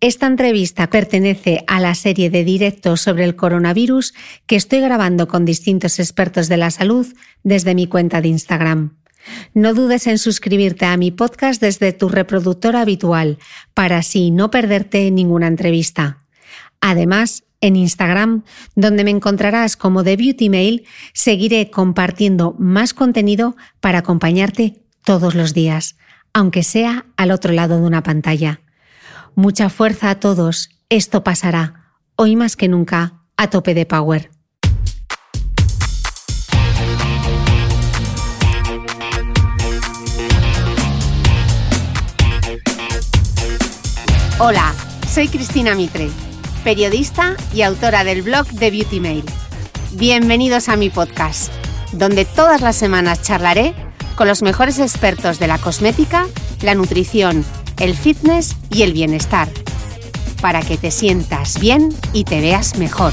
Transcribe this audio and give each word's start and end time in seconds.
Esta 0.00 0.28
entrevista 0.28 0.90
pertenece 0.90 1.64
a 1.66 1.80
la 1.80 1.92
serie 1.96 2.30
de 2.30 2.44
directos 2.44 3.00
sobre 3.00 3.24
el 3.24 3.34
coronavirus 3.34 4.14
que 4.46 4.54
estoy 4.54 4.80
grabando 4.80 5.26
con 5.26 5.44
distintos 5.44 5.98
expertos 5.98 6.48
de 6.48 6.56
la 6.56 6.70
salud 6.70 7.06
desde 7.42 7.74
mi 7.74 7.88
cuenta 7.88 8.20
de 8.20 8.28
Instagram. 8.28 8.96
No 9.54 9.74
dudes 9.74 10.06
en 10.06 10.18
suscribirte 10.18 10.84
a 10.84 10.96
mi 10.96 11.10
podcast 11.10 11.60
desde 11.60 11.92
tu 11.92 12.08
reproductor 12.08 12.76
habitual 12.76 13.38
para 13.74 13.98
así 13.98 14.30
no 14.30 14.52
perderte 14.52 15.10
ninguna 15.10 15.48
entrevista. 15.48 16.22
Además, 16.80 17.42
en 17.60 17.74
Instagram, 17.74 18.44
donde 18.76 19.02
me 19.02 19.10
encontrarás 19.10 19.76
como 19.76 20.04
The 20.04 20.16
Beauty 20.16 20.48
Mail, 20.48 20.86
seguiré 21.12 21.70
compartiendo 21.70 22.54
más 22.56 22.94
contenido 22.94 23.56
para 23.80 23.98
acompañarte 23.98 24.80
todos 25.02 25.34
los 25.34 25.54
días, 25.54 25.96
aunque 26.32 26.62
sea 26.62 27.06
al 27.16 27.32
otro 27.32 27.52
lado 27.52 27.80
de 27.80 27.86
una 27.86 28.04
pantalla. 28.04 28.60
Mucha 29.38 29.68
fuerza 29.68 30.10
a 30.10 30.18
todos, 30.18 30.68
esto 30.88 31.22
pasará, 31.22 31.92
hoy 32.16 32.34
más 32.34 32.56
que 32.56 32.66
nunca, 32.66 33.22
a 33.36 33.48
tope 33.50 33.72
de 33.72 33.86
power. 33.86 34.32
Hola, 44.40 44.74
soy 45.08 45.28
Cristina 45.28 45.76
Mitre, 45.76 46.08
periodista 46.64 47.36
y 47.54 47.62
autora 47.62 48.02
del 48.02 48.22
blog 48.22 48.48
de 48.48 48.72
Beauty 48.72 48.98
Mail. 48.98 49.24
Bienvenidos 49.92 50.68
a 50.68 50.74
mi 50.74 50.90
podcast, 50.90 51.52
donde 51.92 52.24
todas 52.24 52.60
las 52.60 52.74
semanas 52.74 53.22
charlaré 53.22 53.72
con 54.16 54.26
los 54.26 54.42
mejores 54.42 54.80
expertos 54.80 55.38
de 55.38 55.46
la 55.46 55.58
cosmética, 55.58 56.26
la 56.60 56.74
nutrición, 56.74 57.44
el 57.80 57.94
fitness 57.94 58.56
y 58.70 58.82
el 58.82 58.92
bienestar, 58.92 59.48
para 60.40 60.62
que 60.62 60.76
te 60.76 60.90
sientas 60.90 61.60
bien 61.60 61.90
y 62.12 62.24
te 62.24 62.40
veas 62.40 62.76
mejor. 62.76 63.12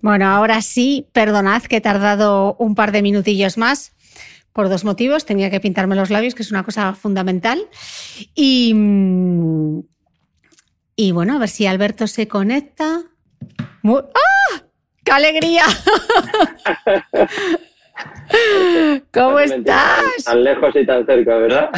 Bueno, 0.00 0.28
ahora 0.28 0.60
sí, 0.60 1.08
perdonad 1.12 1.62
que 1.62 1.76
he 1.76 1.80
tardado 1.80 2.56
un 2.58 2.74
par 2.74 2.92
de 2.92 3.00
minutillos 3.00 3.56
más 3.56 3.92
por 4.52 4.68
dos 4.68 4.84
motivos. 4.84 5.24
Tenía 5.24 5.50
que 5.50 5.60
pintarme 5.60 5.96
los 5.96 6.10
labios, 6.10 6.34
que 6.34 6.42
es 6.42 6.50
una 6.50 6.62
cosa 6.62 6.94
fundamental. 6.94 7.68
Y, 8.34 8.74
y 10.94 11.12
bueno, 11.12 11.36
a 11.36 11.38
ver 11.38 11.48
si 11.48 11.66
Alberto 11.66 12.06
se 12.06 12.28
conecta. 12.28 13.02
¡Ah! 13.82 14.63
¡Qué 15.04 15.12
alegría! 15.12 15.64
¿Cómo 19.12 19.38
estás? 19.38 20.24
Tan 20.24 20.42
lejos 20.42 20.74
y 20.74 20.86
tan 20.86 21.06
cerca, 21.06 21.36
¿verdad? 21.36 21.70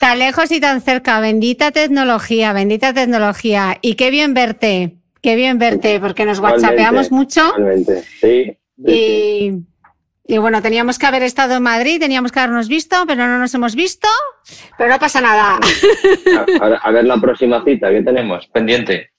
Tan 0.00 0.18
lejos 0.18 0.50
y 0.50 0.60
tan 0.60 0.80
cerca. 0.80 1.20
Bendita 1.20 1.70
tecnología, 1.70 2.52
bendita 2.52 2.92
tecnología. 2.92 3.78
Y 3.80 3.94
qué 3.94 4.10
bien 4.10 4.34
verte. 4.34 4.96
Qué 5.22 5.36
bien 5.36 5.58
verte, 5.58 6.00
porque 6.00 6.24
nos 6.24 6.40
whatsappeamos 6.40 7.12
mucho. 7.12 7.42
Sí, 8.20 8.58
y, 8.84 9.52
y, 10.26 10.38
bueno, 10.38 10.60
teníamos 10.60 10.98
que 10.98 11.06
haber 11.06 11.22
estado 11.22 11.54
en 11.54 11.62
Madrid, 11.62 12.00
teníamos 12.00 12.32
que 12.32 12.40
habernos 12.40 12.66
visto, 12.66 12.96
pero 13.06 13.28
no 13.28 13.38
nos 13.38 13.54
hemos 13.54 13.76
visto. 13.76 14.08
Pero 14.76 14.90
no 14.90 14.98
pasa 14.98 15.20
nada. 15.20 15.60
A, 16.60 16.66
a 16.82 16.90
ver 16.90 17.04
la 17.04 17.18
próxima 17.18 17.62
cita 17.64 17.90
que 17.90 18.02
tenemos 18.02 18.48
pendiente. 18.48 19.11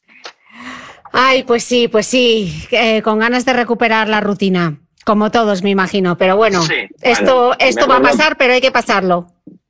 Ay, 1.14 1.44
pues 1.44 1.64
sí, 1.64 1.88
pues 1.88 2.08
sí, 2.08 2.66
eh, 2.72 3.02
con 3.04 3.20
ganas 3.20 3.46
de 3.46 3.54
recuperar 3.54 4.10
la 4.10 4.20
rutina, 4.20 4.80
como 5.06 5.30
todos 5.32 5.62
me 5.64 5.70
imagino, 5.70 6.18
pero 6.18 6.36
bueno, 6.36 6.62
Sí, 6.64 6.74
esto, 7.02 7.36
bueno, 7.50 7.56
esto 7.60 7.88
va 7.88 7.98
a 7.98 8.00
no- 8.00 8.06
pasar, 8.10 8.36
pero 8.36 8.54
hay 8.54 8.62
que 8.62 8.72
pasarlo. 8.72 9.28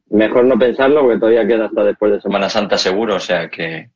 Mejor 0.09 0.45
no 0.45 0.57
pensarlo 0.57 1.01
porque 1.01 1.19
todavía 1.19 1.45
queda 1.45 1.65
hasta 1.65 1.83
después 1.83 2.13
de 2.13 2.21
Semana 2.21 2.49
Santa 2.49 2.77
seguro, 2.77 3.15
o 3.15 3.19
sea 3.19 3.49
que... 3.49 3.89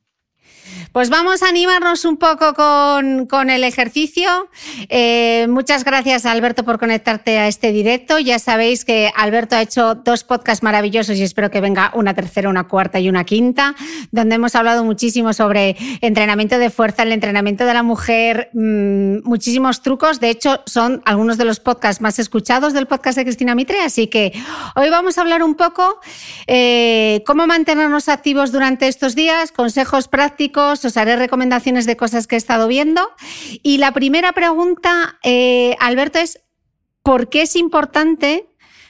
Pues 0.92 1.10
vamos 1.10 1.42
a 1.42 1.48
animarnos 1.48 2.04
un 2.06 2.16
poco 2.16 2.54
con, 2.54 3.26
con 3.26 3.50
el 3.50 3.62
ejercicio. 3.62 4.48
Eh, 4.88 5.46
muchas 5.48 5.84
gracias, 5.84 6.24
Alberto, 6.24 6.64
por 6.64 6.78
conectarte 6.78 7.38
a 7.38 7.46
este 7.46 7.72
directo. 7.72 8.18
Ya 8.18 8.38
sabéis 8.38 8.84
que 8.84 9.12
Alberto 9.14 9.54
ha 9.54 9.62
hecho 9.62 9.94
dos 9.96 10.24
podcasts 10.24 10.62
maravillosos 10.62 11.18
y 11.18 11.22
espero 11.22 11.50
que 11.50 11.60
venga 11.60 11.92
una 11.94 12.14
tercera, 12.14 12.48
una 12.48 12.68
cuarta 12.68 12.98
y 13.00 13.08
una 13.08 13.24
quinta, 13.24 13.74
donde 14.12 14.36
hemos 14.36 14.54
hablado 14.54 14.82
muchísimo 14.82 15.32
sobre 15.34 15.76
entrenamiento 16.00 16.58
de 16.58 16.70
fuerza, 16.70 17.02
el 17.02 17.12
entrenamiento 17.12 17.66
de 17.66 17.74
la 17.74 17.82
mujer, 17.82 18.48
mmm, 18.54 19.18
muchísimos 19.24 19.82
trucos. 19.82 20.20
De 20.20 20.30
hecho, 20.30 20.62
son 20.66 21.02
algunos 21.04 21.36
de 21.36 21.44
los 21.44 21.60
podcasts 21.60 22.00
más 22.00 22.18
escuchados 22.18 22.72
del 22.72 22.86
podcast 22.86 23.18
de 23.18 23.24
Cristina 23.24 23.54
Mitre. 23.54 23.82
Así 23.82 24.06
que 24.06 24.32
hoy 24.74 24.88
vamos 24.88 25.18
a 25.18 25.20
hablar 25.20 25.42
un 25.42 25.54
poco 25.54 26.00
eh, 26.46 27.22
cómo 27.26 27.46
mantenernos 27.46 28.08
activos 28.08 28.52
durante 28.52 28.88
estos 28.88 29.14
días, 29.14 29.52
consejos 29.52 30.08
prácticos, 30.08 30.87
os 30.88 30.96
haré 30.96 31.16
recomendaciones 31.16 31.86
de 31.86 31.96
cosas 31.96 32.26
que 32.26 32.34
he 32.34 32.38
estado 32.38 32.68
viendo. 32.68 33.00
Y 33.62 33.78
la 33.78 33.92
primera 33.92 34.32
pregunta, 34.32 35.18
eh, 35.22 35.76
Alberto, 35.80 36.18
es 36.18 36.44
¿por 37.02 37.28
qué 37.28 37.42
es 37.42 37.56
importante 37.56 38.48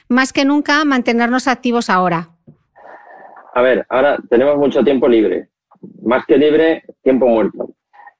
más 0.09 0.33
que 0.33 0.43
nunca 0.43 0.83
mantenernos 0.83 1.47
activos 1.47 1.89
ahora? 1.89 2.31
A 3.53 3.61
ver, 3.61 3.85
ahora 3.89 4.17
tenemos 4.29 4.57
mucho 4.57 4.83
tiempo 4.83 5.07
libre. 5.07 5.49
Más 6.03 6.25
que 6.25 6.37
libre, 6.37 6.83
tiempo 7.03 7.27
muerto. 7.27 7.69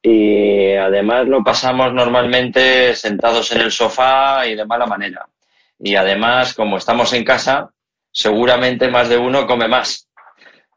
Y 0.01 0.73
además 0.75 1.27
lo 1.27 1.43
pasamos 1.43 1.93
normalmente 1.93 2.95
sentados 2.95 3.51
en 3.51 3.61
el 3.61 3.71
sofá 3.71 4.47
y 4.47 4.55
de 4.55 4.65
mala 4.65 4.85
manera. 4.85 5.27
Y 5.79 5.95
además, 5.95 6.53
como 6.53 6.77
estamos 6.77 7.11
en 7.13 7.23
casa, 7.23 7.71
seguramente 8.11 8.89
más 8.89 9.09
de 9.09 9.17
uno 9.17 9.45
come 9.47 9.67
más. 9.67 10.09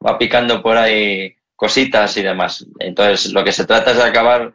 Va 0.05 0.19
picando 0.19 0.63
por 0.63 0.77
ahí 0.77 1.37
cositas 1.63 2.17
y 2.17 2.23
demás. 2.23 2.67
Entonces, 2.81 3.33
lo 3.33 3.45
que 3.45 3.53
se 3.53 3.65
trata 3.65 3.93
es 3.93 3.97
de 3.97 4.03
acabar 4.03 4.53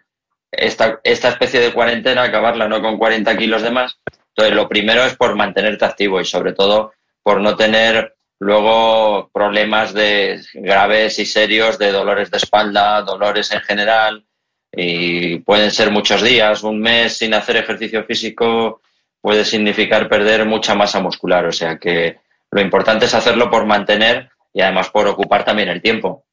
esta, 0.52 1.00
esta 1.06 1.30
especie 1.30 1.62
de 1.62 1.72
cuarentena, 1.72 2.24
acabarla 2.24 2.68
no 2.68 2.82
con 2.82 2.98
40 2.98 3.38
kilos 3.38 3.62
de 3.62 3.72
más. 3.72 3.98
Entonces, 4.36 4.54
lo 4.54 4.68
primero 4.68 5.06
es 5.06 5.16
por 5.16 5.34
mantenerte 5.38 5.86
activo 5.86 6.20
y 6.20 6.26
sobre 6.26 6.52
todo 6.52 6.92
por 7.24 7.40
no 7.40 7.56
tener 7.56 8.18
luego 8.40 9.30
problemas 9.34 9.94
de 9.94 10.42
graves 10.56 11.18
y 11.20 11.26
serios 11.26 11.80
de 11.80 11.94
dolores 11.94 12.30
de 12.30 12.40
espalda, 12.40 13.02
dolores 13.04 13.54
en 13.54 13.62
general, 13.62 14.26
y 14.74 15.40
pueden 15.40 15.72
ser 15.72 15.92
muchos 15.92 16.22
días, 16.22 16.62
un 16.62 16.82
mes 16.82 17.18
sin 17.20 17.34
hacer 17.34 17.56
ejercicio 17.56 18.04
físico 18.04 18.82
puede 19.22 19.46
significar 19.46 20.10
perder 20.10 20.46
mucha 20.46 20.76
masa 20.76 21.00
muscular, 21.00 21.46
o 21.46 21.54
sea 21.54 21.78
que 21.78 22.18
lo 22.52 22.60
importante 22.60 23.06
es 23.06 23.14
hacerlo 23.14 23.50
por 23.50 23.66
mantener 23.66 24.30
y 24.54 24.60
además 24.60 24.90
por 24.90 25.08
ocupar 25.08 25.46
también 25.46 25.70
el 25.70 25.82
tiempo. 25.82 26.27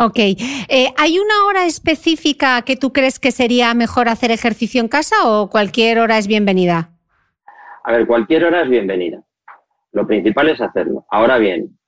Ok. 0.00 0.16
Eh, 0.16 0.94
¿Hay 0.96 1.18
una 1.18 1.44
hora 1.44 1.66
específica 1.66 2.62
que 2.62 2.76
tú 2.76 2.90
crees 2.90 3.18
que 3.18 3.32
sería 3.32 3.74
mejor 3.74 4.08
hacer 4.08 4.30
ejercicio 4.30 4.80
en 4.80 4.88
casa 4.88 5.14
o 5.26 5.50
cualquier 5.50 5.98
hora 5.98 6.16
es 6.16 6.26
bienvenida? 6.26 6.88
A 7.84 7.92
ver, 7.92 8.06
cualquier 8.06 8.46
hora 8.46 8.62
es 8.62 8.70
bienvenida. 8.70 9.22
Lo 9.92 10.06
principal 10.06 10.48
es 10.48 10.60
hacerlo. 10.62 11.04
Ahora 11.10 11.36
bien, 11.36 11.78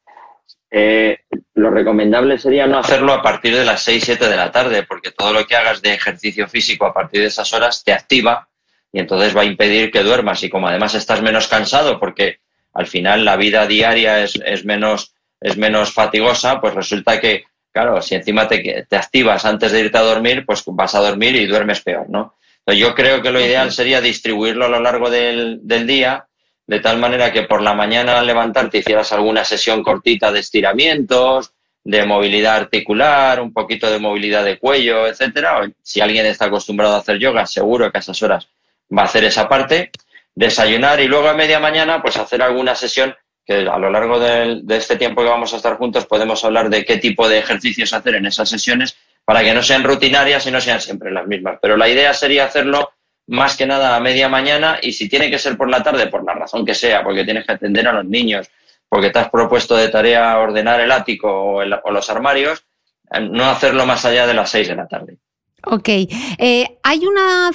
eh, 0.71 1.21
lo 1.55 1.71
recomendable 1.71 2.37
sería 2.37 2.67
no 2.67 2.79
hacerlo 2.79 3.15
a 3.15 3.23
partir 3.23 3.57
de 3.57 3.65
las 3.65 3.83
6, 3.83 4.05
7 4.05 4.29
de 4.29 4.37
la 4.37 4.53
tarde, 4.53 4.83
porque 4.83 5.11
todo 5.11 5.33
lo 5.33 5.47
que 5.47 5.57
hagas 5.57 5.81
de 5.81 5.95
ejercicio 5.95 6.47
físico 6.49 6.85
a 6.85 6.93
partir 6.93 7.23
de 7.23 7.29
esas 7.29 7.51
horas 7.55 7.83
te 7.83 7.95
activa 7.95 8.49
y 8.93 9.01
entonces 9.01 9.35
va 9.35 9.41
a 9.41 9.47
impedir 9.47 9.91
que 9.91 10.03
duermas. 10.03 10.43
Y 10.43 10.51
como 10.51 10.69
además 10.69 10.95
estás 10.95 11.23
menos 11.23 11.49
cansado, 11.49 11.99
porque 11.99 12.41
al 12.75 12.87
final 12.87 13.25
la 13.25 13.37
vida 13.37 13.67
diaria 13.67 14.23
es, 14.23 14.65
menos, 14.67 15.15
es 15.41 15.57
menos 15.57 15.95
fatigosa, 15.95 16.61
pues 16.61 16.75
resulta 16.75 17.19
que, 17.21 17.45
claro, 17.73 18.01
si 18.03 18.15
encima 18.15 18.47
te, 18.47 18.87
te 18.89 18.97
activas 18.97 19.45
antes 19.45 19.73
de 19.73 19.81
irte 19.81 19.99
a 19.99 20.03
dormir, 20.03 20.45
pues 20.47 20.63
vas 20.67 20.95
a 20.95 21.01
dormir 21.01 21.35
y 21.37 21.47
duermes 21.47 21.81
peor, 21.81 22.09
¿no? 22.09 22.37
Entonces 22.59 22.81
yo 22.81 22.95
creo 22.95 23.23
que 23.23 23.33
lo 23.33 23.41
ideal 23.41 23.73
sería 23.73 24.01
distribuirlo 24.01 24.67
a 24.67 24.69
lo 24.69 24.81
largo 24.81 25.11
del, 25.11 25.59
del 25.63 25.87
día 25.87 26.29
de 26.67 26.81
tal 26.81 26.99
manera 26.99 27.33
que 27.33 27.43
por 27.43 27.61
la 27.61 27.75
mañana 27.75 28.19
al 28.19 28.27
levantarte 28.27 28.79
hicieras 28.79 29.13
alguna 29.13 29.45
sesión 29.45 29.83
cortita 29.83 30.31
de 30.31 30.41
estiramientos, 30.41 31.53
de 31.85 32.05
movilidad 32.07 32.57
articular, 32.57 33.41
un 33.41 33.53
poquito 33.53 33.91
de 33.91 33.99
movilidad 33.99 34.45
de 34.45 34.59
cuello, 34.59 35.07
etcétera. 35.07 35.69
Si 35.83 36.01
alguien 36.01 36.27
está 36.27 36.47
acostumbrado 36.47 36.95
a 36.95 36.99
hacer 36.99 37.19
yoga, 37.19 37.47
seguro 37.47 37.91
que 37.91 37.99
a 37.99 38.01
esas 38.01 38.23
horas 38.23 38.49
va 38.97 39.03
a 39.03 39.05
hacer 39.07 39.25
esa 39.25 39.49
parte. 39.49 39.91
desayunar 40.35 41.01
y 41.01 41.09
luego 41.09 41.29
a 41.29 41.35
media 41.35 41.61
mañana 41.61 42.01
pues 42.01 42.17
hacer 42.17 42.41
alguna 42.41 42.75
sesión 42.75 43.15
que 43.45 43.67
a 43.69 43.79
lo 43.79 43.91
largo 43.91 44.21
de, 44.21 44.63
este 44.69 44.97
tiempo 44.97 45.23
que 45.23 45.29
vamos 45.29 45.53
a 45.53 45.57
estar 45.57 45.77
juntos 45.77 46.07
podemos 46.07 46.45
hablar 46.45 46.71
de 46.71 46.85
qué 46.85 46.99
tipo 46.99 47.29
de 47.29 47.39
ejercicios 47.39 47.93
hacer 47.93 48.15
en 48.15 48.27
esas 48.27 48.49
sesiones 48.49 48.97
para 49.25 49.43
que 49.43 49.55
no 49.55 49.63
sean 49.63 49.85
rutinarias 49.85 50.47
y 50.47 50.51
no 50.51 50.61
sean 50.61 50.81
siempre 50.81 51.11
las 51.11 51.27
mismas. 51.27 51.59
Pero 51.61 51.77
la 51.77 51.89
idea 51.89 52.15
sería 52.15 52.45
hacerlo 52.45 52.91
más 53.29 53.57
que 53.57 53.67
nada 53.67 53.97
a 53.97 54.01
media 54.01 54.29
mañana 54.29 54.79
y 54.83 54.93
si 54.93 55.09
tiene 55.09 55.31
que 55.31 55.39
ser 55.39 55.57
por 55.57 55.69
la 55.71 55.83
tarde, 55.83 56.09
por 56.09 56.25
la 56.25 56.35
razón 56.35 56.65
que 56.65 56.75
sea, 56.75 57.03
porque 57.03 57.25
tienes 57.25 57.47
que 57.47 57.53
atender 57.53 57.87
a 57.87 57.93
los 57.93 58.05
niños, 58.05 58.51
porque 58.89 59.11
te 59.11 59.19
has 59.19 59.31
propuesto 59.31 59.77
de 59.77 59.89
tarea 59.89 60.39
ordenar 60.39 60.81
el 60.81 60.93
ático 60.93 61.29
o, 61.31 61.65
los 61.65 62.11
armarios, 62.11 62.65
eh, 63.13 63.21
no 63.21 63.45
hacerlo 63.47 63.87
más 63.87 64.05
allá 64.05 64.27
de 64.27 64.35
las 64.35 64.51
seis 64.51 64.69
de 64.69 64.77
la 64.77 64.87
tarde. 64.87 65.19
Ok. 65.65 65.89
Eh, 65.89 66.79
hay 66.83 67.07
una... 67.07 67.51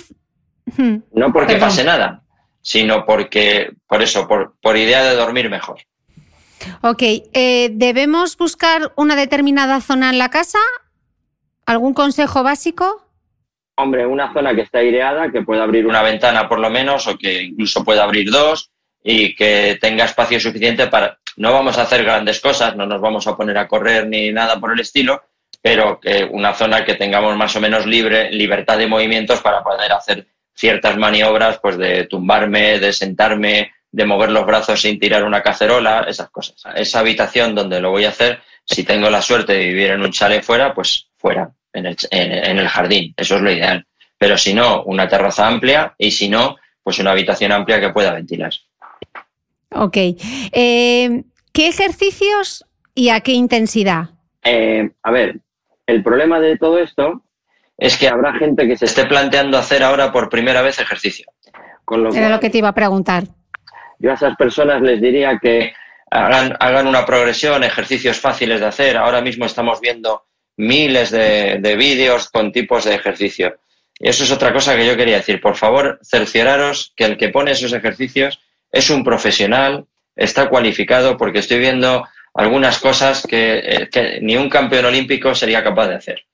Hmm. 0.75 0.97
No 1.13 1.31
porque 1.31 1.55
pase 1.55 1.83
nada, 1.83 2.23
sino 2.67 3.05
porque, 3.05 3.71
por 3.87 4.01
eso, 4.01 4.27
por, 4.27 4.55
por 4.61 4.75
idea 4.75 5.01
de 5.05 5.15
dormir 5.15 5.49
mejor. 5.49 5.79
Ok. 6.81 7.01
Eh, 7.01 7.69
¿Debemos 7.71 8.35
buscar 8.35 8.91
una 8.97 9.15
determinada 9.15 9.79
zona 9.79 10.09
en 10.09 10.17
la 10.17 10.29
casa? 10.29 10.59
¿Algún 11.65 11.93
consejo 11.93 12.43
básico? 12.43 13.09
Hombre, 13.77 14.05
una 14.05 14.33
zona 14.33 14.53
que 14.53 14.63
esté 14.63 14.79
aireada, 14.79 15.31
que 15.31 15.43
pueda 15.43 15.63
abrir 15.63 15.87
una 15.87 16.01
ventana 16.01 16.49
por 16.49 16.59
lo 16.59 16.69
menos, 16.69 17.07
o 17.07 17.17
que 17.17 17.43
incluso 17.43 17.85
pueda 17.85 18.03
abrir 18.03 18.29
dos, 18.29 18.69
y 19.01 19.33
que 19.33 19.77
tenga 19.79 20.03
espacio 20.03 20.37
suficiente 20.37 20.87
para. 20.87 21.19
No 21.37 21.53
vamos 21.53 21.77
a 21.77 21.83
hacer 21.83 22.03
grandes 22.03 22.41
cosas, 22.41 22.75
no 22.75 22.85
nos 22.85 22.99
vamos 22.99 23.27
a 23.27 23.37
poner 23.37 23.57
a 23.59 23.69
correr 23.69 24.07
ni 24.09 24.33
nada 24.33 24.59
por 24.59 24.73
el 24.73 24.81
estilo, 24.81 25.21
pero 25.61 26.01
que 26.01 26.25
una 26.29 26.53
zona 26.53 26.83
que 26.83 26.95
tengamos 26.95 27.37
más 27.37 27.55
o 27.55 27.61
menos 27.61 27.85
libre, 27.85 28.29
libertad 28.29 28.77
de 28.77 28.87
movimientos 28.87 29.39
para 29.39 29.63
poder 29.63 29.93
hacer 29.93 30.27
ciertas 30.57 30.97
maniobras, 30.97 31.59
pues 31.61 31.77
de 31.77 32.05
tumbarme, 32.07 32.79
de 32.79 32.91
sentarme, 32.91 33.71
de 33.91 34.05
mover 34.05 34.31
los 34.31 34.45
brazos 34.45 34.81
sin 34.81 34.99
tirar 34.99 35.23
una 35.23 35.43
cacerola, 35.43 36.05
esas 36.07 36.29
cosas. 36.29 36.61
Esa 36.75 36.99
habitación 36.99 37.53
donde 37.53 37.79
lo 37.79 37.91
voy 37.91 38.05
a 38.05 38.09
hacer, 38.09 38.39
si 38.65 38.83
tengo 38.83 39.09
la 39.09 39.21
suerte 39.21 39.53
de 39.53 39.67
vivir 39.67 39.91
en 39.91 40.01
un 40.01 40.11
chalet 40.11 40.43
fuera, 40.43 40.73
pues 40.73 41.09
fuera, 41.17 41.51
en 41.73 41.85
el, 41.85 41.97
en, 42.09 42.57
el 42.57 42.67
jardín, 42.67 43.13
eso 43.15 43.35
es 43.35 43.41
lo 43.41 43.51
ideal. 43.51 43.85
Pero 44.17 44.35
si 44.37 44.53
no, 44.53 44.83
una 44.83 45.07
terraza 45.07 45.47
amplia 45.47 45.93
y 45.97 46.09
si 46.09 46.27
no, 46.27 46.57
pues 46.81 46.97
una 46.97 47.11
habitación 47.11 47.51
amplia 47.51 47.79
que 47.79 47.91
pueda 47.91 48.13
ventilar. 48.13 48.51
Ok. 49.69 49.97
Eh, 49.97 51.23
¿Qué 51.53 51.67
ejercicios 51.67 52.65
y 52.95 53.09
a 53.09 53.19
qué 53.19 53.33
intensidad? 53.33 54.09
Eh, 54.43 54.89
a 55.03 55.11
ver, 55.11 55.39
el 55.85 56.01
problema 56.01 56.39
de 56.39 56.57
todo 56.57 56.79
esto 56.79 57.21
es 57.77 57.97
que 57.97 58.07
habrá 58.07 58.33
gente 58.33 58.67
que 58.67 58.77
se 58.77 58.85
esté 58.85 59.05
planteando 59.05 59.57
hacer 59.57 59.83
ahora 59.83 60.11
por 60.11 60.29
primera 60.29 60.61
vez 60.61 60.79
ejercicio. 60.79 61.27
Era 62.13 62.29
lo 62.29 62.39
que 62.39 62.49
te 62.49 62.57
iba 62.57 62.69
a 62.69 62.73
preguntar. 62.73 63.23
Yo 63.99 64.11
a 64.11 64.15
esas 64.15 64.35
personas 64.35 64.81
les 64.81 64.99
diría 64.99 65.39
que 65.41 65.73
hagan, 66.11 66.55
hagan 66.59 66.87
una 66.87 67.05
progresión, 67.05 67.63
ejercicios 67.63 68.19
fáciles 68.19 68.59
de 68.59 68.65
hacer. 68.65 68.97
Ahora 68.97 69.21
mismo 69.21 69.45
estamos 69.45 69.79
viendo 69.79 70.25
miles 70.57 71.11
de, 71.11 71.59
de 71.59 71.75
vídeos 71.75 72.29
con 72.29 72.51
tipos 72.51 72.85
de 72.85 72.95
ejercicio. 72.95 73.57
Y 73.99 74.09
eso 74.09 74.23
es 74.23 74.31
otra 74.31 74.53
cosa 74.53 74.75
que 74.75 74.85
yo 74.85 74.97
quería 74.97 75.17
decir. 75.17 75.39
Por 75.39 75.55
favor, 75.55 75.99
cercioraros 76.03 76.93
que 76.95 77.05
el 77.05 77.17
que 77.17 77.29
pone 77.29 77.51
esos 77.51 77.73
ejercicios 77.73 78.39
es 78.71 78.89
un 78.89 79.03
profesional, 79.03 79.85
está 80.15 80.49
cualificado, 80.49 81.17
porque 81.17 81.39
estoy 81.39 81.59
viendo 81.59 82.05
algunas 82.33 82.79
cosas 82.79 83.25
que, 83.25 83.59
eh, 83.59 83.89
que 83.89 84.19
ni 84.21 84.35
un 84.35 84.49
campeón 84.49 84.85
olímpico 84.85 85.33
sería 85.33 85.63
capaz 85.63 85.87
de 85.87 85.95
hacer. 85.95 86.26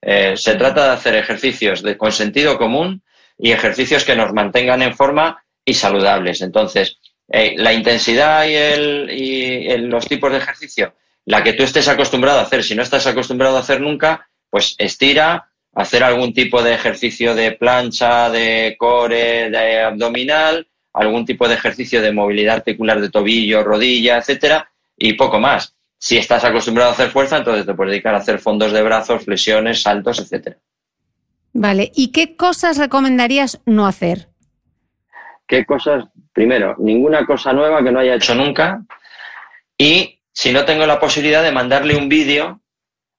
Eh, 0.00 0.36
se 0.36 0.54
trata 0.54 0.86
de 0.86 0.92
hacer 0.92 1.14
ejercicios 1.16 1.82
de, 1.82 1.96
con 1.96 2.12
sentido 2.12 2.56
común 2.58 3.02
y 3.36 3.52
ejercicios 3.52 4.04
que 4.04 4.16
nos 4.16 4.32
mantengan 4.32 4.82
en 4.82 4.94
forma 4.94 5.44
y 5.64 5.74
saludables. 5.74 6.40
Entonces, 6.40 6.98
eh, 7.28 7.54
la 7.56 7.72
intensidad 7.72 8.46
y, 8.46 8.54
el, 8.54 9.10
y 9.10 9.76
los 9.78 10.06
tipos 10.06 10.30
de 10.32 10.38
ejercicio, 10.38 10.94
la 11.26 11.42
que 11.42 11.52
tú 11.52 11.62
estés 11.62 11.88
acostumbrado 11.88 12.38
a 12.38 12.42
hacer, 12.42 12.64
si 12.64 12.74
no 12.74 12.82
estás 12.82 13.06
acostumbrado 13.06 13.56
a 13.56 13.60
hacer 13.60 13.80
nunca, 13.80 14.28
pues 14.48 14.74
estira, 14.78 15.50
hacer 15.74 16.02
algún 16.02 16.32
tipo 16.32 16.62
de 16.62 16.74
ejercicio 16.74 17.34
de 17.34 17.52
plancha, 17.52 18.30
de 18.30 18.76
core, 18.78 19.50
de 19.50 19.80
abdominal, 19.80 20.66
algún 20.92 21.24
tipo 21.24 21.46
de 21.46 21.54
ejercicio 21.54 22.00
de 22.02 22.12
movilidad 22.12 22.56
articular 22.56 23.00
de 23.00 23.10
tobillo, 23.10 23.62
rodilla, 23.62 24.18
etcétera, 24.18 24.70
y 24.96 25.12
poco 25.12 25.38
más. 25.38 25.74
Si 25.98 26.16
estás 26.16 26.44
acostumbrado 26.44 26.90
a 26.90 26.92
hacer 26.92 27.10
fuerza, 27.10 27.38
entonces 27.38 27.66
te 27.66 27.74
puedes 27.74 27.90
dedicar 27.90 28.14
a 28.14 28.18
hacer 28.18 28.38
fondos 28.38 28.72
de 28.72 28.82
brazos, 28.82 29.24
flexiones, 29.24 29.82
saltos, 29.82 30.20
etcétera. 30.20 30.58
Vale, 31.52 31.90
¿y 31.94 32.12
qué 32.12 32.36
cosas 32.36 32.78
recomendarías 32.78 33.60
no 33.66 33.86
hacer? 33.86 34.28
¿Qué 35.46 35.64
cosas? 35.64 36.04
Primero, 36.32 36.76
ninguna 36.78 37.26
cosa 37.26 37.52
nueva 37.52 37.82
que 37.82 37.90
no 37.90 37.98
haya 37.98 38.14
hecho 38.14 38.34
nunca. 38.34 38.82
Y 39.76 40.20
si 40.32 40.52
no 40.52 40.64
tengo 40.64 40.86
la 40.86 41.00
posibilidad 41.00 41.42
de 41.42 41.50
mandarle 41.50 41.96
un 41.96 42.08
vídeo 42.08 42.60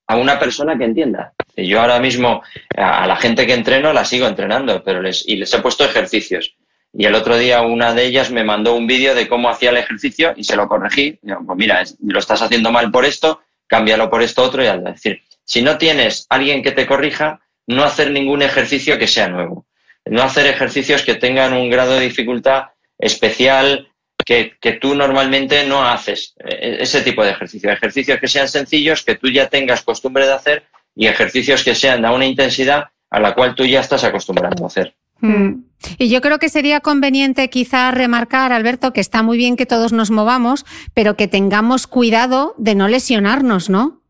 a 0.08 0.16
una 0.16 0.40
persona 0.40 0.78
que 0.78 0.86
entienda. 0.86 1.34
Yo 1.56 1.82
ahora 1.82 2.00
mismo 2.00 2.42
a 2.76 3.06
la 3.06 3.16
gente 3.18 3.46
que 3.46 3.54
entreno 3.54 3.92
la 3.94 4.06
sigo 4.06 4.26
entrenando, 4.26 4.84
pero 4.84 5.02
les, 5.02 5.28
y 5.28 5.36
les 5.36 5.54
he 5.54 5.60
puesto 5.60 5.84
ejercicios. 5.84 6.56
Y 6.94 7.06
el 7.06 7.16
otro 7.16 7.38
día 7.38 7.62
una 7.62 7.94
de 7.94 8.06
ellas 8.06 8.32
me 8.32 8.44
mandó 8.44 8.76
un 8.76 8.88
vídeo 8.88 9.14
de 9.14 9.28
cómo 9.28 9.50
hacía 9.50 9.70
el 9.70 9.78
ejercicio 9.78 10.34
y 10.36 10.44
se 10.44 10.56
lo 10.56 10.68
corregí. 10.68 11.20
pues 11.22 11.58
mira, 11.58 11.84
lo 12.02 12.20
estás 12.20 12.42
haciendo 12.42 12.72
mal 12.72 12.92
por 12.92 13.06
esto, 13.06 13.42
cámbialo 13.68 14.10
por 14.10 14.22
esto 14.22 14.44
otro. 14.44 14.64
Y 14.64 14.68
al 14.68 14.84
decir, 14.84 15.22
si 15.44 15.62
no 15.62 15.78
tienes 15.78 16.26
alguien 16.30 16.64
que 16.64 16.72
te 16.72 16.88
corrija, 16.88 17.42
no 17.68 17.84
hacer 17.84 18.12
ningún 18.12 18.42
ejercicio 18.42 18.98
que 18.98 19.08
sea 19.08 19.28
nuevo. 19.28 19.68
No 20.06 20.24
hacer 20.24 20.48
ejercicios 20.48 21.04
que 21.04 21.16
tengan 21.16 21.54
un 21.54 21.70
grado 21.70 21.94
de 21.94 22.02
dificultad 22.02 22.70
especial 22.98 23.92
que, 24.26 24.58
que 24.60 24.74
tú 24.74 24.96
normalmente 24.96 25.66
no 25.66 25.84
haces. 25.88 26.34
E, 26.44 26.78
ese 26.82 27.02
tipo 27.02 27.24
de 27.24 27.32
ejercicios. 27.32 27.72
Ejercicios 27.72 28.20
que 28.20 28.28
sean 28.28 28.48
sencillos, 28.48 29.04
que 29.04 29.16
tú 29.16 29.30
ya 29.30 29.48
tengas 29.48 29.84
costumbre 29.84 30.26
de 30.26 30.34
hacer 30.34 30.64
y 30.96 31.06
ejercicios 31.08 31.64
que 31.64 31.76
sean 31.76 32.02
de 32.02 32.10
una 32.10 32.26
intensidad 32.26 32.86
a 33.10 33.20
la 33.20 33.34
cual 33.34 33.56
tú 33.56 33.66
ya 33.66 33.80
estás 33.80 34.04
acostumbrado 34.04 34.64
a 34.64 34.68
hacer. 34.68 34.96
Mm. 35.22 35.64
Y 35.98 36.10
yo 36.10 36.22
creo 36.22 36.40
que 36.40 36.50
sería 36.50 36.82
conveniente 36.82 37.50
quizá 37.50 37.92
remarcar, 37.92 38.52
Alberto, 38.52 38.92
que 38.92 39.02
está 39.02 39.24
muy 39.24 39.38
bien 39.38 39.56
que 39.56 39.66
todos 39.66 39.94
nos 39.94 40.12
movamos, 40.12 40.66
pero 40.94 41.16
que 41.16 41.28
tengamos 41.28 41.88
cuidado 41.88 42.54
de 42.58 42.76
no 42.76 42.88
lesionarnos, 42.88 43.70
¿no? 43.70 44.02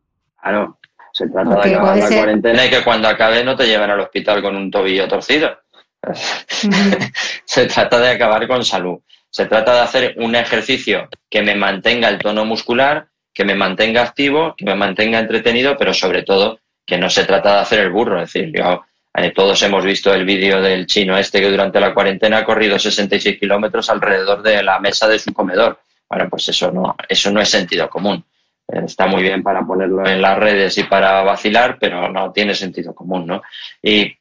Claro, 0.41 0.79
se 1.13 1.27
trata 1.27 1.61
de 1.61 1.75
acabar 1.75 1.97
la 1.97 2.07
cuarentena 2.07 2.65
y 2.65 2.69
que 2.69 2.83
cuando 2.83 3.07
acabe 3.07 3.44
no 3.44 3.56
te 3.56 3.67
lleven 3.67 3.89
al 3.89 4.00
hospital 4.00 4.41
con 4.41 4.56
un 4.56 4.71
tobillo 4.71 5.07
torcido. 5.07 5.59
se 7.45 7.65
trata 7.65 8.00
de 8.00 8.09
acabar 8.12 8.47
con 8.47 8.63
salud. 8.63 9.00
Se 9.29 9.45
trata 9.45 9.75
de 9.75 9.81
hacer 9.81 10.15
un 10.17 10.35
ejercicio 10.35 11.07
que 11.29 11.43
me 11.43 11.55
mantenga 11.55 12.10
el 12.10 12.17
tono 12.17 12.45
muscular, 12.45 13.10
que 13.34 13.45
me 13.45 13.53
mantenga 13.53 14.01
activo, 14.01 14.55
que 14.57 14.65
me 14.65 14.75
mantenga 14.75 15.19
entretenido, 15.19 15.77
pero 15.77 15.93
sobre 15.93 16.24
todo 16.24 16.60
que 16.86 16.98
no 16.98 17.10
se 17.10 17.25
trata 17.25 17.55
de 17.55 17.60
hacer 17.60 17.79
el 17.81 17.91
burro. 17.91 18.22
Es 18.22 18.34
decir, 18.34 18.51
yo 18.55 18.84
todos 19.36 19.62
hemos 19.63 19.84
visto 19.84 20.13
el 20.13 20.25
vídeo 20.25 20.62
del 20.62 20.86
chino 20.86 21.18
este 21.18 21.42
que 21.42 21.50
durante 21.50 21.80
la 21.80 21.94
cuarentena 21.94 22.38
ha 22.38 22.46
corrido 22.46 22.80
66 22.80 23.38
kilómetros 23.38 23.89
alrededor 23.89 24.42
de 24.42 24.63
la 24.63 24.80
mesa 24.80 25.08
de 25.08 25.20
su 25.20 25.34
comedor. 25.34 25.80
Bueno, 26.10 26.28
pues 26.30 26.50
eso 26.50 26.72
no, 26.72 26.96
eso 27.08 27.32
no 27.32 27.42
es 27.42 27.50
sentido 27.50 27.89
común. 27.89 28.24
Eh, 28.72 28.82
está 28.86 29.08
muy 29.08 29.22
bien 29.22 29.44
para 29.44 29.62
ponerlo 29.62 30.06
en 30.06 30.22
las 30.22 30.38
redes 30.38 30.78
y 30.78 30.84
para 30.84 31.22
vacilar, 31.22 31.78
pero 31.80 32.10
no 32.10 32.32
tiene 32.32 32.56
sentido 32.56 32.94
común, 32.94 33.28
¿no? 33.28 33.42
Y, 33.82 34.16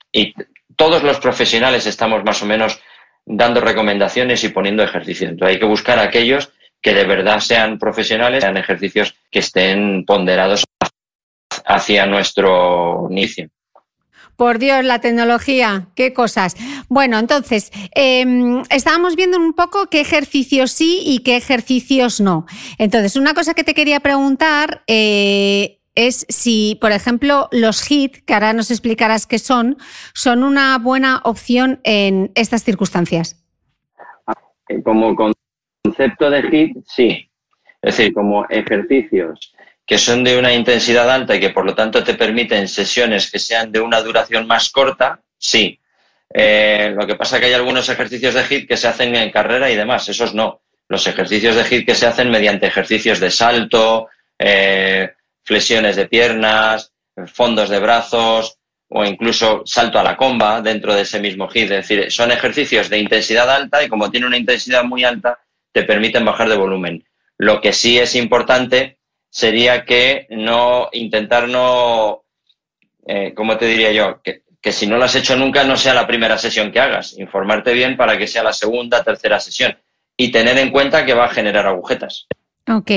todos 0.77 1.03
los 1.03 1.19
profesionales 1.19 1.87
estamos 1.87 2.23
más 2.23 2.41
o 2.41 2.47
menos 2.47 2.81
dando 3.27 3.61
recomendaciones 3.61 4.45
y 4.45 4.51
poniendo 4.51 4.85
ejercicios. 4.85 5.33
Entonces 5.33 5.55
hay 5.55 5.59
que 5.59 5.67
buscar 5.67 5.99
aquellos 5.99 6.53
que 6.81 6.95
de 6.95 7.05
verdad 7.05 7.41
sean 7.41 7.81
profesionales, 7.81 8.45
sean 8.45 8.57
ejercicios 8.57 9.17
que 9.29 9.41
estén 9.41 10.05
ponderados 10.05 10.65
hacia 11.65 12.07
nuestro 12.07 13.09
inicio. 13.11 13.49
Por 14.39 14.61
Dios, 14.61 14.85
la 14.85 15.01
tecnología, 15.01 15.89
qué 15.97 16.13
cosas. 16.13 16.55
Bueno, 16.89 17.19
entonces, 17.19 17.73
em, 17.93 18.63
estábamos 18.71 19.17
viendo 19.17 19.37
un 19.37 19.53
poco 19.53 19.89
qué 19.91 20.01
ejercicios 20.01 20.71
sí 20.71 21.01
y 21.05 21.25
qué 21.25 21.35
ejercicios 21.35 22.21
no. 22.21 22.47
Entonces, 22.79 23.17
una 23.17 23.35
cosa 23.35 23.55
que 23.55 23.65
te 23.65 23.75
quería 23.75 23.99
preguntar 23.99 24.85
eh, 24.87 25.81
es 25.97 26.25
si, 26.29 26.79
por 26.81 26.93
ejemplo, 26.93 27.49
los 27.51 27.83
HIT, 27.83 28.25
que 28.25 28.33
ahora 28.33 28.53
nos 28.53 28.71
explicarás 28.71 29.27
qué 29.27 29.41
son, 29.41 29.77
son 30.15 30.45
una 30.45 30.79
buena 30.79 31.21
opción 31.25 31.81
en 31.83 32.31
estas 32.37 32.63
circunstancias. 32.63 33.45
Como 34.85 35.17
concepto 35.17 36.31
de 36.31 36.43
HIT, 36.43 36.77
sí. 36.87 37.29
Es 37.83 37.97
decir, 37.97 38.15
como 38.15 38.47
ejercicios 38.51 39.53
que 39.89 39.97
son 39.97 40.23
de 40.23 40.39
una 40.39 40.53
intensidad 40.53 41.11
alta 41.11 41.35
y 41.35 41.41
que 41.41 41.49
por 41.49 41.65
lo 41.65 41.75
tanto 41.75 42.05
te 42.05 42.13
permiten 42.13 42.69
sesiones 42.69 43.31
que 43.31 43.39
sean 43.39 43.73
de 43.73 43.81
una 43.81 44.03
duración 44.03 44.47
más 44.47 44.69
corta, 44.69 45.23
sí. 45.39 45.81
Eh, 46.35 46.95
lo 46.95 47.07
que 47.07 47.15
pasa 47.15 47.37
es 47.37 47.41
que 47.41 47.47
hay 47.47 47.55
algunos 47.55 47.89
ejercicios 47.89 48.35
de 48.35 48.45
HIT 48.45 48.69
que 48.69 48.77
se 48.77 48.87
hacen 48.87 49.17
en 49.17 49.31
carrera 49.31 49.71
y 49.71 49.77
demás, 49.77 50.07
esos 50.11 50.35
no. 50.35 50.61
Los 50.89 51.07
ejercicios 51.07 51.57
de 51.57 51.65
HIT 51.65 51.87
que 51.87 51.95
se 51.95 52.07
hacen 52.07 52.31
mediante 52.31 52.67
ejercicios 52.67 53.19
de 53.19 53.31
salto, 53.31 54.09
eh, 54.39 55.11
flexiones 55.43 55.97
de 55.97 56.07
piernas, 56.07 56.93
fondos 57.33 57.71
de 57.71 57.79
brazos, 57.79 58.59
o 58.91 59.07
incluso 59.07 59.63
salto 59.65 59.99
a 59.99 60.03
la 60.03 60.19
comba 60.19 60.61
dentro 60.61 60.95
de 60.95 61.01
ese 61.01 61.19
mismo 61.19 61.49
hit. 61.49 61.71
Es 61.71 61.89
decir, 61.89 62.13
son 62.13 62.31
ejercicios 62.31 62.91
de 62.91 62.99
intensidad 62.99 63.49
alta 63.49 63.83
y 63.83 63.89
como 63.89 64.11
tiene 64.11 64.27
una 64.27 64.37
intensidad 64.37 64.85
muy 64.85 65.05
alta, 65.05 65.39
te 65.73 65.85
permiten 65.85 66.27
bajar 66.27 66.51
de 66.51 66.57
volumen. 66.57 67.05
Lo 67.39 67.63
que 67.63 67.73
sí 67.73 67.99
es 67.99 68.15
importante 68.15 68.98
sería 69.31 69.85
que 69.85 70.27
no 70.31 70.89
intentar 70.93 71.49
no, 71.49 72.25
eh, 73.07 73.33
¿cómo 73.35 73.57
te 73.57 73.67
diría 73.67 73.93
yo? 73.93 74.21
Que, 74.23 74.43
que 74.61 74.73
si 74.73 74.87
no 74.87 74.97
lo 74.97 75.05
has 75.05 75.15
hecho 75.15 75.37
nunca 75.37 75.65
no 75.65 75.77
sea 75.77 75.95
la 75.95 76.07
primera 76.07 76.39
sesión 76.39 76.73
que 76.73 76.81
hagas. 76.81 77.19
Informarte 77.19 77.73
bien 77.73 77.97
para 77.97 78.19
que 78.19 78.27
sea 78.27 78.43
la 78.43 78.53
segunda, 78.53 79.05
tercera 79.05 79.41
sesión 79.41 79.77
y 80.17 80.33
tener 80.33 80.59
en 80.59 80.71
cuenta 80.71 81.07
que 81.07 81.15
va 81.15 81.27
a 81.27 81.31
generar 81.31 81.67
agujetas. 81.67 82.27
Ok. 82.69 82.91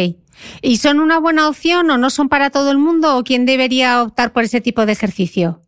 ¿Y 0.62 0.78
son 0.78 1.00
una 1.00 1.20
buena 1.20 1.48
opción 1.48 1.90
o 1.92 1.98
no 1.98 2.10
son 2.10 2.28
para 2.28 2.50
todo 2.50 2.72
el 2.72 2.78
mundo 2.78 3.18
o 3.18 3.24
quién 3.24 3.46
debería 3.46 4.02
optar 4.02 4.34
por 4.34 4.44
ese 4.44 4.60
tipo 4.60 4.86
de 4.86 4.92
ejercicio? 4.92 5.62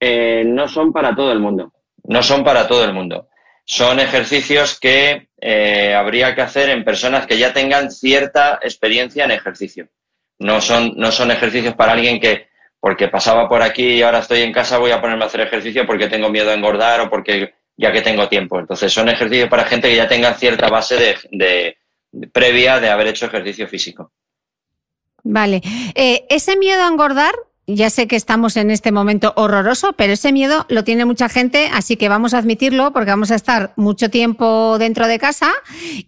Eh, 0.00 0.44
no 0.46 0.68
son 0.68 0.92
para 0.92 1.14
todo 1.14 1.32
el 1.32 1.40
mundo. 1.40 1.72
No 2.04 2.22
son 2.22 2.44
para 2.44 2.68
todo 2.68 2.84
el 2.84 2.94
mundo. 2.94 3.28
Son 3.70 4.00
ejercicios 4.00 4.80
que 4.80 5.28
eh, 5.38 5.94
habría 5.94 6.34
que 6.34 6.40
hacer 6.40 6.70
en 6.70 6.84
personas 6.84 7.26
que 7.26 7.36
ya 7.36 7.52
tengan 7.52 7.90
cierta 7.90 8.58
experiencia 8.62 9.26
en 9.26 9.30
ejercicio. 9.30 9.90
No 10.38 10.62
son, 10.62 10.94
no 10.96 11.12
son 11.12 11.30
ejercicios 11.30 11.74
para 11.74 11.92
alguien 11.92 12.18
que, 12.18 12.48
porque 12.80 13.08
pasaba 13.08 13.46
por 13.46 13.60
aquí 13.60 13.96
y 13.96 14.02
ahora 14.02 14.20
estoy 14.20 14.40
en 14.40 14.54
casa, 14.54 14.78
voy 14.78 14.90
a 14.90 15.02
ponerme 15.02 15.24
a 15.24 15.26
hacer 15.26 15.42
ejercicio 15.42 15.86
porque 15.86 16.08
tengo 16.08 16.30
miedo 16.30 16.50
a 16.50 16.54
engordar 16.54 17.02
o 17.02 17.10
porque 17.10 17.52
ya 17.76 17.92
que 17.92 18.00
tengo 18.00 18.26
tiempo. 18.26 18.58
Entonces 18.58 18.90
son 18.90 19.10
ejercicios 19.10 19.50
para 19.50 19.66
gente 19.66 19.90
que 19.90 19.96
ya 19.96 20.08
tenga 20.08 20.32
cierta 20.32 20.70
base 20.70 21.18
de, 21.30 21.76
previa 22.32 22.80
de 22.80 22.88
haber 22.88 23.08
hecho 23.08 23.26
ejercicio 23.26 23.68
físico. 23.68 24.12
Vale. 25.24 25.60
Eh, 25.94 26.24
ese 26.30 26.56
miedo 26.56 26.84
a 26.84 26.88
engordar 26.88 27.34
ya 27.68 27.90
sé 27.90 28.08
que 28.08 28.16
estamos 28.16 28.56
en 28.56 28.70
este 28.70 28.92
momento 28.92 29.34
horroroso, 29.36 29.92
pero 29.92 30.14
ese 30.14 30.32
miedo 30.32 30.64
lo 30.70 30.84
tiene 30.84 31.04
mucha 31.04 31.28
gente, 31.28 31.68
así 31.70 31.98
que 31.98 32.08
vamos 32.08 32.32
a 32.32 32.38
admitirlo 32.38 32.94
porque 32.94 33.10
vamos 33.10 33.30
a 33.30 33.34
estar 33.34 33.74
mucho 33.76 34.08
tiempo 34.08 34.78
dentro 34.78 35.06
de 35.06 35.18
casa 35.18 35.52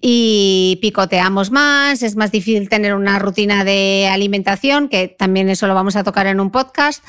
y 0.01 0.79
picoteamos 0.81 1.51
más, 1.51 2.03
es 2.03 2.17
más 2.17 2.33
difícil 2.33 2.71
tener 2.71 2.95
una 2.95 3.19
rutina 3.19 3.63
de 3.63 4.09
alimentación, 4.11 4.89
que 4.89 5.09
también 5.09 5.51
eso 5.51 5.67
lo 5.67 5.75
vamos 5.75 5.97
a 5.97 6.03
tocar 6.03 6.27
en 6.27 6.41
un 6.41 6.51
podcast. 6.51 7.05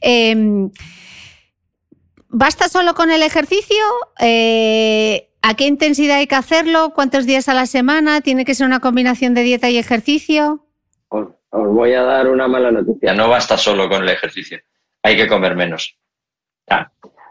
Em, 0.00 0.70
¿Basta 2.30 2.68
solo 2.68 2.94
con 2.94 3.10
el 3.10 3.22
ejercicio? 3.22 3.84
Eh, 4.18 5.28
¿A 5.42 5.54
qué 5.54 5.66
intensidad 5.66 6.18
hay 6.18 6.26
que 6.26 6.36
hacerlo? 6.36 6.92
¿Cuántos 6.94 7.26
días 7.26 7.48
a 7.48 7.54
la 7.54 7.66
semana? 7.66 8.22
¿Tiene 8.22 8.46
que 8.46 8.54
ser 8.54 8.66
una 8.66 8.80
combinación 8.80 9.34
de 9.34 9.42
dieta 9.42 9.68
y 9.68 9.76
ejercicio? 9.76 10.64
Os 11.50 11.68
voy 11.68 11.92
a 11.94 12.02
dar 12.02 12.28
una 12.28 12.48
mala 12.48 12.70
noticia. 12.70 13.12
No 13.12 13.28
basta 13.28 13.56
solo 13.56 13.88
con 13.88 14.02
el 14.02 14.08
ejercicio. 14.08 14.60
Hay 15.02 15.16
que 15.16 15.28
comer 15.28 15.56
menos. 15.56 15.96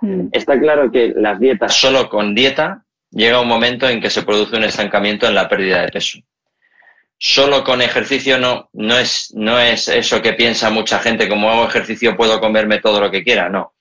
Mm. 0.02 0.28
Está 0.32 0.60
claro 0.60 0.92
que 0.92 1.14
las 1.16 1.40
dietas, 1.40 1.74
solo 1.74 2.10
con 2.10 2.36
dieta, 2.36 2.86
llega 3.12 3.42
un 3.42 3.48
momento 3.48 3.88
en 3.90 4.02
que 4.02 4.10
se 4.10 4.24
produce 4.24 4.56
un 4.56 4.64
estancamiento 4.64 5.28
en 5.28 5.36
la 5.36 5.48
pérdida 5.48 5.82
de 5.82 5.90
peso. 5.90 6.20
Solo 7.18 7.64
con 7.66 7.82
ejercicio 7.82 8.38
no, 8.38 8.70
no, 8.74 8.98
es, 8.98 9.34
no 9.36 9.60
es 9.60 9.90
eso 9.90 10.22
que 10.22 10.34
piensa 10.34 10.70
mucha 10.70 11.00
gente, 11.00 11.28
como 11.28 11.52
hago 11.52 11.66
ejercicio 11.66 12.16
puedo 12.16 12.40
comerme 12.40 12.80
todo 12.80 13.02
lo 13.02 13.12
que 13.12 13.24
quiera, 13.24 13.50
no. 13.50 13.74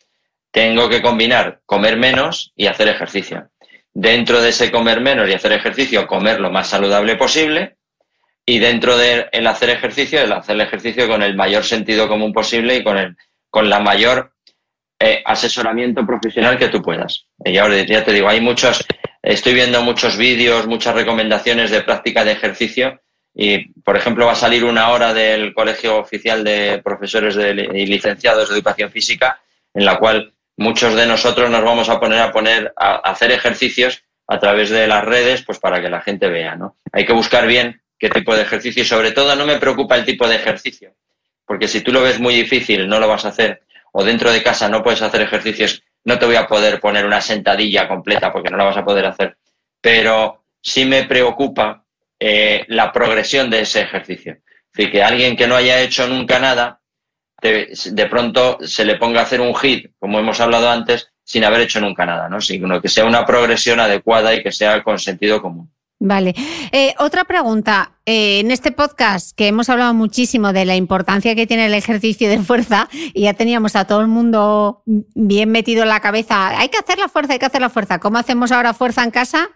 Tengo 0.51 0.89
que 0.89 1.03
combinar 1.03 1.61
comer 1.65 1.97
menos 1.97 2.53
y 2.57 2.67
hacer 2.67 2.89
ejercicio. 2.89 3.49
Dentro 3.93 4.41
de 4.41 4.49
ese 4.49 4.73
comer 4.73 5.01
menos 5.01 5.29
y 5.29 5.35
hacer 5.35 5.53
ejercicio, 5.53 6.07
comer 6.07 6.41
lo 6.41 6.51
más 6.51 6.69
saludable 6.69 7.17
posible 7.17 7.78
y 8.49 8.59
dentro 8.61 8.97
del 8.97 9.27
el 9.31 9.47
hacer 9.47 9.69
ejercicio, 9.69 10.23
el 10.23 10.33
hacer 10.33 10.55
el 10.55 10.63
ejercicio 10.63 11.07
con 11.07 11.23
el 11.23 11.37
mayor 11.37 11.65
sentido 11.65 12.09
común 12.09 12.33
posible 12.33 12.77
y 12.77 12.83
con, 12.83 12.97
el, 12.97 13.15
con 13.51 13.69
la 13.69 13.79
mayor 13.79 14.33
eh, 14.99 15.23
asesoramiento 15.23 16.07
profesional 16.07 16.57
que 16.57 16.71
tú 16.71 16.81
puedas. 16.81 17.27
Y 17.45 17.59
ahora 17.59 17.83
ya 17.83 18.03
te 18.03 18.15
digo, 18.15 18.27
hay 18.27 18.41
muchos, 18.41 18.87
estoy 19.23 19.53
viendo 19.53 19.83
muchos 19.83 20.17
vídeos, 20.17 20.67
muchas 20.67 20.95
recomendaciones 20.95 21.71
de 21.71 21.83
práctica 21.83 22.25
de 22.25 22.33
ejercicio 22.33 22.99
y, 23.35 23.69
por 23.83 23.99
ejemplo, 23.99 24.25
va 24.25 24.33
a 24.33 24.47
salir 24.47 24.65
una 24.65 24.89
hora 24.93 25.13
del 25.13 25.53
Colegio 25.53 25.99
Oficial 25.99 26.43
de 26.43 26.81
Profesores 26.83 27.37
y 27.37 27.85
Licenciados 27.85 28.49
de 28.49 28.55
Educación 28.55 28.91
Física 28.91 29.43
en 29.75 29.85
la 29.85 29.99
cual 29.99 30.33
muchos 30.57 30.95
de 30.95 31.07
nosotros 31.07 31.51
nos 31.51 31.63
vamos 31.63 31.91
a 31.91 32.01
poner 32.01 32.21
a 32.21 32.33
poner 32.33 32.73
a 32.79 32.95
hacer 33.11 33.31
ejercicios 33.31 34.05
a 34.27 34.39
través 34.39 34.71
de 34.71 34.87
las 34.87 35.05
redes, 35.05 35.43
pues 35.43 35.59
para 35.59 35.83
que 35.83 35.91
la 35.91 36.01
gente 36.01 36.29
vea, 36.29 36.57
¿no? 36.57 36.79
Hay 36.93 37.05
que 37.05 37.13
buscar 37.13 37.47
bien 37.47 37.83
qué 37.99 38.09
tipo 38.11 38.35
de 38.35 38.43
ejercicio 38.43 38.83
y 38.83 38.87
sobre 38.87 39.13
todo 39.13 39.35
no 39.35 39.47
me 39.47 39.59
preocupa 39.59 39.97
el 39.97 40.05
tipo 40.05 40.29
de 40.29 40.37
ejercicio, 40.37 40.95
porque 41.45 41.69
si 41.69 41.81
tú 41.81 41.93
lo 41.93 42.03
ves 42.03 42.21
muy 42.21 42.35
difícil, 42.35 42.89
no 42.89 43.01
lo 43.01 43.09
vas 43.09 43.25
a 43.25 43.29
hacer, 43.29 43.63
o 43.93 44.05
dentro 44.05 44.31
de 44.31 44.43
casa 44.43 44.69
no 44.69 44.83
puedes 44.83 45.03
hacer 45.03 45.23
ejercicios, 45.23 45.83
no 46.05 46.19
te 46.19 46.27
voy 46.27 46.37
a 46.37 46.47
poder 46.47 46.81
poner 46.81 47.05
una 47.05 47.21
sentadilla 47.21 47.89
completa 47.89 48.33
porque 48.33 48.51
no 48.51 48.57
la 48.57 48.65
vas 48.65 48.77
a 48.77 48.85
poder 48.85 49.07
hacer, 49.07 49.37
pero 49.81 50.45
sí 50.61 50.85
me 50.85 51.05
preocupa 51.05 51.85
eh, 52.19 52.65
la 52.69 52.93
progresión 52.93 53.51
de 53.51 53.61
ese 53.61 53.83
ejercicio. 53.83 54.33
Es 54.33 54.73
decir, 54.73 54.93
que 54.93 55.03
alguien 55.03 55.37
que 55.37 55.47
no 55.47 55.57
haya 55.57 55.81
hecho 55.81 56.07
nunca 56.07 56.39
nada, 56.39 56.81
de 57.41 58.07
pronto 58.11 58.59
se 58.63 58.85
le 58.85 58.97
ponga 58.97 59.21
a 59.21 59.23
hacer 59.23 59.41
un 59.41 59.55
hit, 59.55 59.93
como 59.99 60.19
hemos 60.19 60.41
hablado 60.41 60.69
antes, 60.69 61.13
sin 61.29 61.45
haber 61.45 61.61
hecho 61.61 61.79
nunca 61.81 62.07
nada, 62.07 62.29
¿no? 62.29 62.41
sino 62.41 62.81
que 62.81 62.89
sea 62.89 63.05
una 63.05 63.25
progresión 63.27 63.79
adecuada 63.81 64.35
y 64.35 64.43
que 64.43 64.51
sea 64.51 64.83
con 64.83 64.99
sentido 64.99 65.43
común. 65.43 65.71
Vale. 66.01 66.35
Eh, 66.71 66.95
otra 66.99 67.25
pregunta. 67.25 67.93
Eh, 68.07 68.41
en 68.41 68.51
este 68.51 68.71
podcast 68.71 69.37
que 69.37 69.49
hemos 69.49 69.69
hablado 69.69 69.95
muchísimo 69.95 70.53
de 70.53 70.65
la 70.65 70.77
importancia 70.77 71.35
que 71.35 71.47
tiene 71.47 71.67
el 71.67 71.75
ejercicio 71.75 72.29
de 72.29 72.39
fuerza 72.39 72.89
y 72.93 73.23
ya 73.23 73.35
teníamos 73.35 73.75
a 73.75 73.87
todo 73.87 74.01
el 74.01 74.07
mundo 74.07 74.83
bien 74.87 75.51
metido 75.51 75.83
en 75.83 75.89
la 75.89 76.01
cabeza, 76.01 76.59
hay 76.59 76.69
que 76.69 76.79
hacer 76.79 76.99
la 76.99 77.09
fuerza, 77.09 77.33
hay 77.33 77.39
que 77.39 77.47
hacer 77.47 77.61
la 77.61 77.69
fuerza. 77.69 77.99
¿Cómo 77.99 78.19
hacemos 78.19 78.53
ahora 78.53 78.75
fuerza 78.75 79.03
en 79.03 79.11
casa 79.11 79.49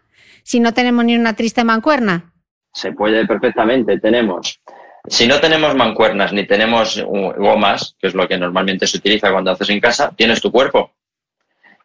si 0.43 0.59
no 0.59 0.75
tenemos 0.75 1.05
ni 1.05 1.17
una 1.17 1.35
triste 1.35 1.63
mancuerna? 1.63 2.33
Se 2.73 2.93
puede 2.93 3.25
perfectamente. 3.27 4.01
Tenemos, 4.01 4.61
si 5.07 5.29
no 5.29 5.39
tenemos 5.41 5.77
mancuernas 5.77 6.33
ni 6.33 6.45
tenemos 6.45 7.05
gomas, 7.39 7.97
que 8.01 8.09
es 8.09 8.15
lo 8.15 8.27
que 8.27 8.37
normalmente 8.37 8.87
se 8.89 8.97
utiliza 8.97 9.31
cuando 9.31 9.53
haces 9.53 9.71
en 9.71 9.81
casa, 9.81 10.13
tienes 10.17 10.41
tu 10.41 10.51
cuerpo. 10.51 10.93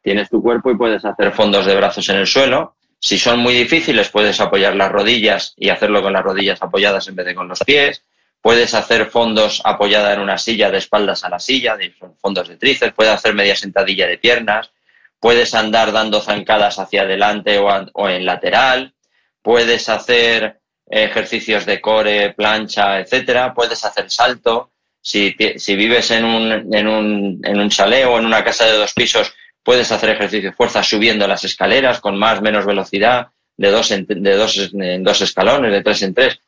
Tienes 0.02 0.30
tu 0.30 0.42
cuerpo 0.42 0.72
y 0.72 0.78
puedes 0.78 1.04
hacer 1.06 1.32
fondos 1.32 1.66
de 1.66 1.76
brazos 1.76 2.08
en 2.10 2.16
el 2.16 2.28
suelo, 2.28 2.77
si 3.00 3.18
son 3.18 3.39
muy 3.39 3.54
difíciles, 3.54 4.10
puedes 4.10 4.39
apoyar 4.39 4.75
las 4.75 4.92
rodillas 4.92 5.54
y 5.58 5.70
hacerlo 5.70 6.01
con 6.01 6.13
las 6.13 6.24
rodillas 6.24 6.62
apoyadas 6.62 7.08
en 7.08 7.16
vez 7.16 7.25
de 7.25 7.36
con 7.36 7.48
los 7.48 7.60
pies. 7.60 8.04
Puedes 8.42 8.74
hacer 8.74 9.08
fondos 9.08 9.62
apoyada 9.63 10.13
en 10.13 10.20
una 10.20 10.38
silla 10.38 10.72
de 10.72 10.77
espaldas 10.77 11.24
a 11.24 11.30
la 11.30 11.39
silla, 11.39 11.77
fondos 12.22 12.48
de 12.48 12.58
tríceps. 12.58 12.94
Puedes 12.94 13.13
hacer 13.13 13.34
media 13.34 13.56
sentadilla 13.56 14.08
de 14.08 14.18
piernas. 14.18 14.72
Puedes 15.20 15.54
andar 15.54 15.92
dando 15.92 16.22
zancadas 16.22 16.80
hacia 16.80 17.01
adelante 17.04 17.60
o, 17.60 18.10
en 18.10 18.25
lateral. 18.25 18.94
Puedes 19.42 19.89
hacer 19.89 20.60
ejercicios 20.89 21.66
de 21.66 21.82
core, 21.82 22.34
plancha, 22.34 23.00
etcétera. 23.00 23.54
Puedes 23.54 23.84
hacer 23.86 24.10
salto. 24.10 24.72
Si, 25.01 25.36
vives 25.75 26.12
en 26.12 26.25
un, 26.25 26.74
en, 26.74 26.88
un, 26.88 27.42
en 27.44 27.60
un 27.60 27.70
chalet 27.70 28.06
o 28.06 28.18
en 28.18 28.25
una 28.25 28.44
casa 28.44 28.66
de 28.66 28.74
dos 28.74 28.94
pisos, 28.94 29.34
puedes 29.68 29.92
hacer 29.92 30.12
ejercicio 30.12 30.52
de 30.52 30.56
fuerza 30.56 30.82
subiendo 30.82 31.28
las 31.28 31.44
escaleras 31.44 32.00
con 32.00 32.18
más 32.18 32.42
menos 32.42 32.66
velocidad, 32.66 33.28
de 33.58 33.70
dos 33.70 33.92
en, 33.92 34.06
de 34.08 34.36
dos, 34.38 34.72
en 34.74 35.04
dos 35.04 35.20
escalones, 35.20 35.74
de 35.74 35.84
tres 35.84 36.04
en 36.04 36.14
tres. 36.14 36.40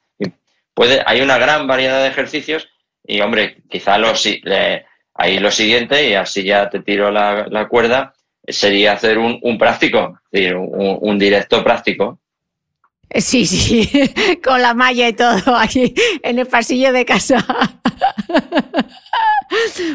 puede, 0.74 1.04
hay 1.06 1.20
una 1.20 1.38
gran 1.38 1.68
variedad 1.68 2.02
de 2.02 2.08
ejercicios 2.08 2.70
y, 3.04 3.20
hombre, 3.20 3.58
quizá 3.70 3.98
lo, 3.98 4.14
ahí 5.16 5.38
lo 5.38 5.52
siguiente, 5.52 6.10
y 6.10 6.14
así 6.14 6.44
ya 6.44 6.70
te 6.70 6.80
tiro 6.80 7.12
la, 7.12 7.68
cuerda, 7.70 8.14
sería 8.48 8.94
hacer 8.94 9.18
un, 9.18 9.58
práctico, 9.58 10.22
un, 10.32 11.20
directo 11.20 11.62
práctico. 11.62 12.22
Sí, 13.16 13.46
sí, 13.46 13.89
con 14.44 14.62
la 14.62 14.74
malla 14.74 15.08
y 15.08 15.13
todo 15.13 15.56
aquí 15.58 15.94
en 16.24 16.39
el 16.39 16.48
pasillo 16.48 16.92
de 16.92 17.06
casa. 17.06 17.46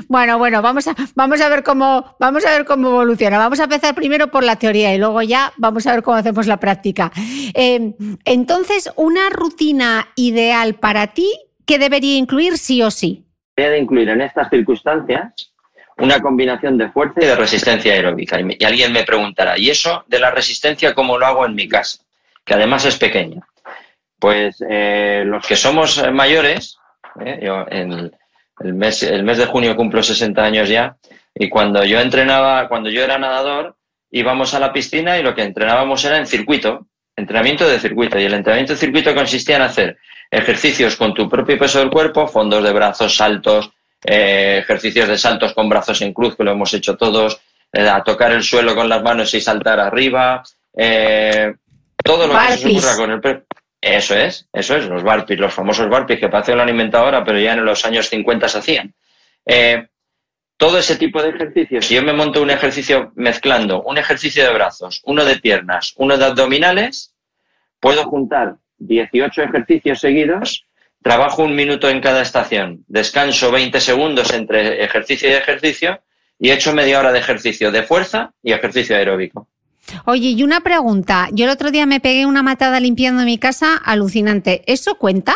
Bueno, 0.09 0.37
bueno, 0.37 0.63
vamos 0.63 0.89
a, 0.89 0.97
vamos 1.15 1.41
a 1.41 1.49
ver 1.49 1.63
cómo, 1.63 2.17
vamos 2.19 2.45
a 2.45 2.51
ver 2.51 2.65
cómo 2.65 2.89
evoluciona. 2.89 3.39
Vamos 3.39 3.61
a 3.61 3.65
empezar 3.65 3.95
primero 3.95 4.29
por 4.29 4.43
la 4.43 4.57
teoría 4.57 4.93
y 4.93 4.99
luego 4.99 5.23
ya 5.23 5.53
vamos 5.59 5.87
a 5.87 5.93
ver 5.93 6.03
cómo 6.03 6.17
hacemos 6.17 6.49
la 6.49 6.57
práctica. 6.57 7.13
Eh, 7.55 7.95
entonces, 8.25 8.91
una 8.97 9.31
rutina 9.31 10.09
ideal 10.17 10.75
para 10.75 11.09
ti, 11.09 11.33
¿qué 11.67 11.79
debería 11.79 12.17
incluir 12.17 12.59
sí 12.59 12.83
o 12.83 12.91
sí? 12.91 13.25
Debería 13.57 13.79
incluir 13.79 14.09
en 14.09 14.23
estas 14.23 14.51
circunstancias 14.51 15.53
una 15.99 16.21
combinación 16.21 16.77
de 16.77 16.91
fuerza 16.91 17.21
y 17.23 17.27
de 17.27 17.37
resistencia 17.37 17.93
aeróbica. 17.93 18.41
Y 18.41 18.65
alguien 18.65 18.93
me 18.93 19.05
preguntará, 19.05 19.57
¿y 19.57 19.71
eso 19.71 20.05
de 20.09 20.19
la 20.19 20.33
resistencia 20.33 20.95
cómo 20.95 21.17
lo 21.17 21.27
hago 21.27 21.47
en 21.47 21.55
mi 21.55 21.69
casa? 21.69 22.04
Que 22.45 22.55
además 22.55 22.85
es 22.85 22.97
pequeña. 22.97 23.47
Pues 24.19 24.63
eh, 24.69 25.23
los 25.27 25.47
que 25.47 25.57
somos 25.57 26.03
mayores, 26.13 26.79
eh, 27.25 27.41
yo 27.43 27.67
en, 27.69 28.13
el 28.61 28.75
mes, 28.75 29.03
el 29.03 29.23
mes 29.23 29.39
de 29.39 29.47
junio 29.47 29.77
cumplo 29.77 30.03
60 30.03 30.43
años 30.43 30.69
ya, 30.69 30.97
y 31.35 31.49
cuando 31.49 31.85
yo 31.85 32.01
entrenaba, 32.01 32.69
cuando 32.69 32.89
yo 32.91 33.03
era 33.03 33.19
nadador, 33.19 33.77
íbamos 34.11 34.55
a 34.55 34.61
la 34.61 34.73
piscina 34.73 35.19
y 35.19 35.23
lo 35.23 35.35
que 35.35 35.43
entrenábamos 35.43 36.05
era 36.05 36.19
en 36.19 36.27
circuito, 36.27 36.87
entrenamiento 37.17 37.69
de 37.69 37.81
circuito. 37.81 38.19
Y 38.19 38.25
el 38.25 38.35
entrenamiento 38.35 38.75
de 38.75 38.79
circuito 38.79 39.15
consistía 39.15 39.57
en 39.57 39.63
hacer 39.63 39.99
ejercicios 40.31 40.97
con 40.97 41.13
tu 41.13 41.29
propio 41.29 41.59
peso 41.59 41.81
del 41.81 41.91
cuerpo, 41.91 42.27
fondos 42.27 42.63
de 42.63 42.73
brazos, 42.73 43.17
saltos, 43.17 43.71
eh, 44.05 44.59
ejercicios 44.63 45.09
de 45.09 45.19
saltos 45.19 45.53
con 45.53 45.69
brazos 45.69 46.01
en 46.03 46.13
cruz, 46.13 46.37
que 46.37 46.45
lo 46.45 46.53
hemos 46.53 46.73
hecho 46.75 46.97
todos, 46.97 47.41
a 47.73 48.03
tocar 48.05 48.31
el 48.31 48.45
suelo 48.45 48.75
con 48.75 48.89
las 48.89 49.03
manos 49.03 49.35
y 49.35 49.41
saltar 49.41 49.81
arriba, 49.81 50.45
todo 52.05 52.27
lo 52.27 52.35
que 52.39 52.57
se 52.57 52.69
ocurra 52.69 52.97
con 52.97 53.11
el 53.11 53.45
Eso 53.81 54.15
es, 54.15 54.49
eso 54.53 54.77
es, 54.77 54.87
los 54.87 55.03
barpis, 55.03 55.39
los 55.39 55.53
famosos 55.53 55.89
barpis 55.89 56.21
que 56.21 56.29
parece 56.29 56.53
que 56.53 56.57
lo 56.57 56.63
han 56.63 56.69
inventado 56.69 57.07
ahora, 57.07 57.25
pero 57.25 57.41
ya 57.41 57.55
en 57.55 57.65
los 57.65 57.85
años 57.85 58.09
50 58.09 58.49
se 58.49 58.59
hacían. 58.59 58.95
todo 60.57 60.79
ese 60.79 60.97
tipo 60.97 61.23
de 61.23 61.31
ejercicios, 61.31 61.87
si 61.87 61.95
yo 61.95 62.03
me 62.03 62.13
monto 62.13 62.41
un 62.41 62.51
ejercicio 62.51 63.13
mezclando 63.17 63.83
un 63.83 63.99
ejercicio 63.99 64.45
de 64.45 64.53
brazos, 64.53 65.03
uno 65.05 65.25
de 65.25 65.37
piernas, 65.37 65.95
uno 65.97 66.17
de 66.17 66.25
abdominales, 66.25 67.15
puedo 67.81 68.05
juntar 68.05 68.57
18 68.79 69.43
ejercicios 69.43 70.01
seguidos 70.01 70.67
Trabajo 71.05 71.43
un 71.43 71.55
minuto 71.55 71.91
en 71.91 72.01
cada 72.01 72.23
estación, 72.23 72.83
descanso 72.89 73.53
20 73.53 73.79
segundos 73.79 74.33
entre 74.33 74.83
ejercicio 74.83 75.29
y 75.29 75.35
ejercicio 75.35 76.03
y 76.39 76.49
he 76.49 76.55
hecho 76.55 76.73
media 76.73 76.99
hora 76.99 77.13
de 77.13 77.19
ejercicio 77.19 77.71
de 77.71 77.83
fuerza 77.83 78.33
y 78.43 78.53
ejercicio 78.53 78.97
aeróbico. 78.97 79.51
Oye, 80.07 80.29
y 80.31 80.43
una 80.43 80.61
pregunta. 80.61 81.29
Yo 81.33 81.45
el 81.45 81.51
otro 81.51 81.71
día 81.71 81.87
me 81.87 82.01
pegué 82.01 82.27
una 82.27 82.43
matada 82.43 82.81
limpiando 82.81 83.25
mi 83.25 83.39
casa 83.39 83.77
alucinante. 83.77 84.63
¿Eso 84.67 84.97
cuenta? 84.97 85.35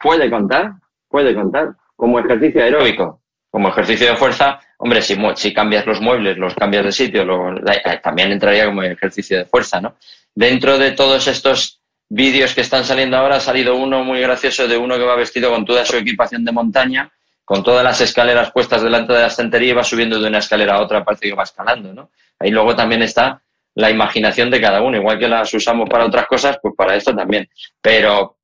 Puede 0.00 0.30
contar, 0.30 0.74
puede 1.08 1.34
contar. 1.34 1.74
Como 1.96 2.18
ejercicio 2.18 2.62
aeróbico, 2.62 3.20
como 3.50 3.68
ejercicio 3.68 4.08
de 4.08 4.16
fuerza, 4.16 4.58
hombre, 4.78 5.00
si, 5.00 5.16
si 5.36 5.54
cambias 5.54 5.86
los 5.86 6.00
muebles, 6.00 6.36
los 6.36 6.54
cambias 6.54 6.84
de 6.84 6.92
sitio, 6.92 7.22
eh, 7.22 8.00
también 8.02 8.32
entraría 8.32 8.66
como 8.66 8.82
ejercicio 8.82 9.38
de 9.38 9.44
fuerza, 9.44 9.80
¿no? 9.80 9.94
Dentro 10.34 10.76
de 10.76 10.90
todos 10.90 11.28
estos 11.28 11.80
vídeos 12.08 12.54
que 12.54 12.62
están 12.62 12.84
saliendo 12.84 13.16
ahora, 13.16 13.36
ha 13.36 13.40
salido 13.40 13.76
uno 13.76 14.02
muy 14.04 14.20
gracioso 14.20 14.66
de 14.66 14.76
uno 14.76 14.96
que 14.96 15.04
va 15.04 15.14
vestido 15.14 15.50
con 15.50 15.64
toda 15.64 15.84
su 15.84 15.96
equipación 15.96 16.44
de 16.44 16.52
montaña, 16.52 17.10
con 17.44 17.62
todas 17.62 17.84
las 17.84 18.00
escaleras 18.00 18.50
puestas 18.50 18.82
delante 18.82 19.12
de 19.12 19.20
la 19.20 19.26
estantería 19.28 19.70
y 19.70 19.74
va 19.74 19.84
subiendo 19.84 20.20
de 20.20 20.28
una 20.28 20.38
escalera 20.38 20.74
a 20.74 20.82
otra, 20.82 21.04
parece 21.04 21.28
que 21.28 21.34
va 21.34 21.44
escalando, 21.44 21.92
¿no? 21.92 22.10
Ahí 22.40 22.50
luego 22.50 22.74
también 22.74 23.02
está 23.02 23.40
la 23.74 23.90
imaginación 23.90 24.50
de 24.50 24.60
cada 24.60 24.82
uno, 24.82 24.96
igual 24.96 25.18
que 25.18 25.28
las 25.28 25.52
usamos 25.52 25.88
para 25.88 26.06
otras 26.06 26.26
cosas, 26.26 26.58
pues 26.62 26.74
para 26.76 26.96
esto 26.96 27.14
también. 27.14 27.48
Pero 27.80 28.38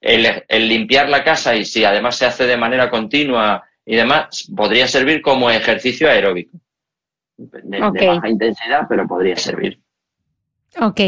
el, 0.00 0.68
limpiar 0.68 1.08
la 1.08 1.24
casa 1.24 1.54
y 1.56 1.64
si 1.64 1.84
además 1.84 2.16
se 2.16 2.26
hace 2.26 2.46
de 2.46 2.56
manera 2.56 2.90
continua 2.90 3.64
y 3.84 3.96
demás, 3.96 4.48
podría 4.54 4.86
servir 4.86 5.22
como 5.22 5.50
ejercicio 5.50 6.08
aeróbico. 6.08 6.58
De, 7.36 7.80
baja 7.80 8.28
intensidad, 8.28 8.86
pero 8.88 9.06
podría 9.06 9.36
servir. 9.36 9.80
Ok. 10.80 11.00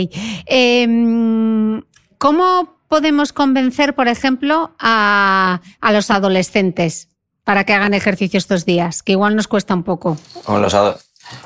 Em, 0.47 1.83
¿Cómo 2.19 2.79
podemos 2.89 3.33
convencer, 3.33 3.95
por 3.95 4.09
ejemplo, 4.09 4.75
a, 4.79 5.61
los 5.93 6.11
adolescentes 6.11 7.09
para 7.45 7.65
que 7.65 7.73
hagan 7.73 7.95
ejercicio 7.95 8.39
estos 8.39 8.67
días? 8.67 9.03
Que 9.03 9.13
igual 9.13 9.37
nos 9.37 9.49
cuesta 9.49 9.75
un 9.75 9.85
poco. 9.85 10.19
Con 10.45 10.61
los, 10.61 10.75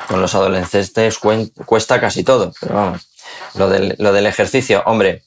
con 0.08 0.20
los 0.20 0.34
adolescentes 0.34 1.18
cuesta 1.66 2.00
casi 2.00 2.24
todo, 2.24 2.52
pero 2.60 2.74
vamos. 2.74 3.08
Lo 3.54 3.68
del, 3.68 4.26
ejercicio, 4.26 4.82
hombre, 4.86 5.22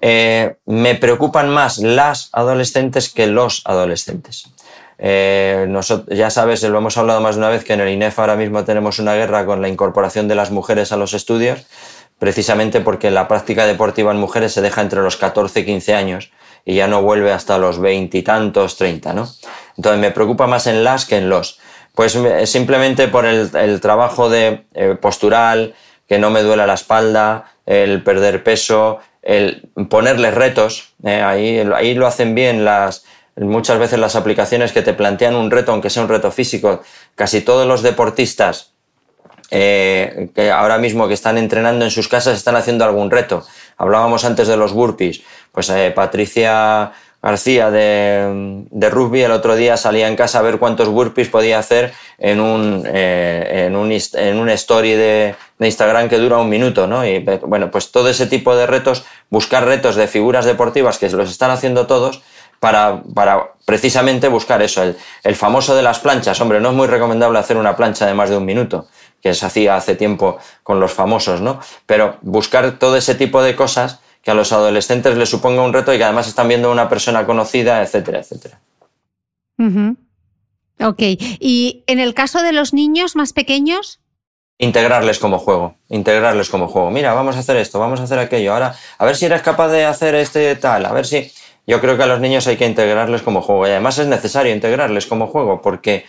eh, 0.00 0.56
me 0.66 0.94
preocupan 0.94 1.48
más 1.48 1.78
las 1.78 2.28
adolescentes 2.32 3.08
que 3.08 3.26
los 3.26 3.62
adolescentes. 3.64 4.50
Eh, 4.98 5.68
ya 6.08 6.30
sabes, 6.30 6.62
lo 6.62 6.78
hemos 6.78 6.96
hablado 6.96 7.20
más 7.20 7.36
de 7.36 7.40
una 7.40 7.50
vez, 7.50 7.64
que 7.64 7.74
en 7.74 7.80
el 7.80 7.90
INEF 7.90 8.18
ahora 8.18 8.36
mismo 8.36 8.64
tenemos 8.64 8.98
una 8.98 9.14
guerra 9.14 9.46
con 9.46 9.62
la 9.62 9.68
incorporación 9.68 10.28
de 10.28 10.34
las 10.34 10.50
mujeres 10.50 10.92
a 10.92 10.96
los 10.96 11.14
estudios 11.14 11.66
precisamente 12.18 12.80
porque 12.80 13.10
la 13.10 13.28
práctica 13.28 13.66
deportiva 13.66 14.10
en 14.10 14.18
mujeres 14.18 14.52
se 14.52 14.62
deja 14.62 14.80
entre 14.80 15.02
los 15.02 15.16
14 15.16 15.60
y 15.60 15.64
15 15.64 15.94
años 15.94 16.30
y 16.64 16.76
ya 16.76 16.88
no 16.88 17.02
vuelve 17.02 17.32
hasta 17.32 17.58
los 17.58 17.78
veintitantos, 17.78 18.76
30, 18.76 19.12
¿no? 19.12 19.28
Entonces 19.76 20.00
me 20.00 20.10
preocupa 20.10 20.46
más 20.46 20.66
en 20.66 20.82
las 20.82 21.04
que 21.04 21.18
en 21.18 21.28
los. 21.28 21.60
Pues 21.96 22.14
simplemente 22.44 23.08
por 23.08 23.24
el, 23.24 23.80
trabajo 23.80 24.28
de 24.28 24.66
eh, 24.74 24.96
postural, 25.00 25.74
que 26.06 26.18
no 26.18 26.28
me 26.28 26.42
duela 26.42 26.66
la 26.66 26.74
espalda, 26.74 27.54
el 27.64 28.02
perder 28.02 28.44
peso, 28.44 28.98
el 29.22 29.70
ponerles 29.88 30.34
retos, 30.34 30.92
eh, 31.02 31.22
ahí, 31.22 31.58
ahí 31.74 31.94
lo 31.94 32.06
hacen 32.06 32.34
bien 32.34 32.66
las, 32.66 33.06
muchas 33.34 33.78
veces 33.78 33.98
las 33.98 34.14
aplicaciones 34.14 34.72
que 34.72 34.82
te 34.82 34.92
plantean 34.92 35.34
un 35.34 35.50
reto, 35.50 35.72
aunque 35.72 35.88
sea 35.88 36.02
un 36.02 36.10
reto 36.10 36.30
físico. 36.30 36.82
Casi 37.14 37.40
todos 37.40 37.66
los 37.66 37.80
deportistas 37.80 38.74
eh, 39.50 40.28
que 40.34 40.50
ahora 40.50 40.76
mismo 40.76 41.08
que 41.08 41.14
están 41.14 41.38
entrenando 41.38 41.86
en 41.86 41.90
sus 41.90 42.08
casas 42.08 42.36
están 42.36 42.56
haciendo 42.56 42.84
algún 42.84 43.10
reto. 43.10 43.42
Hablábamos 43.78 44.26
antes 44.26 44.48
de 44.48 44.58
los 44.58 44.74
burpees. 44.74 45.22
Pues 45.50 45.70
eh, 45.70 45.92
Patricia 45.94 46.92
García 47.26 47.72
de, 47.72 48.88
rugby 48.88 49.22
el 49.22 49.32
otro 49.32 49.56
día 49.56 49.76
salía 49.76 50.06
en 50.06 50.14
casa 50.14 50.38
a 50.38 50.42
ver 50.42 50.60
cuántos 50.60 50.86
burpees 50.86 51.26
podía 51.26 51.58
hacer 51.58 51.92
en 52.18 52.38
un, 52.38 52.84
eh, 52.86 53.64
en 53.66 53.74
un, 53.74 53.90
en 53.90 54.38
un 54.38 54.48
story 54.50 54.92
de, 54.92 55.34
de, 55.58 55.66
Instagram 55.66 56.08
que 56.08 56.18
dura 56.18 56.38
un 56.38 56.48
minuto. 56.48 56.86
¿no? 56.86 57.04
Y 57.04 57.26
bueno, 57.42 57.68
pues 57.72 57.90
todo 57.90 58.08
ese 58.08 58.28
tipo 58.28 58.54
de 58.54 58.68
retos, 58.68 59.04
buscar 59.28 59.64
retos 59.64 59.96
de 59.96 60.06
figuras 60.06 60.44
deportivas 60.44 60.98
que 60.98 61.10
los 61.10 61.28
están 61.28 61.50
haciendo 61.50 61.88
todos. 61.88 62.22
Para, 62.60 63.02
para, 63.12 63.54
precisamente 63.64 64.28
buscar 64.28 64.62
eso, 64.62 64.82
el, 64.82 64.96
el, 65.24 65.34
famoso 65.34 65.74
de 65.74 65.82
las 65.82 65.98
planchas. 65.98 66.40
Hombre, 66.40 66.60
no 66.60 66.70
es 66.70 66.74
muy 66.76 66.86
recomendable 66.86 67.40
hacer 67.40 67.56
una 67.56 67.76
plancha 67.76 68.06
de 68.06 68.14
más 68.14 68.30
de 68.30 68.36
un 68.36 68.46
minuto, 68.46 68.86
que 69.20 69.34
se 69.34 69.44
hacía 69.44 69.76
hace 69.76 69.94
tiempo 69.94 70.38
con 70.62 70.80
los 70.80 70.92
famosos, 70.92 71.42
¿no? 71.42 71.60
Pero 71.84 72.16
buscar 72.22 72.78
todo 72.78 72.96
ese 72.96 73.14
tipo 73.14 73.42
de 73.42 73.54
cosas 73.56 74.00
que 74.26 74.32
a 74.32 74.34
los 74.34 74.52
adolescentes 74.52 75.16
les 75.16 75.28
suponga 75.28 75.62
un 75.62 75.72
reto 75.72 75.94
y 75.94 75.98
que 75.98 76.02
además 76.02 76.26
están 76.26 76.48
viendo 76.48 76.72
una 76.72 76.88
persona 76.88 77.24
conocida, 77.24 77.80
etcétera, 77.80 78.18
etcétera. 78.18 78.60
Ok. 80.80 81.00
¿Y 81.38 81.84
en 81.86 82.00
el 82.00 82.12
caso 82.12 82.42
de 82.42 82.50
los 82.50 82.74
niños 82.74 83.14
más 83.14 83.32
pequeños? 83.32 84.00
Integrarles 84.58 85.20
como 85.20 85.38
juego, 85.38 85.76
integrarles 85.88 86.48
como 86.48 86.66
juego. 86.66 86.90
Mira, 86.90 87.14
vamos 87.14 87.36
a 87.36 87.38
hacer 87.38 87.56
esto, 87.58 87.78
vamos 87.78 88.00
a 88.00 88.02
hacer 88.02 88.18
aquello. 88.18 88.52
Ahora, 88.52 88.74
a 88.98 89.04
ver 89.04 89.14
si 89.14 89.26
eres 89.26 89.42
capaz 89.42 89.68
de 89.68 89.84
hacer 89.84 90.16
este 90.16 90.56
tal, 90.56 90.86
a 90.86 90.92
ver 90.92 91.06
si... 91.06 91.30
Yo 91.68 91.80
creo 91.80 91.96
que 91.96 92.02
a 92.02 92.06
los 92.06 92.18
niños 92.18 92.48
hay 92.48 92.56
que 92.56 92.66
integrarles 92.66 93.22
como 93.22 93.42
juego 93.42 93.64
y 93.68 93.70
además 93.70 93.96
es 93.98 94.08
necesario 94.08 94.52
integrarles 94.52 95.06
como 95.06 95.28
juego 95.28 95.62
porque 95.62 96.04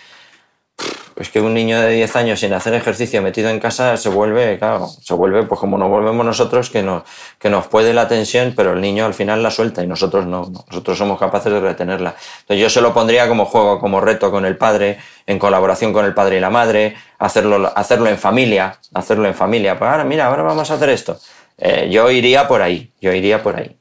es 1.19 1.29
que 1.29 1.41
un 1.41 1.53
niño 1.53 1.81
de 1.81 1.91
10 1.91 2.15
años 2.15 2.39
sin 2.39 2.53
hacer 2.53 2.73
ejercicio 2.75 3.21
metido 3.21 3.49
en 3.49 3.59
casa 3.59 3.97
se 3.97 4.09
vuelve, 4.09 4.59
claro, 4.59 4.87
se 4.87 5.13
vuelve 5.15 5.43
pues 5.43 5.59
como 5.59 5.77
nos 5.77 5.89
volvemos 5.89 6.23
nosotros, 6.23 6.69
que 6.69 6.83
nos, 6.83 7.03
que 7.39 7.49
nos 7.49 7.67
puede 7.67 7.93
la 7.93 8.07
tensión, 8.07 8.53
pero 8.55 8.73
el 8.73 8.81
niño 8.81 9.05
al 9.05 9.15
final 9.15 9.41
la 9.41 9.49
suelta 9.49 9.83
y 9.83 9.87
nosotros 9.87 10.27
no, 10.27 10.51
nosotros 10.69 10.97
somos 10.97 11.19
capaces 11.19 11.51
de 11.51 11.59
retenerla. 11.59 12.15
Entonces 12.41 12.61
yo 12.61 12.69
se 12.69 12.81
lo 12.81 12.93
pondría 12.93 13.27
como 13.27 13.45
juego, 13.45 13.79
como 13.79 13.99
reto 13.99 14.29
con 14.29 14.45
el 14.45 14.57
padre, 14.57 14.99
en 15.25 15.39
colaboración 15.39 15.91
con 15.91 16.05
el 16.05 16.13
padre 16.13 16.37
y 16.37 16.39
la 16.39 16.51
madre, 16.51 16.95
hacerlo, 17.17 17.71
hacerlo 17.75 18.07
en 18.09 18.17
familia, 18.17 18.77
hacerlo 18.93 19.27
en 19.27 19.33
familia. 19.33 19.77
Pues 19.77 19.89
ahora, 19.89 20.03
mira, 20.03 20.27
ahora 20.27 20.43
vamos 20.43 20.69
a 20.69 20.75
hacer 20.75 20.89
esto. 20.89 21.17
Eh, 21.57 21.89
yo 21.91 22.11
iría 22.11 22.47
por 22.47 22.61
ahí, 22.61 22.91
yo 23.01 23.11
iría 23.11 23.41
por 23.41 23.55
ahí. 23.55 23.75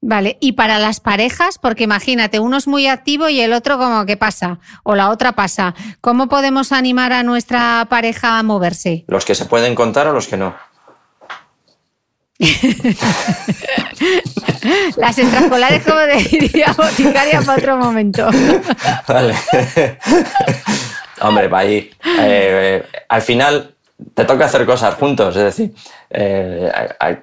Vale, 0.00 0.38
y 0.40 0.52
para 0.52 0.78
las 0.78 1.00
parejas, 1.00 1.58
porque 1.58 1.84
imagínate, 1.84 2.38
uno 2.38 2.56
es 2.56 2.68
muy 2.68 2.86
activo 2.86 3.28
y 3.28 3.40
el 3.40 3.52
otro 3.52 3.78
como 3.78 4.06
que 4.06 4.16
pasa, 4.16 4.60
o 4.84 4.94
la 4.94 5.10
otra 5.10 5.32
pasa. 5.32 5.74
¿Cómo 6.00 6.28
podemos 6.28 6.70
animar 6.70 7.12
a 7.12 7.24
nuestra 7.24 7.84
pareja 7.90 8.38
a 8.38 8.42
moverse? 8.44 9.04
Los 9.08 9.24
que 9.24 9.34
se 9.34 9.46
pueden 9.46 9.74
contar 9.74 10.06
o 10.06 10.12
los 10.12 10.28
que 10.28 10.36
no. 10.36 10.54
Las 14.96 15.18
extrapolares, 15.18 15.82
como 15.82 15.98
diría 16.30 16.72
boticaria, 16.76 17.40
para 17.40 17.58
otro 17.58 17.76
momento. 17.76 18.28
vale. 19.08 19.34
Hombre, 21.20 21.48
va 21.48 21.58
ahí. 21.58 21.90
Eh, 22.20 22.86
al 23.08 23.22
final 23.22 23.74
te 24.14 24.24
toca 24.24 24.44
hacer 24.44 24.64
cosas 24.64 24.94
juntos, 24.94 25.36
es 25.36 25.42
decir, 25.42 25.74
eh, 26.10 26.70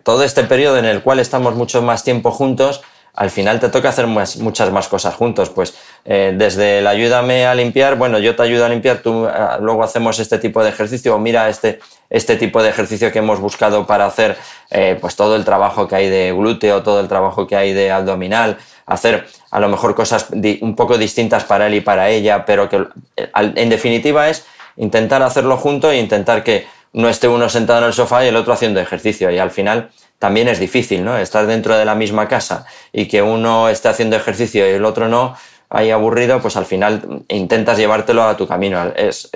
todo 0.04 0.24
este 0.24 0.44
periodo 0.44 0.78
en 0.78 0.86
el 0.86 1.02
cual 1.02 1.20
estamos 1.20 1.56
mucho 1.56 1.82
más 1.82 2.04
tiempo 2.04 2.32
juntos, 2.32 2.82
al 3.16 3.30
final 3.30 3.60
te 3.60 3.70
toca 3.70 3.90
hacer 3.90 4.08
muchas 4.08 4.72
más 4.72 4.88
cosas 4.88 5.16
juntos. 5.16 5.50
Pues 5.50 5.74
eh, 6.04 6.34
desde 6.36 6.80
el 6.80 6.88
ayúdame 6.88 7.46
a 7.46 7.56
limpiar, 7.56 7.96
bueno, 7.96 8.20
yo 8.20 8.36
te 8.36 8.44
ayudo 8.44 8.66
a 8.66 8.70
limpiar, 8.70 8.98
tú 8.98 9.26
ah, 9.26 9.58
luego 9.62 9.84
hacemos 9.84 10.20
este 10.20 10.38
tipo 10.38 10.64
de 10.64 10.70
ejercicio, 10.70 11.16
o 11.16 11.20
mira 11.20 11.50
este, 11.50 11.80
este 12.10 12.36
tipo 12.36 12.62
de 12.62 12.70
ejercicio 12.70 13.12
que 13.12 13.20
hemos 13.20 13.40
buscado 13.40 13.88
para 13.88 14.06
hacer 14.06 14.38
eh, 14.70 14.98
pues 15.00 15.16
todo 15.16 15.36
el 15.36 15.46
trabajo 15.46 15.88
que 15.88 15.96
hay 15.96 16.10
de 16.10 16.34
glúteo, 16.34 16.84
todo 16.84 17.00
el 17.00 17.08
trabajo 17.08 17.48
que 17.48 17.56
hay 17.56 17.74
de 17.74 17.92
abdominal, 17.92 18.58
hacer 18.86 19.26
a 19.50 19.60
lo 19.60 19.70
mejor 19.70 19.96
cosas 19.96 20.28
un 20.62 20.76
poco 20.76 20.98
distintas 20.98 21.46
para 21.46 21.68
él 21.68 21.76
y 21.76 21.82
para 21.82 22.10
ella, 22.10 22.46
pero 22.46 22.68
que 22.68 22.86
en 23.34 23.70
definitiva 23.70 24.30
es 24.30 24.46
intentar 24.78 25.24
hacerlo 25.24 25.58
junto 25.58 25.92
e 25.92 26.00
intentar 26.00 26.44
que 26.44 26.66
no 26.94 27.10
esté 27.10 27.28
uno 27.28 27.50
sentado 27.50 27.80
en 27.80 27.86
el 27.86 27.94
sofá 27.94 28.24
y 28.24 28.30
el 28.30 28.36
otro 28.36 28.54
haciendo 28.54 28.80
ejercicio. 28.80 29.30
Y 29.30 29.38
al 29.38 29.52
final 29.52 29.90
también 30.20 30.48
es 30.48 30.60
difícil, 30.60 31.04
¿no? 31.04 31.18
Estar 31.18 31.46
dentro 31.46 31.78
de 31.78 31.86
la 31.86 31.94
misma 31.94 32.28
casa 32.28 32.66
y 32.94 33.08
que 33.08 33.22
uno 33.22 33.70
esté 33.70 33.90
haciendo 33.90 34.16
ejercicio 34.16 34.68
y 34.68 34.74
el 34.74 34.86
otro 34.86 35.10
no, 35.10 35.36
ahí 35.70 35.92
aburrido, 35.92 36.42
pues 36.42 36.56
al 36.56 36.66
final 36.66 37.24
intentas 37.28 37.78
llevártelo 37.78 38.24
a 38.24 38.38
tu 38.38 38.48
camino. 38.48 38.94
Es, 38.96 39.30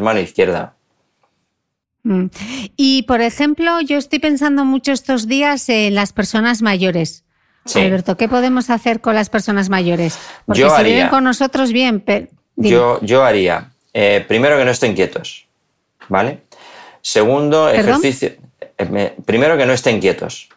mano 0.00 0.20
izquierda. 0.20 0.74
Mm. 2.02 2.26
Y, 2.76 3.02
por 3.02 3.22
ejemplo, 3.22 3.80
yo 3.80 3.96
estoy 3.96 4.18
pensando 4.18 4.64
mucho 4.64 4.92
estos 4.92 5.26
días 5.26 5.68
en 5.68 5.94
las 5.94 6.12
personas 6.12 6.62
mayores. 6.62 7.24
Alberto, 7.74 8.16
¿qué 8.16 8.28
podemos 8.28 8.70
hacer 8.70 9.00
con 9.00 9.14
las 9.14 9.28
personas 9.28 9.68
mayores? 9.68 10.18
Porque 10.46 10.68
si 10.70 10.82
viven 10.84 11.08
con 11.08 11.24
nosotros, 11.24 11.70
bien, 11.70 12.00
pero 12.00 12.28
yo, 12.56 12.98
yo 13.02 13.24
haría, 13.24 13.72
eh, 14.00 14.24
primero 14.28 14.56
que 14.56 14.64
no 14.64 14.70
estén 14.70 14.94
quietos, 14.94 15.48
¿vale? 16.08 16.42
Segundo, 17.00 17.68
ejercicio. 17.68 18.30
Eh, 18.78 19.16
primero 19.26 19.56
que 19.56 19.66
no 19.66 19.72
estén 19.72 20.00
quietos. 20.00 20.50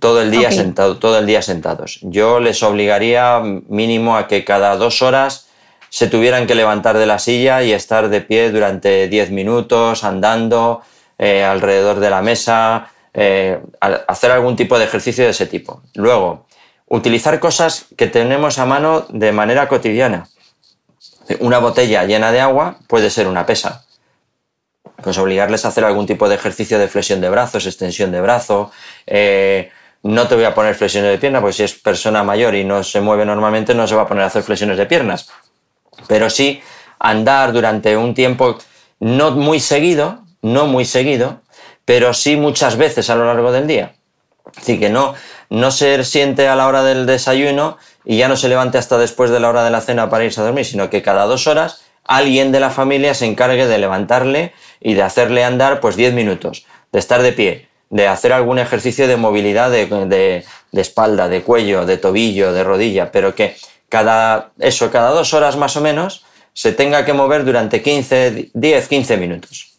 Todo 0.00 0.20
el 0.20 0.32
día 0.32 0.50
sentado, 0.50 0.98
todo 0.98 1.20
el 1.20 1.26
día 1.26 1.42
sentados. 1.42 2.00
Yo 2.02 2.40
les 2.40 2.64
obligaría 2.64 3.38
mínimo 3.68 4.16
a 4.16 4.26
que 4.26 4.44
cada 4.44 4.74
dos 4.74 5.00
horas 5.00 5.46
se 5.90 6.08
tuvieran 6.08 6.48
que 6.48 6.56
levantar 6.56 6.98
de 6.98 7.06
la 7.06 7.20
silla 7.20 7.62
y 7.62 7.70
estar 7.70 8.08
de 8.08 8.20
pie 8.20 8.50
durante 8.50 9.06
diez 9.06 9.30
minutos, 9.30 10.02
andando 10.02 10.82
eh, 11.18 11.44
alrededor 11.44 12.00
de 12.00 12.10
la 12.10 12.20
mesa, 12.20 12.90
hacer 14.08 14.30
algún 14.32 14.56
tipo 14.56 14.76
de 14.76 14.86
ejercicio 14.86 15.22
de 15.22 15.30
ese 15.30 15.46
tipo. 15.46 15.82
Luego, 15.94 16.46
utilizar 16.88 17.38
cosas 17.38 17.86
que 17.96 18.08
tenemos 18.08 18.58
a 18.58 18.66
mano 18.66 19.06
de 19.08 19.30
manera 19.30 19.68
cotidiana. 19.68 20.26
Una 21.38 21.58
botella 21.58 22.04
llena 22.04 22.32
de 22.32 22.40
agua 22.40 22.78
puede 22.86 23.10
ser 23.10 23.28
una 23.28 23.46
pesa. 23.46 23.84
Pues 25.02 25.16
obligarles 25.18 25.64
a 25.64 25.68
hacer 25.68 25.84
algún 25.84 26.06
tipo 26.06 26.28
de 26.28 26.34
ejercicio 26.34 26.78
de 26.78 26.88
flexión 26.88 27.20
de 27.20 27.30
brazos, 27.30 27.66
extensión 27.66 28.10
de 28.10 28.20
brazo. 28.20 28.70
Eh, 29.06 29.70
no 30.02 30.26
te 30.28 30.34
voy 30.34 30.44
a 30.44 30.54
poner 30.54 30.74
flexiones 30.74 31.10
de 31.10 31.18
pierna, 31.18 31.40
porque 31.40 31.54
si 31.54 31.62
es 31.62 31.74
persona 31.74 32.22
mayor 32.22 32.54
y 32.54 32.64
no 32.64 32.82
se 32.82 33.00
mueve 33.00 33.24
normalmente, 33.24 33.74
no 33.74 33.86
se 33.86 33.94
va 33.94 34.02
a 34.02 34.08
poner 34.08 34.24
a 34.24 34.26
hacer 34.26 34.42
flexiones 34.42 34.76
de 34.76 34.86
piernas. 34.86 35.28
Pero 36.08 36.28
sí 36.30 36.60
andar 36.98 37.52
durante 37.52 37.96
un 37.96 38.14
tiempo 38.14 38.58
no 38.98 39.30
muy 39.32 39.60
seguido, 39.60 40.24
no 40.42 40.66
muy 40.66 40.84
seguido, 40.84 41.40
pero 41.84 42.14
sí 42.14 42.36
muchas 42.36 42.76
veces 42.76 43.10
a 43.10 43.14
lo 43.14 43.26
largo 43.26 43.52
del 43.52 43.66
día. 43.66 43.94
Así 44.56 44.78
que 44.78 44.90
no, 44.90 45.14
no 45.48 45.70
se 45.70 46.02
siente 46.04 46.48
a 46.48 46.56
la 46.56 46.66
hora 46.66 46.82
del 46.82 47.06
desayuno 47.06 47.78
y 48.04 48.16
ya 48.16 48.28
no 48.28 48.36
se 48.36 48.48
levante 48.48 48.78
hasta 48.78 48.98
después 48.98 49.30
de 49.30 49.40
la 49.40 49.48
hora 49.48 49.64
de 49.64 49.70
la 49.70 49.80
cena 49.80 50.08
para 50.10 50.24
irse 50.24 50.40
a 50.40 50.44
dormir, 50.44 50.64
sino 50.64 50.90
que 50.90 51.02
cada 51.02 51.24
dos 51.24 51.46
horas 51.46 51.82
alguien 52.04 52.52
de 52.52 52.60
la 52.60 52.70
familia 52.70 53.14
se 53.14 53.26
encargue 53.26 53.66
de 53.66 53.78
levantarle 53.78 54.52
y 54.80 54.94
de 54.94 55.02
hacerle 55.02 55.44
andar 55.44 55.80
pues 55.80 55.96
10 55.96 56.14
minutos, 56.14 56.66
de 56.92 56.98
estar 56.98 57.22
de 57.22 57.32
pie, 57.32 57.68
de 57.90 58.08
hacer 58.08 58.32
algún 58.32 58.58
ejercicio 58.58 59.06
de 59.06 59.16
movilidad 59.16 59.70
de, 59.70 59.86
de, 59.86 60.80
espalda, 60.80 61.28
de 61.28 61.42
cuello, 61.42 61.86
de 61.86 61.98
tobillo, 61.98 62.52
de 62.52 62.64
rodilla, 62.64 63.12
pero 63.12 63.34
que 63.34 63.56
cada, 63.88 64.52
eso, 64.58 64.90
cada 64.90 65.10
dos 65.10 65.34
horas 65.34 65.56
más 65.56 65.76
o 65.76 65.80
menos 65.80 66.24
se 66.52 66.72
tenga 66.72 67.04
que 67.04 67.12
mover 67.12 67.44
durante 67.44 67.82
15, 67.82 68.50
10, 68.54 68.88
15 68.88 69.16
minutos. 69.16 69.69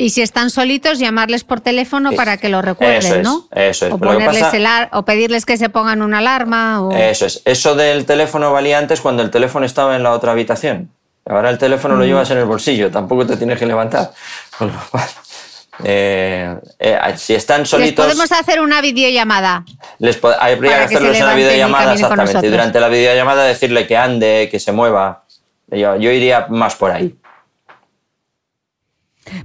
Y 0.00 0.08
si 0.08 0.22
están 0.22 0.48
solitos, 0.48 0.98
llamarles 0.98 1.44
por 1.44 1.60
teléfono 1.60 2.12
para 2.12 2.38
que 2.38 2.48
lo 2.48 2.62
recuerden, 2.62 3.20
¿no? 3.20 3.46
Eso 3.54 3.86
es. 3.86 3.92
O, 3.92 3.98
ponerles 3.98 4.46
o 4.92 5.04
pedirles 5.04 5.44
que 5.44 5.58
se 5.58 5.68
pongan 5.68 6.00
una 6.00 6.18
alarma. 6.18 6.88
Eso 6.96 7.26
es. 7.26 7.42
Eso 7.44 7.74
del 7.74 8.06
teléfono 8.06 8.50
valía 8.50 8.78
antes 8.78 9.02
cuando 9.02 9.22
el 9.22 9.30
teléfono 9.30 9.66
estaba 9.66 9.96
en 9.96 10.02
la 10.02 10.12
otra 10.12 10.32
habitación. 10.32 10.90
Ahora 11.26 11.50
el 11.50 11.58
teléfono 11.58 11.96
lo 11.96 12.04
mm. 12.04 12.06
llevas 12.06 12.30
en 12.30 12.38
el 12.38 12.46
bolsillo, 12.46 12.90
tampoco 12.90 13.26
te 13.26 13.36
tienes 13.36 13.58
que 13.58 13.66
levantar. 13.66 14.12
Eh, 15.82 16.56
eh, 16.78 16.98
si 17.16 17.34
están 17.34 17.64
solitos. 17.64 18.06
Les 18.06 18.14
podemos 18.14 18.32
hacer 18.32 18.60
una 18.60 18.82
videollamada. 18.82 19.64
Les 19.98 20.20
habría 20.22 20.76
que 20.76 20.84
hacerles 20.84 21.22
una 21.22 21.34
videollamada, 21.34 21.94
exactamente. 21.94 22.46
Y 22.46 22.50
durante 22.50 22.80
la 22.80 22.88
videollamada 22.88 23.44
decirle 23.44 23.86
que 23.86 23.96
ande, 23.96 24.48
que 24.50 24.60
se 24.60 24.72
mueva. 24.72 25.24
yo 25.70 25.94
iría 25.96 26.48
más 26.50 26.76
por 26.76 26.90
ahí. 26.90 27.16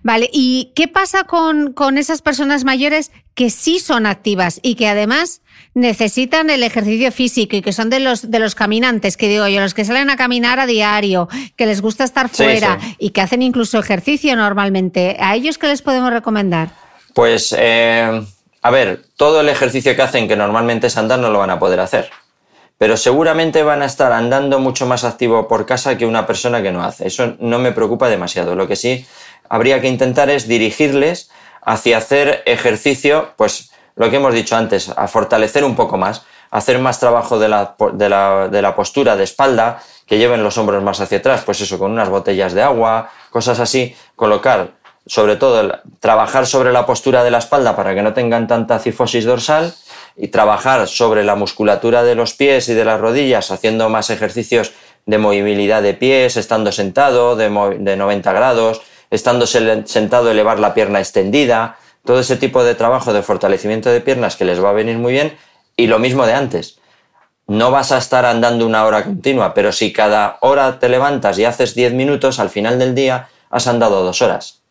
Vale, 0.04 0.30
¿y 0.32 0.72
qué 0.76 0.88
pasa 0.88 1.24
con, 1.24 1.98
esas 1.98 2.22
personas 2.22 2.64
mayores 2.64 3.12
que 3.34 3.50
sí 3.50 3.80
son 3.80 4.06
activas 4.06 4.60
y 4.62 4.76
que 4.76 4.88
además 4.88 5.42
necesitan 5.74 6.50
el 6.50 6.64
ejercicio 6.64 7.12
físico 7.12 7.56
y 7.56 7.62
que 7.62 7.74
son 7.74 7.90
de 7.90 8.00
los, 8.00 8.32
de 8.32 8.40
los 8.40 8.56
caminantes, 8.56 9.18
que 9.18 9.28
digo 9.28 9.48
yo, 9.48 9.60
los 9.60 9.74
que 9.74 9.86
salen 9.86 10.10
a 10.10 10.16
caminar 10.16 10.60
a 10.60 10.66
diario, 10.66 11.28
que 11.56 11.66
les 11.66 11.82
gusta 11.82 12.04
estar 12.04 12.30
fuera 12.30 12.80
y 12.98 13.10
que 13.10 13.22
hacen 13.22 13.42
incluso 13.42 13.80
ejercicio 13.80 14.36
normalmente? 14.36 15.18
¿A 15.20 15.36
ellos 15.36 15.58
qué 15.58 15.68
les 15.68 15.82
podemos 15.82 16.12
recomendar? 16.12 16.70
Pues, 17.14 17.54
eh, 17.58 18.22
a 18.62 18.72
ver, 18.72 19.04
todo 19.18 19.42
el 19.42 19.50
ejercicio 19.50 19.96
que 19.96 20.02
hacen, 20.02 20.28
que 20.28 20.36
normalmente 20.36 20.88
es 20.88 20.98
andar, 20.98 21.20
no 21.20 21.30
lo 21.30 21.40
van 21.40 21.50
a 21.50 21.60
poder 21.60 21.80
hacer 21.80 22.10
pero 22.78 22.98
seguramente 22.98 23.64
van 23.64 23.82
a 23.82 23.86
estar 23.86 24.12
andando 24.12 24.60
mucho 24.60 24.86
más 24.86 25.04
activo 25.04 25.48
por 25.48 25.66
casa 25.66 25.98
que 25.98 26.06
una 26.06 26.28
persona 26.28 26.62
que 26.62 26.72
no 26.72 26.84
hace. 26.84 27.08
Eso 27.08 27.36
no 27.40 27.58
me 27.60 27.72
preocupa 27.72 28.10
demasiado. 28.10 28.56
Lo 28.56 28.68
que 28.68 28.76
sí 28.76 29.06
habría 29.50 29.82
que 29.82 29.88
intentar 29.88 30.30
es 30.30 30.48
dirigirles 30.48 31.30
hacia 31.62 31.98
hacer 31.98 32.44
ejercicio, 32.46 33.30
pues 33.38 33.72
lo 33.96 34.10
que 34.10 34.18
hemos 34.18 34.34
dicho 34.34 34.56
antes, 34.56 34.90
a 34.90 35.08
fortalecer 35.08 35.64
un 35.64 35.76
poco 35.76 35.98
más, 35.98 36.24
hacer 36.52 36.80
más 36.80 37.00
trabajo 37.00 37.40
de 37.40 37.50
la, 37.50 37.76
de 37.94 38.62
la, 38.62 38.76
postura 38.76 39.16
de 39.16 39.24
espalda, 39.24 39.82
que 40.06 40.18
lleven 40.18 40.44
los 40.44 40.58
hombros 40.58 40.84
más 40.84 41.02
hacia 41.02 41.18
atrás, 41.18 41.42
pues 41.46 41.62
eso, 41.62 41.80
con 41.80 41.92
unas 41.92 42.10
botellas 42.10 42.54
de 42.54 42.62
agua, 42.62 43.10
cosas 43.32 43.60
así, 43.60 43.96
colocar, 44.16 44.72
sobre 45.08 45.36
todo, 45.36 45.80
trabajar 46.00 46.46
sobre 46.46 46.72
la 46.72 46.86
postura 46.86 47.24
de 47.24 47.32
la 47.32 47.40
espalda 47.40 47.76
para 47.76 47.96
que 47.96 48.02
no 48.02 48.14
tengan 48.14 48.48
tanta 48.48 48.80
cifosis 48.80 49.26
dorsal 49.26 49.74
y 50.16 50.30
trabajar 50.30 50.88
sobre 50.88 51.24
la 51.24 51.36
musculatura 51.36 52.04
de 52.04 52.16
los 52.16 52.34
pies 52.34 52.70
y 52.70 52.74
de 52.74 52.86
las 52.86 53.00
rodillas, 53.00 53.52
haciendo 53.52 53.90
más 53.90 54.10
ejercicios 54.10 54.72
de 55.06 55.18
movilidad 55.18 55.82
de 55.82 55.94
pies, 55.94 56.38
estando 56.38 56.72
sentado 56.72 57.36
de, 57.36 57.50
de 57.80 57.98
90 57.98 58.32
grados, 58.34 58.82
estando 59.10 59.46
sentado 59.48 60.32
elevar 60.32 60.60
la 60.60 60.74
pierna 60.74 61.00
extendida, 61.00 61.78
todo 62.04 62.20
ese 62.20 62.38
tipo 62.38 62.64
de 62.64 62.76
trabajo 62.76 63.14
de 63.14 63.24
fortalecimiento 63.24 63.90
de 63.90 64.02
piernas 64.02 64.36
que 64.36 64.46
les 64.46 64.64
va 64.64 64.70
a 64.70 64.74
venir 64.74 64.98
muy 64.98 65.14
bien 65.14 65.36
y 65.76 65.88
lo 65.88 66.00
mismo 66.00 66.26
de 66.26 66.34
antes. 66.34 66.80
No 67.48 67.70
vas 67.72 67.92
a 67.92 67.98
estar 67.98 68.26
andando 68.26 68.66
una 68.66 68.86
hora 68.86 69.04
continua, 69.04 69.54
pero 69.54 69.72
si 69.72 69.94
cada 69.94 70.38
hora 70.42 70.80
te 70.80 70.90
levantas 70.90 71.38
y 71.38 71.46
haces 71.46 71.76
10 71.76 71.94
minutos, 71.94 72.40
al 72.40 72.50
final 72.50 72.80
del 72.80 72.96
día 72.96 73.28
has 73.50 73.68
andado 73.68 74.04
dos 74.04 74.22
horas. 74.22 74.62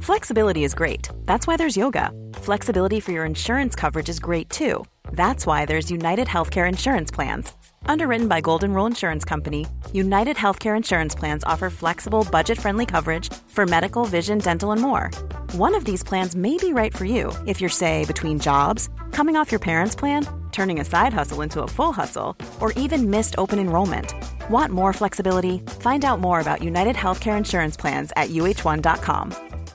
Flexibility 0.00 0.64
is 0.64 0.74
great. 0.74 1.08
That's 1.26 1.46
why 1.46 1.56
there's 1.56 1.76
yoga. 1.76 2.10
Flexibility 2.42 2.98
for 2.98 3.12
your 3.12 3.24
insurance 3.24 3.76
coverage 3.76 4.08
is 4.08 4.18
great 4.18 4.50
too. 4.50 4.84
That's 5.12 5.46
why 5.46 5.64
there's 5.64 5.92
United 5.92 6.26
Healthcare 6.26 6.68
Insurance 6.68 7.12
Plans. 7.12 7.52
Underwritten 7.86 8.28
by 8.28 8.40
Golden 8.40 8.72
Rule 8.74 8.86
Insurance 8.86 9.24
Company, 9.24 9.66
United 9.92 10.36
Healthcare 10.36 10.76
Insurance 10.76 11.14
Plans 11.14 11.44
offer 11.44 11.70
flexible, 11.70 12.26
budget 12.30 12.58
friendly 12.58 12.86
coverage 12.86 13.32
for 13.48 13.66
medical, 13.66 14.04
vision, 14.04 14.38
dental, 14.38 14.72
and 14.72 14.80
more. 14.80 15.10
One 15.52 15.74
of 15.74 15.84
these 15.84 16.02
plans 16.02 16.34
may 16.34 16.56
be 16.56 16.72
right 16.72 16.92
for 16.96 17.04
you 17.04 17.32
if 17.46 17.60
you're, 17.60 17.70
say, 17.70 18.04
between 18.04 18.38
jobs, 18.38 18.88
coming 19.12 19.36
off 19.36 19.52
your 19.52 19.60
parents' 19.60 19.94
plan, 19.94 20.26
turning 20.50 20.80
a 20.80 20.84
side 20.84 21.12
hustle 21.12 21.42
into 21.42 21.62
a 21.62 21.68
full 21.68 21.92
hustle, 21.92 22.36
or 22.60 22.72
even 22.72 23.10
missed 23.10 23.34
open 23.38 23.58
enrollment. 23.58 24.14
Want 24.50 24.72
more 24.72 24.92
flexibility? 24.92 25.58
Find 25.80 26.04
out 26.04 26.20
more 26.20 26.40
about 26.40 26.62
United 26.62 26.96
Healthcare 26.96 27.38
Insurance 27.38 27.76
Plans 27.76 28.12
at 28.16 28.30
uh1.com. 28.30 29.34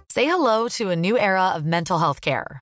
Say 0.09 0.25
hello 0.25 0.67
to 0.69 0.89
a 0.89 0.95
new 0.95 1.17
era 1.17 1.49
of 1.49 1.65
mental 1.65 1.99
health 1.99 2.21
care. 2.21 2.61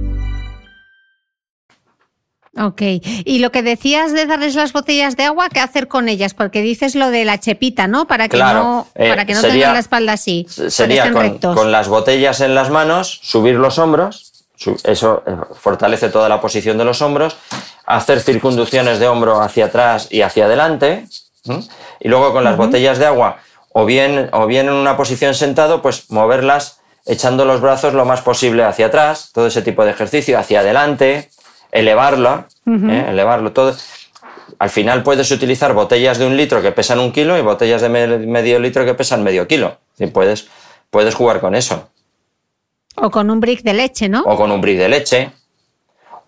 Ok, 2.57 2.81
y 3.23 3.39
lo 3.39 3.51
que 3.51 3.63
decías 3.63 4.11
de 4.11 4.25
darles 4.25 4.55
las 4.55 4.73
botellas 4.73 5.15
de 5.15 5.23
agua, 5.23 5.47
¿qué 5.47 5.61
hacer 5.61 5.87
con 5.87 6.09
ellas? 6.09 6.33
Porque 6.33 6.61
dices 6.61 6.95
lo 6.95 7.09
de 7.09 7.23
la 7.23 7.39
chepita, 7.39 7.87
¿no? 7.87 8.07
Para 8.07 8.27
que 8.27 8.37
no, 8.37 8.87
eh, 8.95 9.07
para 9.07 9.25
que 9.25 9.33
no 9.33 9.41
tengan 9.41 9.73
la 9.73 9.79
espalda 9.79 10.13
así. 10.13 10.45
Sería 10.49 11.13
con, 11.13 11.37
con, 11.37 11.71
las 11.71 11.87
botellas 11.87 12.41
en 12.41 12.53
las 12.53 12.69
manos, 12.69 13.19
subir 13.23 13.55
los 13.55 13.79
hombros, 13.79 14.31
eso 14.83 15.23
eh, 15.25 15.35
fortalece 15.55 16.09
toda 16.09 16.27
la 16.27 16.41
posición 16.41 16.77
de 16.77 16.85
los 16.85 17.01
hombros, 17.01 17.37
hacer 17.85 18.19
circunducciones 18.19 18.99
de 18.99 19.07
hombro 19.07 19.41
hacia 19.41 19.65
atrás 19.65 20.07
y 20.09 20.21
hacia 20.21 20.45
adelante, 20.45 21.05
y 21.99 22.07
luego 22.07 22.33
con 22.33 22.43
las 22.43 22.57
botellas 22.57 22.99
de 22.99 23.05
agua, 23.05 23.37
o 23.71 23.85
bien, 23.85 24.29
o 24.33 24.45
bien 24.45 24.67
en 24.67 24.73
una 24.73 24.97
posición 24.97 25.33
sentado, 25.33 25.81
pues 25.81 26.11
moverlas 26.11 26.79
echando 27.05 27.45
los 27.45 27.61
brazos 27.61 27.93
lo 27.93 28.05
más 28.05 28.21
posible 28.21 28.63
hacia 28.63 28.87
atrás, 28.87 29.31
todo 29.33 29.47
ese 29.47 29.61
tipo 29.61 29.83
de 29.83 29.91
ejercicio, 29.91 30.37
hacia 30.37 30.59
adelante, 30.59 31.31
elevarlo, 31.71 32.45
¿eh? 32.67 33.05
elevarlo 33.09 33.51
todo. 33.51 33.73
Al 34.59 34.69
final 34.69 35.03
puedes 35.03 35.31
utilizar 35.31 35.73
botellas 35.73 36.17
de 36.19 36.27
un 36.27 36.37
litro 36.37 36.61
que 36.61 36.71
pesan 36.71 36.99
un 36.99 37.11
kilo 37.11 37.37
y 37.37 37.41
botellas 37.41 37.81
de 37.81 37.89
medio 37.89 38.59
litro 38.59 38.85
que 38.85 38.93
pesan 38.93 39.23
medio 39.23 39.47
kilo. 39.47 39.77
puedes, 40.13 40.47
puedes 40.89 41.15
jugar 41.15 41.39
con 41.39 41.55
eso. 41.55 41.89
O 42.95 43.09
con 43.09 43.29
un 43.29 43.39
brick 43.39 43.63
de 43.63 43.73
leche, 43.73 44.09
¿no? 44.09 44.21
O 44.23 44.35
con 44.35 44.51
un 44.51 44.61
brick 44.61 44.77
de 44.77 44.89
leche. 44.89 45.31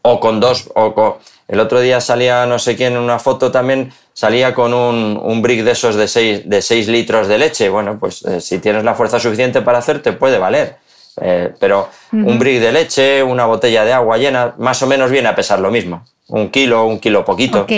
O 0.02 0.20
con 0.20 0.40
dos. 0.40 0.72
O 0.76 1.20
el 1.48 1.60
otro 1.60 1.82
día 1.82 2.02
salía 2.02 2.46
no 2.46 2.58
sé 2.58 2.76
quién 2.76 2.94
en 2.94 3.00
una 3.00 3.20
foto 3.20 3.52
también, 3.52 3.94
salía 4.14 4.54
con 4.54 4.74
un, 4.74 5.20
un 5.22 5.42
brick 5.42 5.64
de 5.64 5.72
esos 5.72 5.96
de 5.96 6.08
6 6.08 6.50
de 6.50 6.62
seis 6.62 6.88
litros 6.88 7.28
de 7.28 7.38
leche. 7.38 7.70
Bueno, 7.70 8.00
pues 8.00 8.24
eh, 8.24 8.42
si 8.42 8.60
tienes 8.60 8.84
la 8.84 8.96
fuerza 8.96 9.20
suficiente 9.20 9.62
para 9.62 9.80
hacerte, 9.80 10.14
puede 10.14 10.40
valer. 10.40 10.78
Eh, 11.22 11.54
pero 11.60 11.90
un 12.12 12.40
brick 12.40 12.60
de 12.60 12.72
leche, 12.72 13.24
una 13.24 13.46
botella 13.46 13.86
de 13.86 13.94
agua 13.94 14.18
llena, 14.18 14.56
más 14.58 14.82
o 14.82 14.88
menos 14.88 15.12
viene 15.12 15.28
a 15.28 15.36
pesar 15.36 15.60
lo 15.60 15.72
mismo. 15.72 16.06
Un 16.28 16.50
kilo, 16.50 16.86
un 16.86 17.00
kilo 17.00 17.24
poquito. 17.24 17.62
Ok. 17.62 17.72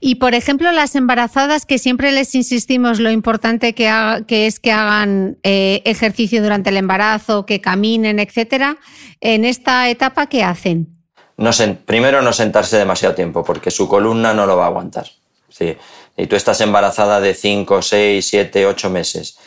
Y 0.00 0.14
por 0.14 0.34
ejemplo, 0.34 0.72
las 0.72 0.94
embarazadas 0.94 1.66
que 1.66 1.78
siempre 1.78 2.12
les 2.12 2.34
insistimos 2.34 2.98
lo 2.98 3.10
importante 3.10 3.74
que, 3.74 4.46
es 4.46 4.58
que 4.58 4.72
hagan 4.72 5.36
eh, 5.42 5.82
ejercicio 5.84 6.42
durante 6.42 6.70
el 6.70 6.78
embarazo, 6.78 7.44
que 7.44 7.60
caminen, 7.60 8.18
etcétera, 8.18 8.78
en 9.20 9.44
esta 9.44 9.90
etapa, 9.90 10.26
¿qué 10.26 10.42
hacen? 10.42 10.88
No 11.36 11.50
primero, 11.84 12.22
no 12.22 12.32
sentarse 12.32 12.76
demasiado 12.76 13.14
tiempo, 13.14 13.44
porque 13.44 13.70
su 13.70 13.88
columna 13.88 14.34
no 14.34 14.46
lo 14.46 14.56
va 14.56 14.64
a 14.64 14.68
aguantar. 14.68 15.06
Sí. 15.48 15.76
Y 16.16 16.26
tú 16.26 16.36
estás 16.36 16.60
embarazada 16.60 17.20
de 17.20 17.34
5, 17.34 17.82
6, 17.82 18.26
7, 18.26 18.66
8 18.66 18.90
meses. 18.90 19.38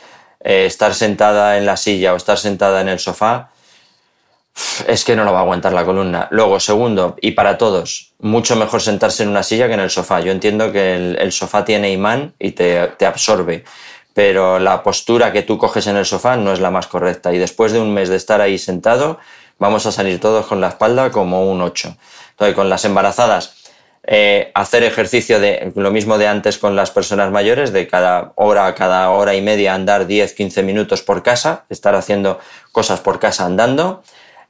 Eh, 0.44 0.66
estar 0.66 0.94
sentada 0.94 1.58
en 1.58 1.66
la 1.66 1.78
silla 1.78 2.14
o 2.14 2.18
estar 2.18 2.38
sentada 2.38 2.82
en 2.82 2.90
el 2.90 3.00
sofá, 3.00 3.50
es 4.88 5.04
que 5.04 5.16
no 5.16 5.24
lo 5.24 5.34
va 5.34 5.40
a 5.40 5.42
aguantar 5.42 5.74
la 5.74 5.86
columna. 5.86 6.28
Luego, 6.32 6.60
segundo, 6.60 7.16
y 7.22 7.32
para 7.32 7.58
todos, 7.58 8.14
mucho 8.20 8.56
mejor 8.56 8.82
sentarse 8.82 9.24
en 9.24 9.30
una 9.30 9.42
silla 9.42 9.68
que 9.68 9.74
en 9.74 9.80
el 9.80 9.90
sofá. 9.90 10.20
Yo 10.20 10.32
entiendo 10.32 10.72
que 10.72 10.96
el, 10.96 11.32
sofá 11.32 11.66
tiene 11.66 11.92
imán 11.92 12.34
y 12.40 12.52
te, 12.52 12.88
te, 12.88 13.06
absorbe, 13.06 13.64
pero 14.14 14.60
la 14.60 14.84
postura 14.84 15.32
que 15.32 15.42
tú 15.42 15.58
coges 15.58 15.88
en 15.88 15.98
el 15.98 16.06
sofá 16.06 16.36
no 16.36 16.54
es 16.54 16.60
la 16.60 16.70
más 16.70 16.88
correcta. 16.88 17.34
Y 17.34 17.38
después 17.38 17.72
de 17.72 17.80
un 17.80 17.94
mes 17.94 18.10
de 18.10 18.18
estar 18.18 18.42
ahí 18.42 18.60
sentado, 18.60 19.18
vamos 19.58 19.86
a 19.86 19.92
salir 19.92 20.20
todos 20.20 20.46
con 20.46 20.62
la 20.62 20.68
espalda 20.68 21.12
como 21.12 21.50
un 21.50 21.62
8. 21.62 21.96
Entonces, 22.32 22.56
con 22.56 22.70
las 22.70 22.86
embarazadas, 22.86 23.63
eh, 24.06 24.52
hacer 24.54 24.84
ejercicio 24.84 25.40
de 25.40 25.72
lo 25.76 25.90
mismo 25.90 26.18
de 26.18 26.28
antes 26.28 26.58
con 26.58 26.76
las 26.76 26.92
personas 26.92 27.32
mayores, 27.32 27.72
de 27.72 27.88
cada 27.88 28.34
hora, 28.36 28.76
cada 28.76 29.10
hora 29.12 29.34
y 29.34 29.42
media 29.42 29.74
andar 29.74 30.08
10, 30.08 30.34
15 30.34 30.62
minutos 30.64 31.02
por 31.02 31.24
casa, 31.24 31.66
estar 31.70 31.96
haciendo 31.96 32.40
cosas 32.74 33.00
por 33.00 33.20
casa 33.20 33.46
andando 33.46 34.04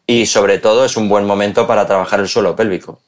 y 0.08 0.26
sobre 0.26 0.58
todo 0.58 0.86
es 0.86 0.98
un 0.98 1.08
buen 1.08 1.26
momento 1.26 1.68
para 1.68 1.86
trabajar 1.86 2.20
el 2.20 2.28
suelo 2.28 2.56
pélvico. 2.56 3.00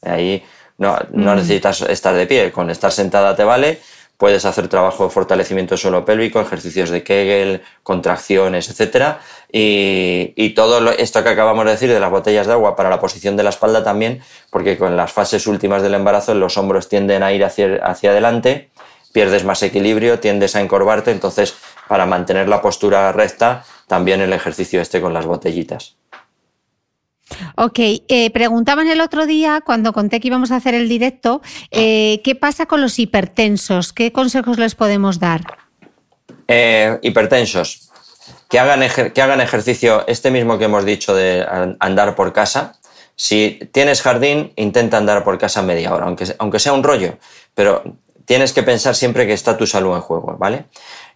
Ahí 0.00 0.42
no, 0.78 0.98
no 1.10 1.34
mm. 1.34 1.36
necesitas 1.36 1.82
estar 1.82 2.14
de 2.14 2.26
pie, 2.26 2.52
con 2.52 2.70
estar 2.70 2.90
sentada 2.90 3.36
te 3.36 3.44
vale, 3.44 3.78
puedes 4.16 4.44
hacer 4.44 4.68
trabajo 4.68 5.04
de 5.04 5.10
fortalecimiento 5.10 5.74
del 5.74 5.80
suelo 5.80 6.04
pélvico, 6.04 6.40
ejercicios 6.40 6.90
de 6.90 7.02
Kegel, 7.02 7.62
contracciones, 7.82 8.70
etc. 8.70 9.16
Y, 9.54 10.32
y, 10.34 10.54
todo 10.54 10.90
esto 10.92 11.22
que 11.22 11.28
acabamos 11.28 11.66
de 11.66 11.72
decir 11.72 11.90
de 11.90 12.00
las 12.00 12.10
botellas 12.10 12.46
de 12.46 12.54
agua 12.54 12.74
para 12.74 12.88
la 12.88 12.98
posición 12.98 13.36
de 13.36 13.42
la 13.42 13.50
espalda 13.50 13.84
también, 13.84 14.22
porque 14.50 14.78
con 14.78 14.96
las 14.96 15.12
fases 15.12 15.46
últimas 15.46 15.82
del 15.82 15.92
embarazo 15.92 16.34
los 16.34 16.56
hombros 16.56 16.88
tienden 16.88 17.22
a 17.22 17.32
ir 17.34 17.44
hacia, 17.44 17.76
hacia 17.84 18.12
adelante, 18.12 18.70
pierdes 19.12 19.44
más 19.44 19.62
equilibrio, 19.62 20.20
tiendes 20.20 20.56
a 20.56 20.60
encorvarte, 20.62 21.10
entonces 21.10 21.54
para 21.86 22.06
mantener 22.06 22.48
la 22.48 22.62
postura 22.62 23.12
recta, 23.12 23.64
también 23.86 24.22
el 24.22 24.32
ejercicio 24.32 24.80
este 24.80 25.02
con 25.02 25.12
las 25.12 25.26
botellitas. 25.26 25.96
Ok, 27.56 27.78
eh, 27.78 28.30
preguntaban 28.30 28.88
el 28.88 29.00
otro 29.00 29.26
día, 29.26 29.62
cuando 29.64 29.92
conté 29.92 30.20
que 30.20 30.28
íbamos 30.28 30.50
a 30.50 30.56
hacer 30.56 30.74
el 30.74 30.88
directo, 30.88 31.42
eh, 31.70 32.20
¿qué 32.24 32.34
pasa 32.34 32.66
con 32.66 32.80
los 32.80 32.98
hipertensos? 32.98 33.92
¿Qué 33.92 34.12
consejos 34.12 34.58
les 34.58 34.74
podemos 34.74 35.18
dar? 35.18 35.42
Eh, 36.48 36.98
hipertensos, 37.02 37.91
que 38.52 38.58
hagan, 38.58 38.82
que 39.14 39.22
hagan 39.22 39.40
ejercicio, 39.40 40.04
este 40.06 40.30
mismo 40.30 40.58
que 40.58 40.66
hemos 40.66 40.84
dicho 40.84 41.14
de 41.14 41.42
andar 41.80 42.14
por 42.14 42.34
casa. 42.34 42.74
Si 43.16 43.58
tienes 43.72 44.02
jardín, 44.02 44.52
intenta 44.56 44.98
andar 44.98 45.24
por 45.24 45.38
casa 45.38 45.62
media 45.62 45.94
hora, 45.94 46.04
aunque, 46.04 46.26
aunque 46.38 46.58
sea 46.58 46.74
un 46.74 46.82
rollo, 46.82 47.16
pero 47.54 47.82
tienes 48.26 48.52
que 48.52 48.62
pensar 48.62 48.94
siempre 48.94 49.26
que 49.26 49.32
está 49.32 49.56
tu 49.56 49.66
salud 49.66 49.94
en 49.94 50.02
juego, 50.02 50.36
¿vale? 50.38 50.66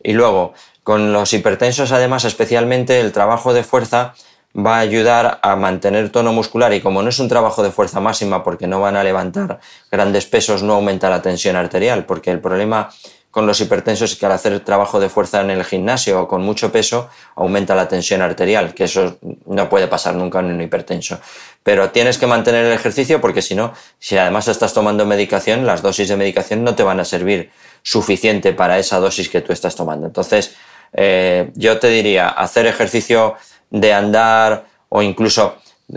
Y 0.03 0.15
luego, 0.15 0.55
con 0.83 1.13
los 1.13 1.35
hipertensos, 1.35 1.93
además, 1.93 2.25
especialmente 2.25 3.01
el 3.01 3.13
trabajo 3.13 3.53
de 3.53 3.65
fuerza 3.65 4.15
va 4.57 4.77
a 4.77 4.81
ayudar 4.81 5.39
a 5.43 5.57
mantener 5.57 6.09
tono 6.09 6.33
muscular 6.33 6.73
y 6.73 6.81
como 6.81 7.03
no 7.03 7.11
es 7.11 7.19
un 7.19 7.29
trabajo 7.29 7.63
de 7.63 7.71
fuerza 7.71 8.01
máxima 8.01 8.43
porque 8.43 8.67
no 8.67 8.81
van 8.81 8.97
a 8.97 9.05
levantar 9.05 9.61
grandes 9.93 10.25
pesos, 10.25 10.63
no 10.63 10.73
aumenta 10.73 11.11
la 11.11 11.21
tensión 11.21 11.57
arterial, 11.57 12.07
porque 12.07 12.31
el 12.31 12.41
problema 12.41 12.89
con 13.37 13.47
los 13.47 13.61
hipertensos 13.61 14.13
es 14.13 14.17
que 14.17 14.25
al 14.25 14.33
hacer 14.33 14.59
trabajo 14.61 14.99
de 14.99 15.11
fuerza 15.11 15.43
en 15.43 15.51
el 15.51 15.63
gimnasio 15.63 16.23
o 16.23 16.27
con 16.27 16.41
mucho 16.41 16.73
peso 16.73 17.11
aumenta 17.35 17.75
la 17.75 17.87
tensión 17.87 18.23
arterial, 18.23 18.73
que 18.73 18.85
eso 18.85 19.19
no 19.45 19.69
puede 19.69 19.89
pasar 19.89 20.15
nunca 20.15 20.39
en 20.39 20.47
un 20.47 20.63
hipertenso. 20.63 21.21
Pero 21.63 21.91
tienes 21.91 22.17
que 22.17 22.27
mantener 22.27 22.65
el 22.65 22.73
ejercicio 22.73 23.21
porque 23.21 23.43
si 23.43 23.55
no, 23.55 23.75
si 23.99 24.17
además 24.17 24.49
estás 24.49 24.73
tomando 24.73 25.05
medicación, 25.05 25.67
las 25.67 25.83
dosis 25.83 26.09
de 26.09 26.17
medicación 26.17 26.65
no 26.65 26.75
te 26.75 26.83
van 26.83 26.99
a 26.99 27.05
servir 27.05 27.51
suficiente 27.83 28.55
para 28.55 28.79
esa 28.79 29.01
dosis 29.01 29.29
que 29.29 29.43
tú 29.43 29.53
estás 29.53 29.77
tomando. 29.77 30.07
Entonces, 30.07 30.57
eh, 30.95 31.51
yo 31.57 31.79
te 31.79 31.89
diría, 31.89 32.31
hacer 32.31 32.65
ejercicio 32.65 33.35
de 33.69 33.93
andar 33.93 34.65
o 34.89 35.03
incluso, 35.03 35.57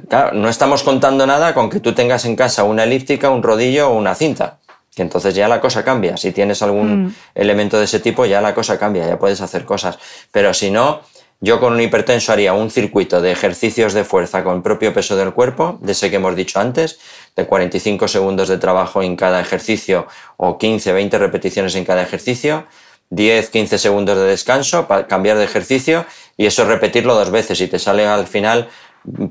claro, 0.10 0.34
no 0.34 0.50
estamos 0.50 0.84
contando 0.84 1.26
nada 1.26 1.54
con 1.54 1.70
que 1.70 1.80
tú 1.80 1.96
tengas 1.96 2.26
en 2.26 2.36
casa 2.36 2.66
una 2.66 2.84
elíptica, 2.84 3.30
un 3.30 3.42
rodillo 3.42 3.92
o 3.92 3.94
una 3.94 4.14
cinta. 4.14 4.59
Que 4.96 5.02
entonces 5.02 5.36
ya 5.36 5.48
la 5.48 5.62
cosa 5.62 5.84
cambia. 5.84 6.18
Si 6.18 6.32
tienes 6.32 6.62
algún 6.62 7.06
mm. 7.06 7.16
elemento 7.36 7.78
de 7.78 7.86
ese 7.86 8.00
tipo, 8.00 8.26
ya 8.26 8.42
la 8.42 8.54
cosa 8.54 8.78
cambia, 8.78 9.08
ya 9.08 9.20
puedes 9.20 9.42
hacer 9.42 9.66
cosas. 9.66 9.98
Pero 10.32 10.54
si 10.54 10.72
no, 10.72 11.02
yo 11.42 11.62
con 11.62 11.72
un 11.72 11.80
hipertenso 11.80 12.34
haría 12.34 12.54
un 12.54 12.70
circuito 12.70 13.22
de 13.22 13.32
ejercicios 13.32 13.94
de 13.94 14.04
fuerza 14.04 14.44
con 14.44 14.58
el 14.58 14.62
propio 14.62 14.94
peso 14.94 15.16
del 15.16 15.34
cuerpo, 15.34 15.80
de 15.82 15.94
ese 15.94 16.10
que 16.10 16.18
hemos 16.18 16.36
dicho 16.36 16.60
antes, 16.60 17.00
de 17.36 17.46
45 17.46 18.10
segundos 18.10 18.50
de 18.50 18.58
trabajo 18.58 19.02
en 19.02 19.16
cada 19.16 19.40
ejercicio 19.40 20.08
o 20.36 20.58
15, 20.58 20.92
20 20.92 21.18
repeticiones 21.18 21.76
en 21.76 21.86
cada 21.86 22.02
ejercicio, 22.02 22.68
10, 23.12 23.50
15 23.52 23.78
segundos 23.78 24.18
de 24.18 24.26
descanso 24.26 24.88
para 24.88 25.08
cambiar 25.08 25.38
de 25.38 25.46
ejercicio 25.46 26.06
y 26.36 26.46
eso 26.46 26.66
repetirlo 26.66 27.16
dos 27.16 27.32
veces 27.32 27.62
y 27.62 27.68
te 27.68 27.80
sale 27.80 28.06
al 28.06 28.28
final 28.28 28.68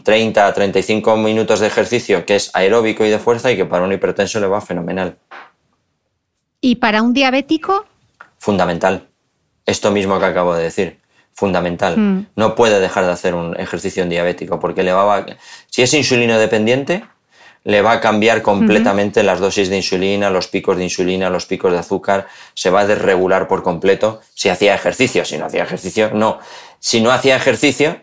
30, 0.02 0.52
35 0.52 1.16
minutos 1.18 1.60
de 1.60 1.66
ejercicio 1.66 2.24
que 2.24 2.36
es 2.36 2.50
aeróbico 2.54 3.04
y 3.04 3.10
de 3.10 3.18
fuerza 3.18 3.52
y 3.52 3.56
que 3.56 3.66
para 3.66 3.84
un 3.84 3.92
hipertenso 3.92 4.40
le 4.40 4.46
va 4.46 4.62
fenomenal. 4.62 5.18
¿Y 6.60 6.76
para 6.76 7.02
un 7.02 7.12
diabético? 7.12 7.86
Fundamental. 8.38 9.08
Esto 9.66 9.90
mismo 9.90 10.18
que 10.18 10.26
acabo 10.26 10.54
de 10.54 10.64
decir. 10.64 10.98
Fundamental. 11.32 11.96
Hmm. 11.96 12.26
No 12.34 12.54
puede 12.54 12.80
dejar 12.80 13.04
de 13.04 13.12
hacer 13.12 13.34
un 13.34 13.58
ejercicio 13.60 14.02
en 14.02 14.08
diabético 14.08 14.58
porque 14.58 14.82
le 14.82 14.92
va 14.92 15.16
a... 15.16 15.26
Si 15.68 15.82
es 15.82 15.94
insulino 15.94 16.38
dependiente, 16.38 17.04
le 17.64 17.82
va 17.82 17.92
a 17.92 18.00
cambiar 18.00 18.42
completamente 18.42 19.22
las 19.22 19.38
dosis 19.38 19.68
de 19.68 19.76
insulina, 19.76 20.30
los 20.30 20.48
picos 20.48 20.76
de 20.76 20.84
insulina, 20.84 21.30
los 21.30 21.46
picos 21.46 21.70
de 21.70 21.78
azúcar, 21.78 22.26
se 22.54 22.70
va 22.70 22.80
a 22.80 22.86
desregular 22.86 23.46
por 23.46 23.62
completo 23.62 24.20
si 24.34 24.48
hacía 24.48 24.74
ejercicio. 24.74 25.24
Si 25.24 25.38
no 25.38 25.46
hacía 25.46 25.62
ejercicio, 25.62 26.10
no. 26.12 26.38
Si 26.80 27.00
no 27.00 27.12
hacía 27.12 27.36
ejercicio, 27.36 28.00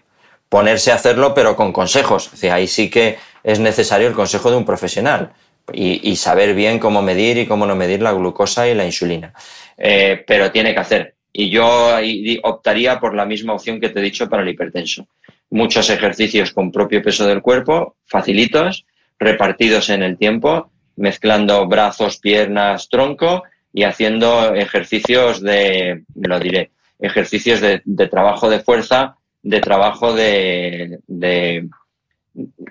ponerse 0.47 0.91
a 0.91 0.95
hacerlo, 0.95 1.33
pero 1.33 1.55
con 1.55 1.73
consejos. 1.73 2.31
ahí 2.43 2.67
sí 2.67 2.89
que 2.89 3.17
es 3.43 3.59
necesario 3.59 4.07
el 4.07 4.13
consejo 4.13 4.49
de 4.49 4.57
un 4.57 4.65
profesional 4.65 5.33
y, 5.73 6.15
saber 6.15 6.53
bien 6.53 6.79
cómo 6.79 7.01
medir 7.01 7.37
y 7.37 7.45
cómo 7.45 7.65
no 7.65 7.75
medir 7.75 8.01
la 8.01 8.13
glucosa 8.13 8.67
y 8.67 8.75
la 8.75 8.85
insulina. 8.85 9.33
Eh, 9.77 10.23
pero 10.25 10.51
tiene 10.51 10.73
que 10.73 10.79
hacer. 10.79 11.15
Y 11.31 11.49
yo 11.49 11.97
optaría 12.43 12.99
por 12.99 13.13
la 13.13 13.25
misma 13.25 13.53
opción 13.53 13.79
que 13.79 13.89
te 13.89 13.99
he 13.99 14.03
dicho 14.03 14.29
para 14.29 14.43
el 14.43 14.49
hipertenso. 14.49 15.07
Muchos 15.49 15.89
ejercicios 15.89 16.51
con 16.51 16.71
propio 16.71 17.01
peso 17.01 17.27
del 17.27 17.41
cuerpo, 17.41 17.97
facilitos, 18.05 18.85
repartidos 19.19 19.89
en 19.89 20.03
el 20.03 20.17
tiempo, 20.17 20.71
mezclando 20.95 21.67
brazos, 21.67 22.19
piernas, 22.19 22.89
tronco 22.89 23.43
y 23.73 23.83
haciendo 23.83 24.55
ejercicios 24.55 25.41
de, 25.41 26.03
lo 26.15 26.39
diré, 26.39 26.71
ejercicios 26.99 27.59
de, 27.61 27.81
trabajo 28.09 28.49
de 28.49 28.59
fuerza, 28.59 29.17
de 29.43 29.59
trabajo 29.59 30.13
de, 30.13 30.99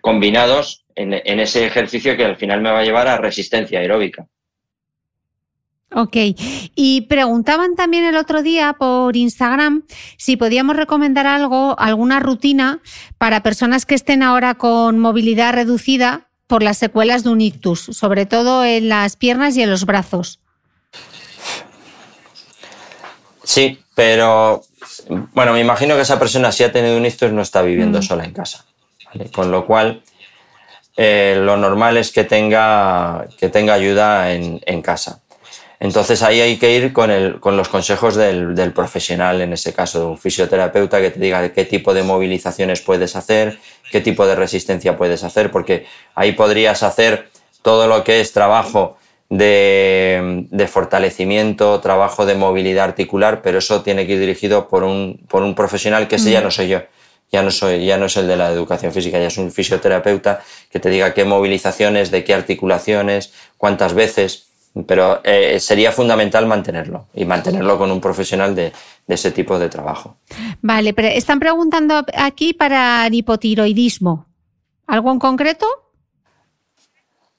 combinados 0.01 0.84
en, 0.95 1.15
en, 1.15 1.41
ese 1.41 1.67
ejercicio 1.67 2.17
que 2.17 2.25
al 2.25 2.37
final 2.37 2.61
me 2.61 2.71
va 2.71 2.81
a 2.81 2.85
llevar 2.85 3.09
a 3.09 3.19
resistencia 3.19 3.81
aeróbica. 3.81 4.27
Ok, 5.97 6.17
y 6.75 7.03
preguntaban 7.03 7.77
también 7.77 8.05
el 8.05 8.17
otro 8.17 8.43
día 8.43 8.75
por 8.77 9.17
Instagram 9.17 9.85
si 10.17 10.37
podíamos 10.37 10.75
recomendar 10.75 11.29
algo, 11.29 11.79
alguna 11.79 12.19
rutina 12.19 12.81
para 13.17 13.45
personas 13.45 13.87
que 13.87 13.95
estén 13.95 14.25
ahora 14.25 14.57
con 14.57 14.99
movilidad 14.99 15.55
reducida 15.55 16.29
por 16.49 16.65
las 16.65 16.79
secuelas 16.79 17.23
de 17.23 17.31
un 17.31 17.41
ictus, 17.41 17.81
sobre 17.81 18.27
todo 18.27 18.65
en 18.65 18.89
las 18.89 19.17
piernas 19.17 19.57
y 19.57 19.63
en 19.63 19.71
los 19.71 19.87
brazos. 19.87 20.41
Sí, 23.45 23.79
pero 23.95 24.63
bueno, 25.33 25.53
me 25.53 25.61
imagino 25.61 25.95
que 25.95 26.01
esa 26.01 26.19
persona 26.19 26.51
si 26.51 26.65
ha 26.65 26.73
tenido 26.73 26.97
un 26.97 27.07
ictus 27.07 27.31
no 27.31 27.43
está 27.43 27.63
viviendo 27.63 28.03
sola 28.03 28.25
en 28.25 28.33
casa. 28.33 28.65
¿vale? 29.07 29.31
Con 29.31 29.53
lo 29.53 29.65
cual, 29.65 30.03
eh, 30.97 31.37
lo 31.41 31.57
normal 31.57 31.97
es 31.97 32.13
que 32.13 32.25
tenga, 32.25 33.27
que 33.39 33.49
tenga 33.49 33.75
ayuda 33.75 34.33
en, 34.33 34.61
en 34.65 34.83
casa. 34.83 35.21
Entonces 35.81 36.23
ahí 36.23 36.41
hay 36.41 36.57
que 36.57 36.75
ir 36.75 36.93
con, 36.93 37.11
el, 37.11 37.41
con 37.41 37.57
los 37.57 37.69
consejos 37.69 38.15
del, 38.15 38.55
del, 38.55 38.73
profesional, 38.73 39.41
en 39.43 39.53
ese 39.53 39.75
caso 39.75 40.01
de 40.01 40.07
un 40.07 40.19
fisioterapeuta, 40.19 41.01
que 41.01 41.11
te 41.11 41.21
diga 41.21 41.53
qué 41.53 41.65
tipo 41.65 41.93
de 41.93 42.03
movilizaciones 42.03 42.81
puedes 42.81 43.17
hacer, 43.17 43.59
qué 43.91 44.01
tipo 44.01 44.27
de 44.27 44.35
resistencia 44.37 44.97
puedes 44.97 45.25
hacer, 45.25 45.51
porque 45.51 45.85
ahí 46.15 46.33
podrías 46.33 46.83
hacer 46.83 47.29
todo 47.61 47.87
lo 47.87 48.05
que 48.05 48.21
es 48.21 48.33
trabajo 48.33 48.97
de, 49.29 50.47
de, 50.51 50.69
fortalecimiento, 50.69 51.81
trabajo 51.81 52.25
de 52.25 52.35
movilidad 52.35 52.85
articular, 52.85 53.43
pero 53.43 53.59
eso 53.59 53.83
tiene 53.83 54.07
que 54.07 54.15
ir 54.15 54.21
dirigido 54.21 54.69
por 54.69 54.85
un, 54.85 55.25
por 55.29 55.43
un 55.43 55.55
profesional 55.55 56.07
que 56.09 56.17
ese 56.17 56.31
ya 56.31 56.41
no 56.41 56.51
soy 56.51 56.69
yo. 56.69 56.83
Ya 57.33 57.43
no, 57.43 57.51
soy, 57.51 57.85
ya 57.85 57.99
no 57.99 58.07
es 58.07 58.17
el 58.17 58.29
de 58.29 58.37
la 58.37 58.51
educación 58.51 58.93
física, 58.93 59.19
ya 59.19 59.27
es 59.27 59.39
un 59.39 59.51
fisioterapeuta 59.51 60.43
que 60.71 60.79
te 60.79 60.89
diga 60.89 61.15
qué 61.15 61.25
movilizaciones, 61.25 62.11
de 62.11 62.23
qué 62.23 62.33
articulaciones, 62.33 63.33
cuántas 63.57 63.95
veces, 63.95 64.47
pero 64.87 65.21
eh, 65.25 65.59
sería 65.59 65.91
fundamental 65.91 66.47
mantenerlo 66.47 67.07
y 67.15 67.25
mantenerlo 67.25 67.77
con 67.79 67.91
un 67.91 68.01
profesional 68.01 68.55
de, 68.55 68.73
de, 69.07 69.15
ese 69.15 69.31
tipo 69.31 69.59
de 69.59 69.69
trabajo. 69.69 70.17
Vale, 70.63 70.95
pero 70.95 71.09
están 71.09 71.41
preguntando 71.41 72.05
aquí 72.15 72.55
para 72.55 73.09
hipotiroidismo. 73.11 74.27
¿Algo 74.87 75.11
en 75.11 75.19
concreto? 75.19 75.67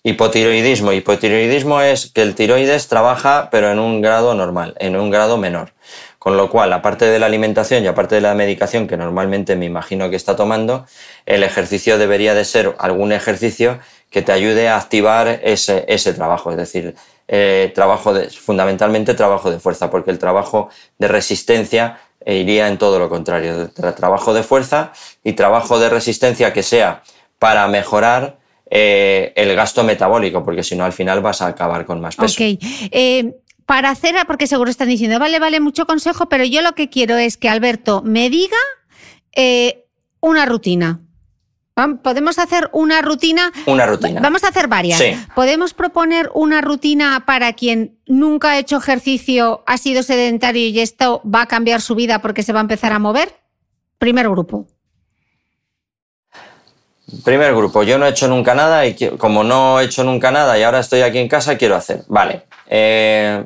Hipotiroidismo. 0.06 0.94
Hipotiroidismo 0.94 1.82
es 1.82 2.12
que 2.12 2.22
el 2.22 2.36
tiroides 2.36 2.88
trabaja 2.88 3.50
pero 3.50 3.72
en 3.72 3.80
un 3.80 4.02
grado 4.02 4.36
normal, 4.36 4.76
en 4.80 4.96
un 4.96 5.10
grado 5.10 5.40
menor. 5.40 5.74
Con 6.26 6.38
lo 6.38 6.50
cual, 6.50 6.74
aparte 6.74 7.06
de 7.06 7.20
la 7.20 7.28
alimentación 7.28 7.84
y 7.84 7.88
aparte 7.88 8.16
de 8.16 8.22
la 8.22 8.34
medicación 8.34 8.88
que 8.88 8.98
normalmente 8.98 9.56
me 9.56 9.68
imagino 9.68 10.10
que 10.10 10.16
está 10.16 10.36
tomando, 10.36 10.88
el 11.28 11.44
ejercicio 11.44 12.00
debería 12.00 12.34
de 12.34 12.44
ser 12.46 12.74
algún 12.80 13.12
ejercicio 13.12 13.78
que 14.10 14.24
te 14.24 14.32
ayude 14.32 14.68
a 14.68 14.76
activar 14.76 15.40
ese, 15.44 15.86
ese 15.88 16.16
trabajo. 16.16 16.50
Es 16.50 16.58
decir, 16.58 16.96
eh, 17.28 17.72
trabajo 17.76 18.12
de, 18.12 18.32
fundamentalmente 18.32 19.14
trabajo 19.14 19.52
de 19.52 19.60
fuerza, 19.60 19.92
porque 19.92 20.10
el 20.10 20.18
trabajo 20.18 20.70
de 20.98 21.10
resistencia 21.10 22.00
iría 22.26 22.70
en 22.70 22.80
todo 22.80 22.98
lo 22.98 23.08
contrario. 23.08 23.70
Trabajo 23.96 24.34
de 24.34 24.42
fuerza 24.42 24.94
y 25.24 25.34
trabajo 25.34 25.78
de 25.78 25.90
resistencia 25.90 26.52
que 26.54 26.64
sea 26.64 27.04
para 27.38 27.68
mejorar 27.68 28.40
eh, 28.68 29.32
el 29.36 29.56
gasto 29.56 29.84
metabólico, 29.84 30.44
porque 30.44 30.64
si 30.64 30.76
no 30.76 30.86
al 30.86 30.94
final 30.94 31.22
vas 31.22 31.44
a 31.44 31.48
acabar 31.50 31.86
con 31.86 32.02
más 32.02 32.16
peso. 32.16 32.34
Ok. 32.44 32.58
Eh, 32.92 33.32
para 33.66 33.90
hacer, 33.90 34.16
porque 34.28 34.48
seguro 34.48 34.70
están 34.70 34.90
diciendo, 34.90 35.20
vale, 35.20 35.40
vale, 35.40 35.60
mucho 35.60 35.86
consejo, 35.86 36.28
pero 36.28 36.44
yo 36.44 36.62
lo 36.62 36.74
que 36.74 36.90
quiero 36.90 37.18
es 37.18 37.38
que 37.38 37.50
Alberto 37.50 38.02
me 38.04 38.30
diga 38.30 38.58
eh, 39.36 39.86
una 40.20 40.46
rutina. 40.46 41.02
Podemos 42.04 42.40
hacer 42.40 42.70
una 42.72 43.02
rutina. 43.02 43.52
Una 43.66 43.86
rutina. 43.86 44.22
Vamos 44.22 44.46
a 44.46 44.48
hacer 44.48 44.70
varias. 44.70 44.98
Sí. 44.98 45.12
Podemos 45.36 45.74
proponer 45.74 46.30
una 46.34 46.62
rutina 46.62 47.26
para 47.26 47.52
quien 47.52 48.00
nunca 48.06 48.52
ha 48.52 48.60
hecho 48.60 48.78
ejercicio, 48.78 49.62
ha 49.68 49.78
sido 49.78 50.02
sedentario 50.02 50.68
y 50.68 50.80
esto 50.80 51.22
va 51.26 51.42
a 51.42 51.48
cambiar 51.48 51.82
su 51.82 51.94
vida 51.96 52.20
porque 52.20 52.44
se 52.44 52.54
va 52.54 52.60
a 52.60 52.62
empezar 52.62 52.94
a 52.94 53.00
mover. 53.00 53.34
Primer 53.98 54.30
grupo. 54.30 54.68
Primer 57.24 57.54
grupo, 57.54 57.84
yo 57.84 57.98
no 57.98 58.06
he 58.06 58.10
hecho 58.10 58.28
nunca 58.28 58.56
nada 58.56 58.86
y 58.88 58.96
como 59.18 59.44
no 59.44 59.80
he 59.80 59.86
hecho 59.86 60.04
nunca 60.04 60.32
nada 60.32 60.58
y 60.58 60.64
ahora 60.64 60.80
estoy 60.80 61.02
aquí 61.02 61.20
en 61.20 61.28
casa, 61.28 61.58
quiero 61.58 61.76
hacer. 61.76 62.04
Vale, 62.08 62.46
eh, 62.68 63.46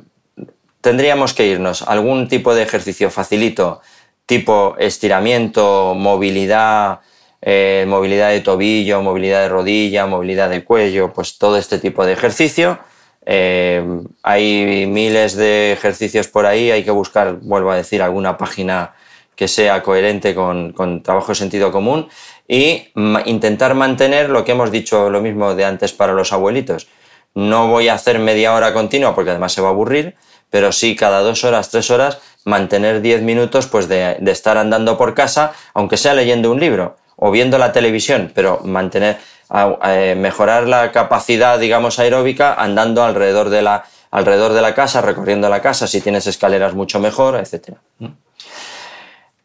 tendríamos 0.82 1.34
que 1.34 1.48
irnos 1.48 1.82
a 1.82 1.92
algún 1.92 2.28
tipo 2.28 2.56
de 2.56 2.64
ejercicio 2.64 3.10
facilito, 3.10 3.82
tipo 4.26 4.76
estiramiento, 4.78 5.94
movilidad, 5.96 7.00
eh, 7.42 7.86
movilidad 7.88 8.30
de 8.30 8.42
tobillo, 8.42 9.02
movilidad 9.02 9.42
de 9.42 9.50
rodilla, 9.50 10.06
movilidad 10.06 10.50
de 10.50 10.64
cuello, 10.64 11.14
pues 11.14 11.38
todo 11.38 11.58
este 11.58 11.80
tipo 11.80 12.06
de 12.06 12.14
ejercicio. 12.14 12.80
Eh, 13.26 13.84
hay 14.24 14.86
miles 14.88 15.36
de 15.36 15.74
ejercicios 15.74 16.28
por 16.28 16.46
ahí, 16.46 16.72
hay 16.72 16.84
que 16.84 16.92
buscar, 16.92 17.40
vuelvo 17.42 17.72
a 17.72 17.76
decir, 17.76 18.02
alguna 18.02 18.38
página 18.38 18.94
que 19.36 19.48
sea 19.48 19.82
coherente 19.84 20.36
con, 20.36 20.74
con 20.74 21.02
trabajo 21.02 21.30
de 21.30 21.36
sentido 21.36 21.72
común 21.72 22.10
y 22.46 22.90
intentar 23.26 23.74
mantener 23.74 24.30
lo 24.30 24.44
que 24.44 24.52
hemos 24.52 24.70
dicho 24.70 25.10
lo 25.10 25.22
mismo 25.22 25.56
de 25.56 25.64
antes 25.64 25.94
para 25.94 26.12
los 26.12 26.34
abuelitos. 26.34 26.88
No 27.36 27.68
voy 27.68 27.88
a 27.88 27.94
hacer 27.94 28.20
media 28.20 28.54
hora 28.54 28.74
continua 28.74 29.16
porque 29.16 29.30
además 29.30 29.54
se 29.54 29.62
va 29.62 29.70
a 29.70 29.72
aburrir, 29.72 30.16
pero 30.50 30.72
sí 30.72 30.96
cada 30.96 31.22
dos 31.22 31.44
horas, 31.44 31.70
tres 31.70 31.92
horas, 31.92 32.20
mantener 32.46 33.02
diez 33.02 33.22
minutos 33.22 33.68
pues 33.68 33.88
de, 33.88 34.18
de 34.20 34.32
estar 34.32 34.58
andando 34.58 34.98
por 34.98 35.14
casa, 35.14 35.54
aunque 35.74 35.98
sea 35.98 36.14
leyendo 36.14 36.52
un 36.52 36.60
libro 36.60 36.98
o 37.16 37.32
viendo 37.32 37.58
la 37.58 37.72
televisión, 37.72 38.32
pero 38.34 38.62
mantener, 38.64 39.18
eh, 39.86 40.16
mejorar 40.18 40.68
la 40.68 40.92
capacidad, 40.92 41.60
digamos, 41.60 42.00
aeróbica 42.00 42.54
andando 42.54 43.04
alrededor 43.04 43.50
de 43.50 43.62
la, 43.62 43.84
alrededor 44.10 44.54
de 44.54 44.62
la 44.62 44.74
casa, 44.74 45.02
recorriendo 45.02 45.50
la 45.50 45.62
casa, 45.62 45.86
si 45.86 46.02
tienes 46.02 46.28
escaleras 46.28 46.74
mucho 46.74 47.00
mejor, 47.00 47.36
etcétera. 47.36 47.78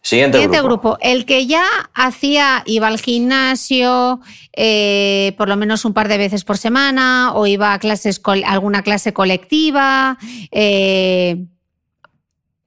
Siguiente, 0.05 0.37
Siguiente 0.37 0.59
grupo. 0.59 0.91
grupo. 0.91 0.99
El 1.01 1.25
que 1.25 1.47
ya 1.47 1.65
hacía, 1.95 2.63
iba 2.67 2.89
al 2.89 3.01
gimnasio 3.01 4.21
eh, 4.53 5.35
por 5.39 5.49
lo 5.49 5.57
menos 5.57 5.87
un 5.87 5.95
par 5.95 6.09
de 6.09 6.19
veces 6.19 6.45
por 6.45 6.59
semana 6.59 7.33
o 7.35 7.47
iba 7.47 7.73
a 7.73 7.79
clases, 7.79 8.21
alguna 8.45 8.83
clase 8.83 9.15
colectiva. 9.15 10.19
Eh, 10.53 11.47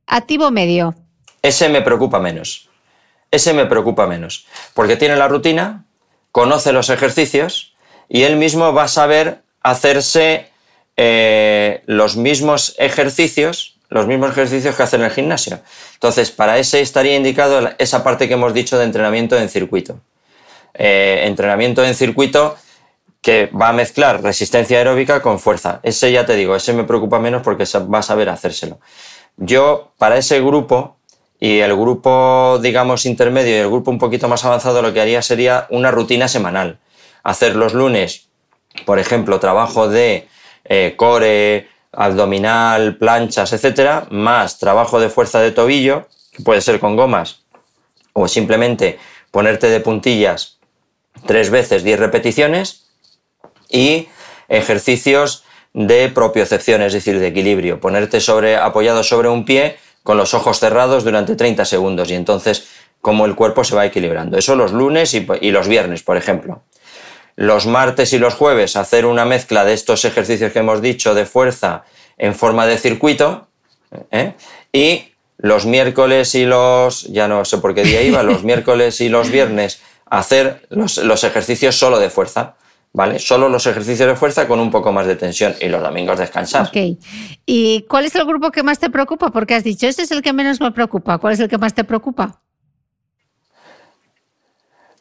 activo 0.07 0.49
medio. 0.49 0.95
Ese 1.43 1.69
me 1.69 1.83
preocupa 1.83 2.19
menos. 2.19 2.69
Ese 3.29 3.53
me 3.53 3.67
preocupa 3.67 4.07
menos. 4.07 4.47
Porque 4.73 4.95
tiene 4.95 5.15
la 5.15 5.27
rutina, 5.27 5.85
conoce 6.31 6.73
los 6.73 6.89
ejercicios 6.89 7.75
y 8.09 8.23
él 8.23 8.37
mismo 8.37 8.73
va 8.73 8.85
a 8.85 8.87
saber 8.87 9.43
hacerse 9.61 10.49
eh, 10.95 11.83
los 11.85 12.17
mismos 12.17 12.73
ejercicios 12.79 13.76
los 13.89 14.07
mismos 14.07 14.31
ejercicios 14.31 14.75
que 14.75 14.83
hace 14.83 14.97
en 14.97 15.03
el 15.03 15.11
gimnasio. 15.11 15.59
Entonces, 15.93 16.31
para 16.31 16.57
ese 16.57 16.81
estaría 16.81 17.15
indicado 17.15 17.69
esa 17.77 18.03
parte 18.03 18.27
que 18.27 18.33
hemos 18.33 18.53
dicho 18.53 18.77
de 18.77 18.85
entrenamiento 18.85 19.37
en 19.37 19.49
circuito. 19.49 19.99
Eh, 20.73 21.23
entrenamiento 21.25 21.83
en 21.83 21.95
circuito 21.95 22.57
que 23.21 23.47
va 23.47 23.69
a 23.69 23.73
mezclar 23.73 24.21
resistencia 24.21 24.77
aeróbica 24.77 25.21
con 25.21 25.39
fuerza. 25.39 25.79
Ese 25.83 26.11
ya 26.11 26.25
te 26.25 26.35
digo, 26.35 26.55
ese 26.55 26.73
me 26.73 26.83
preocupa 26.83 27.19
menos 27.19 27.41
porque 27.41 27.65
va 27.93 27.99
a 27.99 28.03
saber 28.03 28.29
hacérselo. 28.29 28.79
Yo, 29.37 29.91
para 29.97 30.17
ese 30.17 30.39
grupo 30.41 30.97
y 31.39 31.59
el 31.59 31.75
grupo, 31.75 32.59
digamos, 32.61 33.05
intermedio 33.05 33.55
y 33.55 33.59
el 33.59 33.67
grupo 33.67 33.91
un 33.91 33.99
poquito 33.99 34.27
más 34.27 34.43
avanzado, 34.45 34.81
lo 34.81 34.93
que 34.93 35.01
haría 35.01 35.21
sería 35.21 35.67
una 35.69 35.91
rutina 35.91 36.27
semanal. 36.27 36.79
Hacer 37.23 37.55
los 37.55 37.73
lunes, 37.73 38.27
por 38.85 38.99
ejemplo, 38.99 39.39
trabajo 39.39 39.87
de 39.87 40.27
eh, 40.65 40.93
core, 40.97 41.69
abdominal, 41.97 42.97
planchas, 42.97 43.53
etcétera, 43.53 44.05
más 44.11 44.59
trabajo 44.59 44.99
de 44.99 45.09
fuerza 45.09 45.39
de 45.39 45.51
tobillo, 45.51 46.07
que 46.31 46.43
puede 46.43 46.61
ser 46.61 46.79
con 46.79 46.95
gomas, 46.95 47.41
o 48.13 48.27
simplemente 48.27 48.99
ponerte 49.31 49.67
de 49.67 49.79
puntillas 49.79 50.59
tres 51.25 51.49
veces, 51.49 51.83
diez 51.83 51.99
repeticiones, 51.99 52.85
y 53.67 54.09
ejercicios 54.47 55.43
de 55.73 56.09
propiocepción, 56.09 56.83
es 56.83 56.93
decir, 56.93 57.19
de 57.19 57.27
equilibrio, 57.27 57.79
ponerte 57.79 58.21
sobre, 58.21 58.57
apoyado 58.57 59.03
sobre 59.03 59.29
un 59.29 59.43
pie 59.43 59.77
con 60.03 60.17
los 60.17 60.35
ojos 60.35 60.59
cerrados 60.59 61.03
durante 61.03 61.35
30 61.35 61.65
segundos 61.65 62.11
y 62.11 62.13
entonces 62.13 62.67
cómo 63.01 63.25
el 63.25 63.35
cuerpo 63.35 63.63
se 63.63 63.75
va 63.75 63.87
equilibrando. 63.87 64.37
Eso 64.37 64.55
los 64.55 64.71
lunes 64.71 65.15
y, 65.15 65.27
y 65.41 65.49
los 65.49 65.67
viernes, 65.67 66.03
por 66.03 66.15
ejemplo 66.15 66.61
los 67.37 67.67
martes 67.67 68.13
y 68.13 68.17
los 68.17 68.33
jueves 68.33 68.75
hacer 68.75 69.05
una 69.05 69.23
mezcla 69.23 69.63
de 69.63 69.73
estos 69.73 70.03
ejercicios 70.05 70.51
que 70.51 70.59
hemos 70.59 70.81
dicho 70.81 71.13
de 71.13 71.25
fuerza 71.25 71.83
en 72.17 72.33
forma 72.33 72.65
de 72.65 72.79
circuito 72.79 73.47
¿eh? 74.11 74.33
y 74.73 75.13
los 75.37 75.67
miércoles 75.67 76.33
y 76.33 76.45
los, 76.45 77.03
ya 77.03 77.27
no 77.27 77.45
sé 77.45 77.59
por 77.59 77.75
qué 77.75 77.83
día 77.83 78.01
iba, 78.01 78.23
los 78.23 78.43
miércoles 78.43 78.99
y 79.01 79.09
los 79.09 79.29
viernes 79.29 79.79
hacer 80.07 80.65
los, 80.69 80.97
los, 80.97 81.23
ejercicios 81.23 81.75
solo 81.75 81.99
de 81.99 82.09
fuerza, 82.09 82.55
¿vale? 82.91 83.19
Solo 83.19 83.49
los 83.49 83.67
ejercicios 83.67 84.07
de 84.09 84.15
fuerza 84.15 84.47
con 84.47 84.59
un 84.59 84.71
poco 84.71 84.91
más 84.91 85.05
de 85.05 85.15
tensión 85.15 85.53
y 85.61 85.67
los 85.67 85.83
domingos 85.83 86.17
descansar. 86.17 86.67
Ok. 86.67 86.97
¿Y 87.45 87.83
cuál 87.83 88.05
es 88.05 88.15
el 88.15 88.25
grupo 88.25 88.49
que 88.49 88.63
más 88.63 88.79
te 88.79 88.89
preocupa? 88.89 89.29
Porque 89.29 89.53
has 89.53 89.63
dicho, 89.63 89.85
ese 89.85 90.01
es 90.01 90.11
el 90.11 90.23
que 90.23 90.33
menos 90.33 90.59
me 90.59 90.71
preocupa. 90.71 91.19
¿Cuál 91.19 91.33
es 91.33 91.39
el 91.39 91.49
que 91.49 91.57
más 91.59 91.75
te 91.75 91.83
preocupa? 91.83 92.41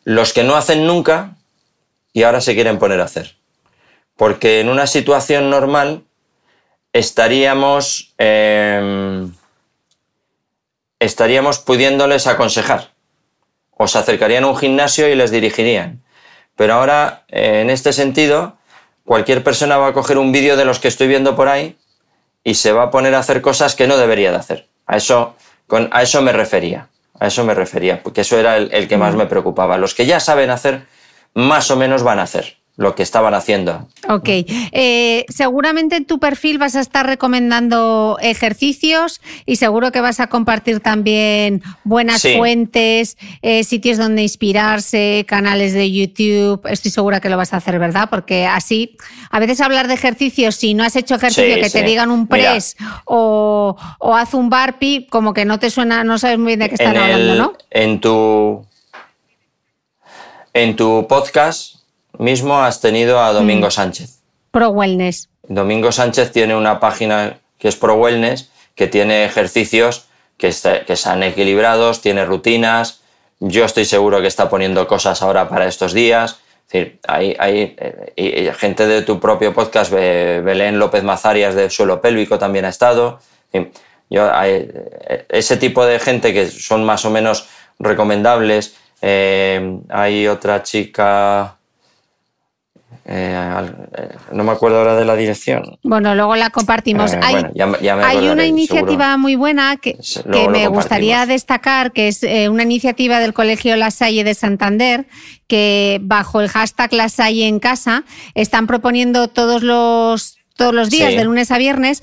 Los 0.05 0.33
que 0.35 0.45
no 0.45 0.57
hacen 0.57 0.87
nunca 0.87 1.36
y 2.17 2.23
ahora 2.23 2.41
se 2.41 2.55
quieren 2.55 2.79
poner 2.79 3.03
a 3.03 3.05
hacer. 3.05 3.37
Porque 4.17 4.61
en 4.61 4.71
una 4.71 4.87
situación 4.87 5.51
normal 5.51 6.05
estaríamos, 6.95 8.15
eh, 8.17 9.29
estaríamos 10.99 11.59
pudiéndoles 11.59 12.27
aconsejar. 12.27 12.89
O 13.71 13.87
se 13.87 13.99
acercarían 13.99 14.45
a 14.45 14.47
un 14.47 14.57
gimnasio 14.57 15.07
y 15.11 15.15
les 15.15 15.31
dirigirían. 15.31 16.03
Pero 16.57 16.73
ahora, 16.73 17.27
eh, 17.29 17.61
en 17.61 17.69
este 17.69 17.93
sentido, 17.93 18.57
cualquier 19.05 19.45
persona 19.45 19.77
va 19.77 19.89
a 19.89 19.93
coger 19.93 20.17
un 20.17 20.33
vídeo 20.33 20.57
de 20.57 20.65
los 20.65 20.79
que 20.79 20.89
estoy 20.89 21.09
viendo 21.09 21.37
por 21.37 21.49
ahí 21.49 21.77
y 22.43 22.55
se 22.55 22.73
va 22.73 22.85
a 22.85 22.91
poner 22.91 23.15
a 23.15 23.19
hacer 23.19 23.43
cosas 23.43 23.75
que 23.75 23.87
no 23.87 23.99
debería 23.99 24.31
de 24.31 24.39
hacer. 24.39 24.69
A 24.87 24.97
eso, 24.97 25.37
con, 25.67 25.91
a 25.93 26.01
eso 26.01 26.23
me 26.23 26.33
refería. 26.33 26.89
A 27.21 27.27
eso 27.27 27.45
me 27.45 27.53
refería, 27.53 28.03
porque 28.03 28.23
eso 28.23 28.39
era 28.39 28.57
el, 28.57 28.89
que 28.89 28.97
más 28.97 29.15
me 29.15 29.27
preocupaba. 29.27 29.77
Los 29.77 29.95
que 29.95 30.07
ya 30.07 30.19
saben 30.19 30.49
hacer, 30.49 30.87
más 31.37 31.71
o 31.71 31.77
menos 31.77 32.03
van 32.03 32.19
a 32.19 32.23
hacer 32.23 32.57
lo 32.77 32.95
que 32.95 33.03
estaban 33.03 33.33
haciendo. 33.33 33.89
Ok. 34.09 34.29
Eh, 34.29 35.25
seguramente 35.29 35.97
en 35.97 36.05
tu 36.05 36.19
perfil 36.19 36.59
vas 36.59 36.77
a 36.77 36.81
estar 36.81 37.07
recomendando 37.07 38.19
ejercicios 38.21 39.23
y 39.47 39.57
seguro 39.57 39.93
que 39.93 40.03
vas 40.03 40.21
a 40.21 40.27
compartir 40.27 40.81
también 40.81 41.63
buenas 41.85 42.23
fuentes, 42.37 43.17
eh, 43.41 43.65
sitios 43.65 43.97
donde 43.97 44.23
inspirarse, 44.23 45.25
canales 45.27 45.73
de 45.73 45.91
YouTube. 45.91 46.61
Estoy 46.69 46.91
segura 46.91 47.21
que 47.21 47.31
lo 47.31 47.39
vas 47.39 47.55
a 47.55 47.59
hacer, 47.59 47.79
¿verdad? 47.79 48.09
Porque 48.11 48.47
así, 48.47 48.97
a 49.31 49.39
veces 49.39 49.63
hablar 49.63 49.89
de 49.89 49.95
ejercicios, 49.95 50.55
si 50.55 50.75
no 50.75 50.85
has 50.85 50.97
hecho 50.97 51.15
ejercicio, 51.15 51.55
que 51.57 51.71
te 51.71 51.83
digan 51.83 52.11
un 52.11 52.27
press 52.27 52.77
o, 53.07 53.77
haz 54.01 54.35
un 54.35 54.51
barpi, 54.51 55.07
como 55.09 55.33
que 55.33 55.47
no 55.47 55.59
te 55.59 55.71
suena, 55.71 56.05
no 56.05 56.19
sabes 56.19 56.39
muy 56.39 56.49
bien 56.49 56.61
de 56.61 56.69
qué 56.69 56.75
están 56.75 56.97
hablando, 56.97 57.35
¿no? 57.37 57.53
En 57.71 58.01
tu, 58.01 58.67
en 60.57 60.75
tu 60.75 61.07
podcast 61.07 61.77
mismo 62.19 62.59
has 62.59 62.81
tenido 62.81 63.21
a 63.21 63.33
Domingo 63.35 63.67
mm. 63.67 63.71
Sánchez. 63.71 64.23
Pro 64.51 64.71
Wellness. 64.71 65.29
Domingo 65.43 65.93
Sánchez 65.93 66.33
tiene 66.33 66.57
una 66.57 66.81
página 66.81 67.41
que 67.59 67.69
es 67.69 67.77
Pro 67.77 67.95
Wellness, 67.97 68.51
que 68.75 68.87
tiene 68.87 69.27
ejercicios 69.27 70.07
que, 70.39 70.51
que 70.87 70.93
están 70.95 71.23
equilibrados, 71.23 72.01
tiene 72.01 72.25
rutinas. 72.25 73.03
Yo 73.39 73.67
estoy 73.67 73.85
seguro 73.85 74.23
que 74.23 74.29
está 74.29 74.49
poniendo 74.49 74.89
cosas 74.89 75.21
ahora 75.21 75.47
para 75.47 75.67
estos 75.67 75.93
días. 75.93 76.39
Es 76.69 76.73
decir, 76.73 77.01
hay, 77.07 77.37
hay 77.39 77.77
eh, 77.79 78.53
gente 78.57 78.87
de 78.87 79.03
tu 79.03 79.21
propio 79.21 79.53
podcast, 79.53 79.93
Belén 79.93 80.79
López 80.79 81.05
Mazarias 81.05 81.55
de 81.55 81.69
Suelo 81.69 82.01
Pélvico 82.01 82.39
también 82.39 82.65
ha 82.65 82.71
estado. 82.71 83.21
Yo, 84.09 84.35
hay, 84.35 84.71
eh, 84.73 85.27
ese 85.29 85.59
tipo 85.59 85.85
de 85.85 85.99
gente 85.99 86.33
que 86.33 86.49
son 86.49 86.83
más 86.83 87.05
o 87.05 87.11
menos 87.11 87.47
recomendables. 87.79 88.75
Eh, 89.01 89.81
hay 89.89 90.27
otra 90.27 90.63
chica, 90.63 91.57
eh, 93.09 93.39
eh, 93.99 94.09
no 94.33 94.43
me 94.43 94.51
acuerdo 94.51 94.79
ahora 94.79 94.97
de 94.97 95.05
la 95.05 95.15
dirección. 95.15 95.79
Bueno, 95.85 96.17
luego 96.17 96.35
la 96.35 96.51
compartimos. 96.51 97.13
Eh, 97.13 97.21
hay, 97.23 98.29
una 98.29 98.47
iniciativa 98.47 99.17
muy 99.17 99.37
buena 99.37 99.77
que, 99.77 99.97
me 100.51 100.67
gustaría 100.67 101.25
destacar, 101.25 101.93
que 101.93 102.09
es 102.09 102.25
una 102.51 102.65
iniciativa 102.65 103.21
del 103.21 103.33
Colegio 103.33 103.77
La 103.77 103.93
Salle 103.93 104.25
de 104.25 104.35
Santander, 104.35 105.07
que 105.47 106.01
bajo 106.03 106.41
el 106.41 106.49
hashtag 106.49 106.93
La 106.95 107.09
Salle 107.09 107.47
en 107.47 107.61
casa 107.61 108.03
están 108.35 108.67
proponiendo 108.67 109.29
todos 109.29 109.63
los 109.63 110.36
todos 110.57 110.75
los 110.75 110.91
días, 110.91 111.15
de 111.15 111.25
lunes 111.25 111.51
a 111.51 111.59
viernes, 111.59 112.03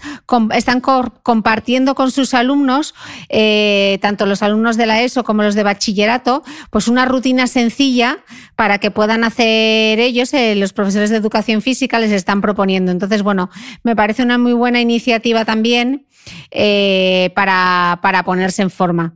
están 0.54 0.80
compartiendo 0.82 1.96
con 1.96 2.12
sus 2.12 2.34
alumnos, 2.34 2.94
eh, 3.30 3.98
tanto 4.02 4.26
los 4.26 4.44
alumnos 4.44 4.78
de 4.78 4.86
la 4.86 5.02
ESO 5.02 5.24
como 5.24 5.44
los 5.44 5.56
de 5.56 5.64
bachillerato, 5.64 6.44
pues 6.70 6.88
una 6.88 7.06
rutina 7.06 7.48
sencilla 7.48 8.20
para 8.56 8.78
que 8.78 8.92
puedan 8.92 9.24
hacer 9.24 10.00
ellos, 10.00 10.34
eh, 10.34 10.56
los 10.56 10.72
profesores 10.74 11.10
de 11.10 11.18
educación 11.18 11.62
física 11.62 12.00
les 12.00 12.12
están 12.12 12.42
proponiendo. 12.42 12.92
Entonces, 12.92 13.24
bueno, 13.24 13.50
me 13.84 13.96
parece 13.96 14.24
una 14.24 14.38
muy 14.38 14.54
buena 14.54 14.80
iniciativa 14.80 15.46
también 15.46 16.06
eh, 16.52 17.32
para, 17.36 18.00
ponerse 18.26 18.62
en 18.62 18.70
forma. 18.70 19.16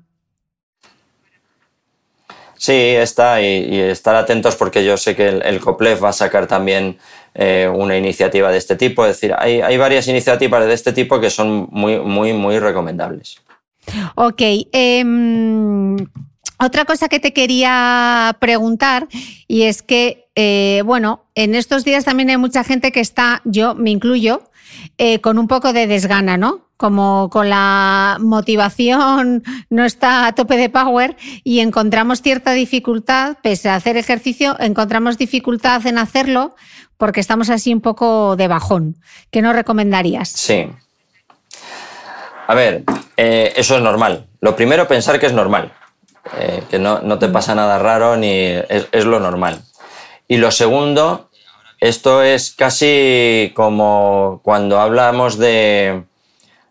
Sí, 2.58 2.74
está, 2.74 3.42
y, 3.42 3.80
estar 3.80 4.16
atentos 4.16 4.56
porque 4.56 4.84
yo 4.84 4.98
sé 4.98 5.16
que 5.16 5.30
el, 5.30 5.42
el 5.44 5.60
COPLEF 5.60 6.04
va 6.04 6.10
a 6.10 6.14
sacar 6.14 6.48
también 6.48 6.98
eh, 7.40 7.70
una 7.72 7.96
iniciativa 7.96 8.52
de 8.52 8.58
este 8.58 8.76
tipo. 8.76 9.06
Es 9.06 9.18
decir, 9.18 9.36
hay, 9.38 9.78
varias 9.78 10.08
iniciativas 10.08 10.66
de 10.66 10.74
este 10.74 10.92
tipo 10.92 11.20
que 11.20 11.30
son 11.30 11.68
muy, 11.70 12.00
muy, 12.00 12.34
muy 12.34 12.58
recomendables. 12.58 13.40
Ok. 14.16 14.42
Em, 14.72 15.98
otra 16.58 16.86
cosa 16.86 17.08
que 17.10 17.20
te 17.20 17.34
quería 17.34 18.36
preguntar 18.40 19.08
y 19.48 19.64
es 19.64 19.84
que, 19.84 20.30
eh, 20.34 20.82
bueno, 20.84 21.26
en 21.36 21.54
estos 21.54 21.84
días 21.86 22.06
también 22.06 22.32
hay 22.32 22.38
mucha 22.38 22.64
gente 22.64 22.92
que 22.92 23.02
está, 23.02 23.44
yo 23.46 23.76
me 23.76 23.92
incluyo, 23.92 24.42
eh, 24.98 25.22
con 25.22 25.40
un 25.40 25.48
poco 25.48 25.74
de 25.74 25.88
desgana, 25.88 26.38
¿no? 26.38 26.68
Como 26.78 27.30
con 27.30 27.50
la 27.50 28.18
motivación 28.20 29.44
no 29.70 29.86
está 29.86 30.28
a 30.28 30.36
tope 30.36 30.58
de 30.58 30.70
power 30.70 31.16
y 31.44 31.60
encontramos 31.60 32.22
cierta 32.22 32.54
dificultad, 32.54 33.38
pese 33.42 33.70
a 33.70 33.76
hacer 33.76 33.98
ejercicio, 33.98 34.56
encontramos 34.60 35.18
dificultad 35.18 35.86
en 35.88 35.98
hacerlo 35.98 36.56
porque 36.98 37.20
estamos 37.20 37.50
así 37.50 37.74
un 37.74 37.82
poco 37.82 38.36
de 38.36 38.48
bajón. 38.48 38.98
¿Qué 39.32 39.42
nos 39.42 39.56
recomendarías? 39.56 40.30
Sí. 40.30 40.68
A 42.48 42.56
ver, 42.56 42.84
eh, 43.18 43.54
eso 43.56 43.76
es 43.76 43.82
normal. 43.82 44.28
Lo 44.42 44.56
primero, 44.56 44.88
pensar 44.88 45.20
que 45.20 45.26
es 45.26 45.34
normal, 45.34 45.74
eh, 46.40 46.64
que 46.70 46.80
no, 46.80 47.20
te 47.20 47.28
pasa 47.28 47.56
nada 47.56 47.78
raro 47.78 48.16
ni 48.18 48.32
es, 48.32 49.06
lo 49.06 49.20
normal. 49.20 49.62
Y 50.28 50.38
lo 50.38 50.52
segundo, 50.52 51.27
esto 51.80 52.24
es 52.24 52.52
casi 52.52 53.52
como 53.56 54.42
cuando 54.44 54.80
hablamos 54.80 55.38
de 55.38 56.04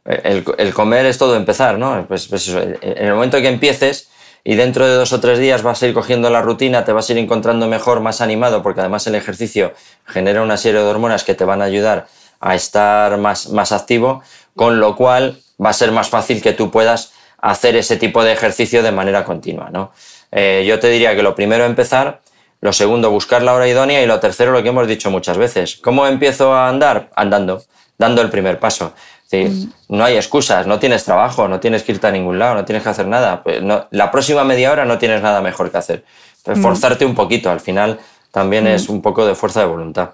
el, 0.05 0.73
comer 0.75 1.07
es 1.07 1.19
todo 1.19 1.37
empezar, 1.37 1.79
¿no? 1.79 2.07
Pues, 2.07 2.29
pues 2.29 2.49
en 2.49 2.79
el 2.83 3.15
momento 3.15 3.39
que 3.39 3.49
empieces, 3.49 4.09
y 4.45 4.55
dentro 4.55 4.87
de 4.87 4.95
dos 4.95 5.13
o 5.13 5.19
tres 5.19 5.41
días 5.41 5.63
vas 5.63 5.83
a 5.83 5.89
ir 5.89 5.95
cogiendo 5.95 6.31
la 6.31 6.41
rutina, 6.41 6.85
te 6.85 6.93
vas 6.93 7.09
a 7.09 7.13
ir 7.13 7.19
encontrando 7.19 7.67
mejor, 7.67 7.99
más 7.99 8.21
animado, 8.21 8.63
porque 8.63 8.79
además 8.79 9.05
el 9.09 9.17
ejercicio 9.17 9.75
genera 10.05 10.43
una 10.43 10.57
serie 10.57 10.81
de 10.81 10.87
hormonas 10.87 11.25
que 11.25 11.35
te 11.35 11.45
van 11.45 11.63
a 11.63 11.65
ayudar 11.65 12.07
a 12.39 12.55
estar 12.55 13.19
más, 13.19 13.49
más 13.49 13.73
activo, 13.73 14.23
con 14.55 14.79
lo 14.79 14.95
cual 14.95 15.41
va 15.63 15.71
a 15.71 15.73
ser 15.73 15.91
más 15.91 16.09
fácil 16.09 16.41
que 16.41 16.53
tú 16.53 16.71
puedas 16.71 17.13
hacer 17.39 17.75
ese 17.75 17.97
tipo 17.97 18.23
de 18.23 18.33
ejercicio 18.33 18.85
de 18.85 18.93
manera 18.93 19.25
continua. 19.25 19.71
¿no? 19.71 19.91
Eh, 20.31 20.65
yo 20.65 20.79
te 20.79 20.91
diría 20.91 21.17
que 21.17 21.25
lo 21.25 21.35
primero 21.35 21.65
empezar, 21.65 22.21
lo 22.61 22.73
segundo 22.73 23.11
buscar 23.11 23.43
la 23.43 23.55
hora 23.55 23.69
idónea 23.69 24.03
y 24.03 24.07
lo 24.07 24.19
tercero 24.21 24.53
lo 24.53 24.63
que 24.63 24.71
hemos 24.71 24.89
dicho 24.89 25.11
muchas 25.11 25.39
veces. 25.39 25.77
¿Cómo 25.77 26.07
empiezo 26.07 26.55
a 26.55 26.69
andar? 26.69 27.11
Andando, 27.15 27.63
dando 27.99 28.23
el 28.23 28.31
primer 28.31 28.59
paso. 28.59 28.93
Sí, 29.27 29.69
no 29.89 30.05
hay 30.05 30.17
excusas, 30.17 30.69
no 30.69 30.79
tienes 30.79 31.05
trabajo, 31.05 31.49
no 31.49 31.59
tienes 31.59 31.83
que 31.83 31.93
irte 31.93 32.07
a 32.07 32.13
ningún 32.13 32.39
lado, 32.39 32.55
no 32.55 32.65
tienes 32.65 32.85
que 32.85 32.91
hacer 32.91 33.09
nada. 33.09 33.43
Pues 33.43 33.61
la 33.91 34.11
próxima 34.11 34.45
media 34.45 34.71
hora 34.71 34.85
no 34.85 34.99
tienes 34.99 35.21
nada 35.21 35.41
mejor 35.41 35.71
que 35.71 35.79
hacer. 35.79 36.05
Pues 36.45 36.61
forzarte 36.61 37.05
un 37.05 37.17
poquito, 37.17 37.51
al 37.51 37.59
final 37.59 37.99
también 38.31 38.69
es 38.69 38.89
un 38.89 39.03
poco 39.03 39.27
de 39.27 39.35
fuerza 39.35 39.61
de 39.61 39.67
voluntad. 39.67 40.11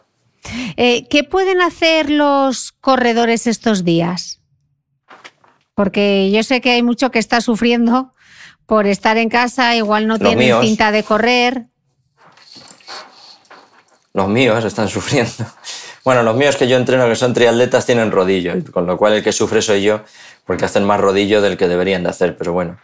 Eh, 0.77 1.07
¿Qué 1.09 1.25
pueden 1.25 1.61
hacer 1.61 2.11
los 2.11 2.73
corredores 2.73 3.47
estos 3.47 3.85
días? 3.85 4.41
Porque 5.75 6.31
yo 6.31 6.43
sé 6.43 6.61
que 6.61 6.71
hay 6.71 6.83
mucho 6.83 7.11
que 7.11 7.19
está 7.19 7.41
sufriendo 7.41 8.15
por 8.67 8.87
estar 8.87 9.19
en 9.19 9.29
casa, 9.29 9.77
igual 9.77 10.07
no 10.07 10.19
tienen 10.19 10.61
cinta 10.63 10.91
de 10.91 11.03
correr. 11.03 11.67
Los 14.15 14.29
míos 14.29 14.65
están 14.65 14.89
sufriendo. 14.89 15.47
Bueno, 16.05 16.23
los 16.23 16.37
míos 16.37 16.57
que 16.57 16.67
yo 16.67 16.77
entreno, 16.77 17.09
que 17.09 17.17
son 17.17 17.33
triatletas, 17.33 17.87
tienen 17.87 18.11
rodillo, 18.11 18.55
con 18.73 18.87
lo 18.87 18.99
cual 18.99 19.15
el 19.15 19.23
que 19.23 19.33
sufre 19.33 19.63
soy 19.63 19.83
yo, 19.83 20.01
porque 20.45 20.65
hacen 20.65 20.85
más 20.85 21.01
rodillo 21.01 21.41
del 21.41 21.57
que 21.57 21.69
deberían 21.69 22.03
de 22.03 22.11
hacer, 22.11 22.37
pero 22.37 22.53
bueno. 22.53 22.79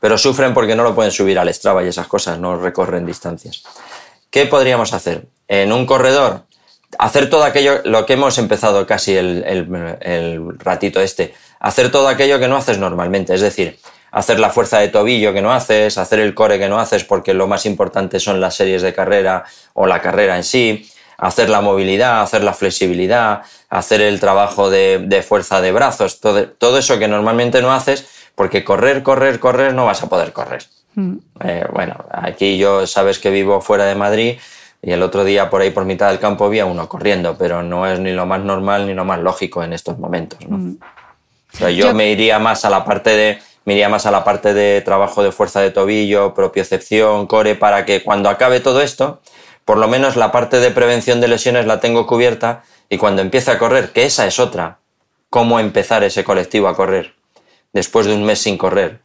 Pero 0.00 0.18
sufren 0.18 0.54
porque 0.54 0.74
no 0.74 0.82
lo 0.82 0.94
pueden 0.94 1.12
subir 1.12 1.38
al 1.38 1.52
Strava 1.52 1.84
y 1.84 1.88
esas 1.88 2.08
cosas, 2.08 2.38
no 2.38 2.56
recorren 2.56 3.06
distancias. 3.06 3.62
¿Qué 4.30 4.46
podríamos 4.46 4.92
hacer? 4.94 5.26
En 5.46 5.72
un 5.72 5.86
corredor, 5.86 6.46
hacer 6.98 7.28
todo 7.28 7.44
aquello, 7.44 7.82
lo 7.84 8.06
que 8.06 8.14
hemos 8.14 8.38
empezado 8.38 8.86
casi 8.86 9.14
el, 9.14 9.44
el 10.00 10.58
ratito 10.58 11.00
este, 11.00 11.34
hacer 11.60 11.92
todo 11.92 12.08
aquello 12.08 12.40
que 12.40 12.48
no 12.48 12.56
haces 12.56 12.78
normalmente, 12.78 13.34
es 13.34 13.40
decir, 13.40 13.78
hacer 14.12 14.38
la 14.38 14.50
fuerza 14.50 14.78
de 14.78 14.88
tobillo 14.88 15.32
que 15.32 15.42
no 15.42 15.52
haces, 15.52 15.98
hacer 15.98 16.20
el 16.20 16.34
core 16.34 16.58
que 16.58 16.68
no 16.68 16.78
haces 16.78 17.02
porque 17.02 17.34
lo 17.34 17.48
más 17.48 17.66
importante 17.66 18.20
son 18.20 18.40
las 18.40 18.54
series 18.54 18.82
de 18.82 18.92
carrera 18.92 19.44
o 19.72 19.86
la 19.86 20.00
carrera 20.00 20.36
en 20.36 20.44
sí, 20.44 20.86
hacer 21.16 21.48
la 21.48 21.62
movilidad, 21.62 22.20
hacer 22.20 22.44
la 22.44 22.52
flexibilidad, 22.52 23.42
hacer 23.70 24.02
el 24.02 24.20
trabajo 24.20 24.70
de, 24.70 25.24
fuerza 25.26 25.60
de 25.60 25.72
brazos, 25.72 26.20
todo, 26.20 26.78
eso 26.78 26.98
que 26.98 27.08
normalmente 27.08 27.62
no 27.62 27.72
haces, 27.72 28.06
porque 28.34 28.64
correr, 28.64 29.02
correr, 29.02 29.40
correr 29.40 29.72
no 29.72 29.86
vas 29.86 30.02
a 30.02 30.08
poder 30.08 30.32
correr. 30.32 30.64
Mm. 30.94 31.16
Eh, 31.44 31.64
bueno, 31.72 32.04
aquí 32.10 32.58
yo 32.58 32.86
sabes 32.86 33.18
que 33.18 33.30
vivo 33.30 33.62
fuera 33.62 33.86
de 33.86 33.94
Madrid 33.94 34.38
y 34.82 34.90
el 34.90 35.02
otro 35.02 35.24
día 35.24 35.48
por 35.48 35.62
ahí 35.62 35.70
por 35.70 35.86
mitad 35.86 36.10
del 36.10 36.18
campo 36.18 36.44
había 36.44 36.66
uno 36.66 36.86
corriendo, 36.86 37.38
pero 37.38 37.62
no 37.62 37.86
es 37.86 37.98
ni 37.98 38.12
lo 38.12 38.26
más 38.26 38.40
normal 38.40 38.86
ni 38.86 38.92
lo 38.92 39.06
más 39.06 39.20
lógico 39.20 39.62
en 39.62 39.72
estos 39.72 39.98
momentos. 39.98 40.38
Mm. 40.46 40.74
yo, 41.74 41.94
me 41.94 42.10
iría 42.10 42.38
más 42.38 42.66
a 42.66 42.70
la 42.70 42.84
parte 42.84 43.10
de 43.10 43.51
me 43.64 43.74
iría 43.74 43.88
más 43.88 44.06
a 44.06 44.10
la 44.10 44.24
parte 44.24 44.54
de 44.54 44.80
trabajo 44.80 45.22
de 45.22 45.32
fuerza 45.32 45.60
de 45.60 45.70
tobillo, 45.70 46.34
propiocepción, 46.34 47.26
core, 47.26 47.54
para 47.54 47.84
que 47.84 48.02
cuando 48.02 48.28
acabe 48.28 48.60
todo 48.60 48.80
esto, 48.82 49.20
por 49.64 49.78
lo 49.78 49.88
menos 49.88 50.16
la 50.16 50.32
parte 50.32 50.58
de 50.58 50.70
prevención 50.70 51.20
de 51.20 51.28
lesiones 51.28 51.66
la 51.66 51.80
tengo 51.80 52.06
cubierta 52.06 52.64
y 52.88 52.98
cuando 52.98 53.22
empiece 53.22 53.50
a 53.50 53.58
correr, 53.58 53.92
que 53.92 54.04
esa 54.04 54.26
es 54.26 54.38
otra, 54.38 54.78
cómo 55.30 55.60
empezar 55.60 56.04
ese 56.04 56.24
colectivo 56.24 56.68
a 56.68 56.76
correr 56.76 57.14
después 57.72 58.06
de 58.06 58.14
un 58.14 58.24
mes 58.24 58.40
sin 58.40 58.58
correr. 58.58 59.00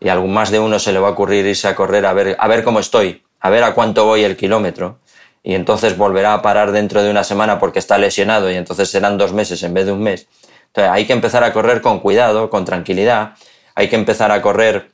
Y 0.00 0.08
a 0.08 0.12
algún 0.12 0.32
más 0.32 0.50
de 0.50 0.58
uno 0.58 0.78
se 0.78 0.92
le 0.92 0.98
va 0.98 1.08
a 1.08 1.12
ocurrir 1.12 1.46
irse 1.46 1.68
a 1.68 1.74
correr 1.74 2.06
a 2.06 2.12
ver, 2.12 2.36
a 2.38 2.48
ver 2.48 2.64
cómo 2.64 2.80
estoy, 2.80 3.22
a 3.40 3.50
ver 3.50 3.64
a 3.64 3.74
cuánto 3.74 4.04
voy 4.04 4.24
el 4.24 4.36
kilómetro. 4.36 4.98
Y 5.42 5.54
entonces 5.54 5.96
volverá 5.96 6.34
a 6.34 6.42
parar 6.42 6.72
dentro 6.72 7.02
de 7.02 7.10
una 7.10 7.24
semana 7.24 7.58
porque 7.58 7.78
está 7.78 7.98
lesionado 7.98 8.50
y 8.50 8.54
entonces 8.54 8.90
serán 8.90 9.18
dos 9.18 9.32
meses 9.32 9.62
en 9.62 9.74
vez 9.74 9.86
de 9.86 9.92
un 9.92 10.02
mes. 10.02 10.28
Entonces 10.68 10.92
hay 10.92 11.06
que 11.06 11.12
empezar 11.12 11.44
a 11.44 11.52
correr 11.52 11.82
con 11.82 12.00
cuidado, 12.00 12.48
con 12.48 12.64
tranquilidad, 12.64 13.34
hay 13.74 13.88
que 13.88 13.96
empezar 13.96 14.30
a 14.30 14.42
correr 14.42 14.90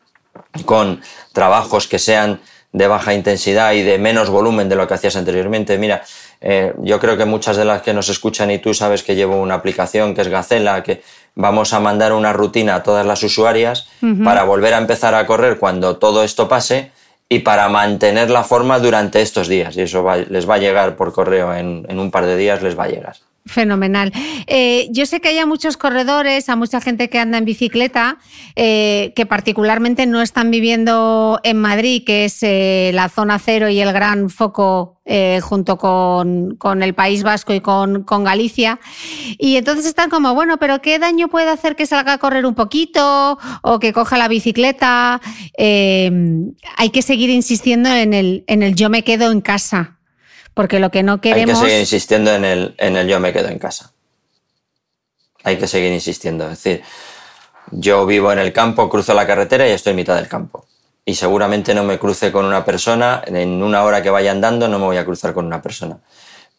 con 0.65 1.01
trabajos 1.33 1.87
que 1.87 1.99
sean 1.99 2.41
de 2.73 2.87
baja 2.87 3.15
intensidad 3.15 3.73
y 3.73 3.83
de 3.83 3.99
menos 3.99 4.29
volumen 4.29 4.69
de 4.69 4.77
lo 4.77 4.87
que 4.87 4.95
hacías 4.95 5.17
anteriormente. 5.17 5.79
Mira, 5.79 6.03
eh, 6.41 6.75
yo 6.83 7.01
creo 7.01 7.17
que 7.17 7.25
muchas 7.25 7.57
de 7.57 7.65
las 7.65 7.83
que 7.83 7.95
nos 7.95 8.09
escuchan 8.09 8.51
y 8.51 8.59
tú 8.59 8.75
sabes 8.75 9.03
que 9.03 9.17
llevo 9.17 9.41
una 9.41 9.55
aplicación 9.55 10.15
que 10.15 10.21
es 10.21 10.29
Gacela, 10.29 10.83
que 10.83 11.03
vamos 11.35 11.73
a 11.73 11.81
mandar 11.81 12.13
una 12.13 12.33
rutina 12.33 12.77
a 12.77 12.83
todas 12.83 13.07
las 13.07 13.23
usuarias 13.23 13.89
para 14.23 14.45
volver 14.45 14.75
a 14.75 14.79
empezar 14.79 15.15
a 15.15 15.27
correr 15.27 15.59
cuando 15.59 15.97
todo 15.97 16.23
esto 16.23 16.49
pase 16.49 16.93
y 17.29 17.41
para 17.41 17.69
mantener 17.69 18.31
la 18.31 18.45
forma 18.45 18.79
durante 18.79 19.23
estos 19.23 19.49
días. 19.49 19.77
Y 19.77 19.83
eso 19.83 20.07
les 20.29 20.49
va 20.49 20.55
a 20.55 20.59
llegar 20.59 20.97
por 20.97 21.13
correo 21.13 21.55
en, 21.55 21.87
en 21.89 21.99
un 21.99 22.11
par 22.11 22.27
de 22.27 22.37
días, 22.37 22.63
les 22.63 22.79
va 22.79 22.85
a 22.85 22.89
llegar. 22.89 23.17
Fenomenal. 23.49 24.13
Eh, 24.47 24.89
yo 24.91 25.07
sé 25.07 25.21
que 25.21 25.29
hay 25.29 25.45
muchos 25.47 25.79
corredores, 25.79 26.49
a 26.49 26.57
mucha 26.57 26.81
gente 26.81 27.09
que 27.09 27.19
anda 27.19 27.39
en 27.39 27.47
bicicleta, 27.47 28.19
eh, 28.57 29.13
que 29.17 29.25
particularmente 29.25 30.07
no 30.07 30.21
están 30.21 30.51
viviendo 30.51 31.41
en 31.43 31.59
Madrid, 31.59 32.05
que 32.05 32.27
es 32.27 32.43
eh, 32.43 32.91
la 32.93 33.09
zona 33.09 33.39
cero 33.39 33.71
y 33.71 33.81
el 33.81 33.93
gran 33.93 34.31
foco 34.31 34.95
junto 35.41 35.79
con, 35.79 36.83
el 36.83 36.95
País 36.95 37.23
Vasco 37.23 37.55
y 37.55 37.61
con, 37.63 38.05
con, 38.05 38.25
Galicia. 38.25 38.79
Y 39.39 39.57
entonces 39.57 39.87
están 39.87 40.11
como, 40.11 40.35
bueno, 40.35 40.59
pero 40.59 40.83
¿qué 40.83 40.99
daño 40.99 41.29
puede 41.29 41.49
hacer 41.49 41.77
que 41.77 41.87
salga 41.87 42.13
a 42.13 42.19
correr 42.19 42.45
un 42.45 42.55
poquito 42.55 43.39
o 43.63 43.79
que 43.79 43.95
coja 43.95 44.19
la 44.19 44.29
bicicleta? 44.29 45.23
hay 45.57 46.91
que 46.93 47.01
seguir 47.01 47.31
insistiendo 47.31 47.89
en 47.89 48.13
el, 48.13 48.45
en 48.49 48.63
el 48.63 48.75
yo 48.75 48.91
me 48.91 49.03
quedo 49.03 49.33
en 49.33 49.41
casa. 49.41 49.98
Porque 50.59 50.81
lo 50.81 50.91
que 50.91 51.05
no 51.05 51.21
queremos. 51.21 51.55
Hay 51.55 51.63
que 51.63 51.69
seguir 51.69 51.81
insistiendo 51.83 52.35
en 52.35 52.45
el, 52.45 52.75
en 52.79 52.97
el 52.97 53.07
yo 53.07 53.21
me 53.21 53.33
quedo 53.33 53.47
en 53.47 53.61
casa. 53.61 53.93
Hay 55.45 55.57
que 55.57 55.69
seguir 55.69 55.93
insistiendo. 55.93 56.51
Es 56.51 56.61
decir, 56.61 56.83
yo 57.71 58.05
vivo 58.07 58.33
en 58.33 58.41
el 58.41 58.53
campo, 58.53 58.89
cruzo 58.89 59.15
la 59.15 59.25
carretera 59.25 59.69
y 59.69 59.71
estoy 59.71 59.93
en 59.93 59.99
mitad 59.99 60.17
del 60.17 60.27
campo. 60.27 60.67
Y 61.05 61.15
seguramente 61.15 61.75
no 61.75 61.85
me 61.85 61.97
cruce 62.01 62.33
con 62.33 62.45
una 62.45 62.65
persona, 62.65 63.23
en 63.27 63.63
una 63.63 63.85
hora 63.85 64.03
que 64.03 64.11
vaya 64.11 64.33
andando 64.33 64.67
no 64.67 64.81
me 64.81 64.87
voy 64.87 64.97
a 64.97 65.05
cruzar 65.05 65.33
con 65.33 65.47
una 65.47 65.63
persona. 65.63 66.01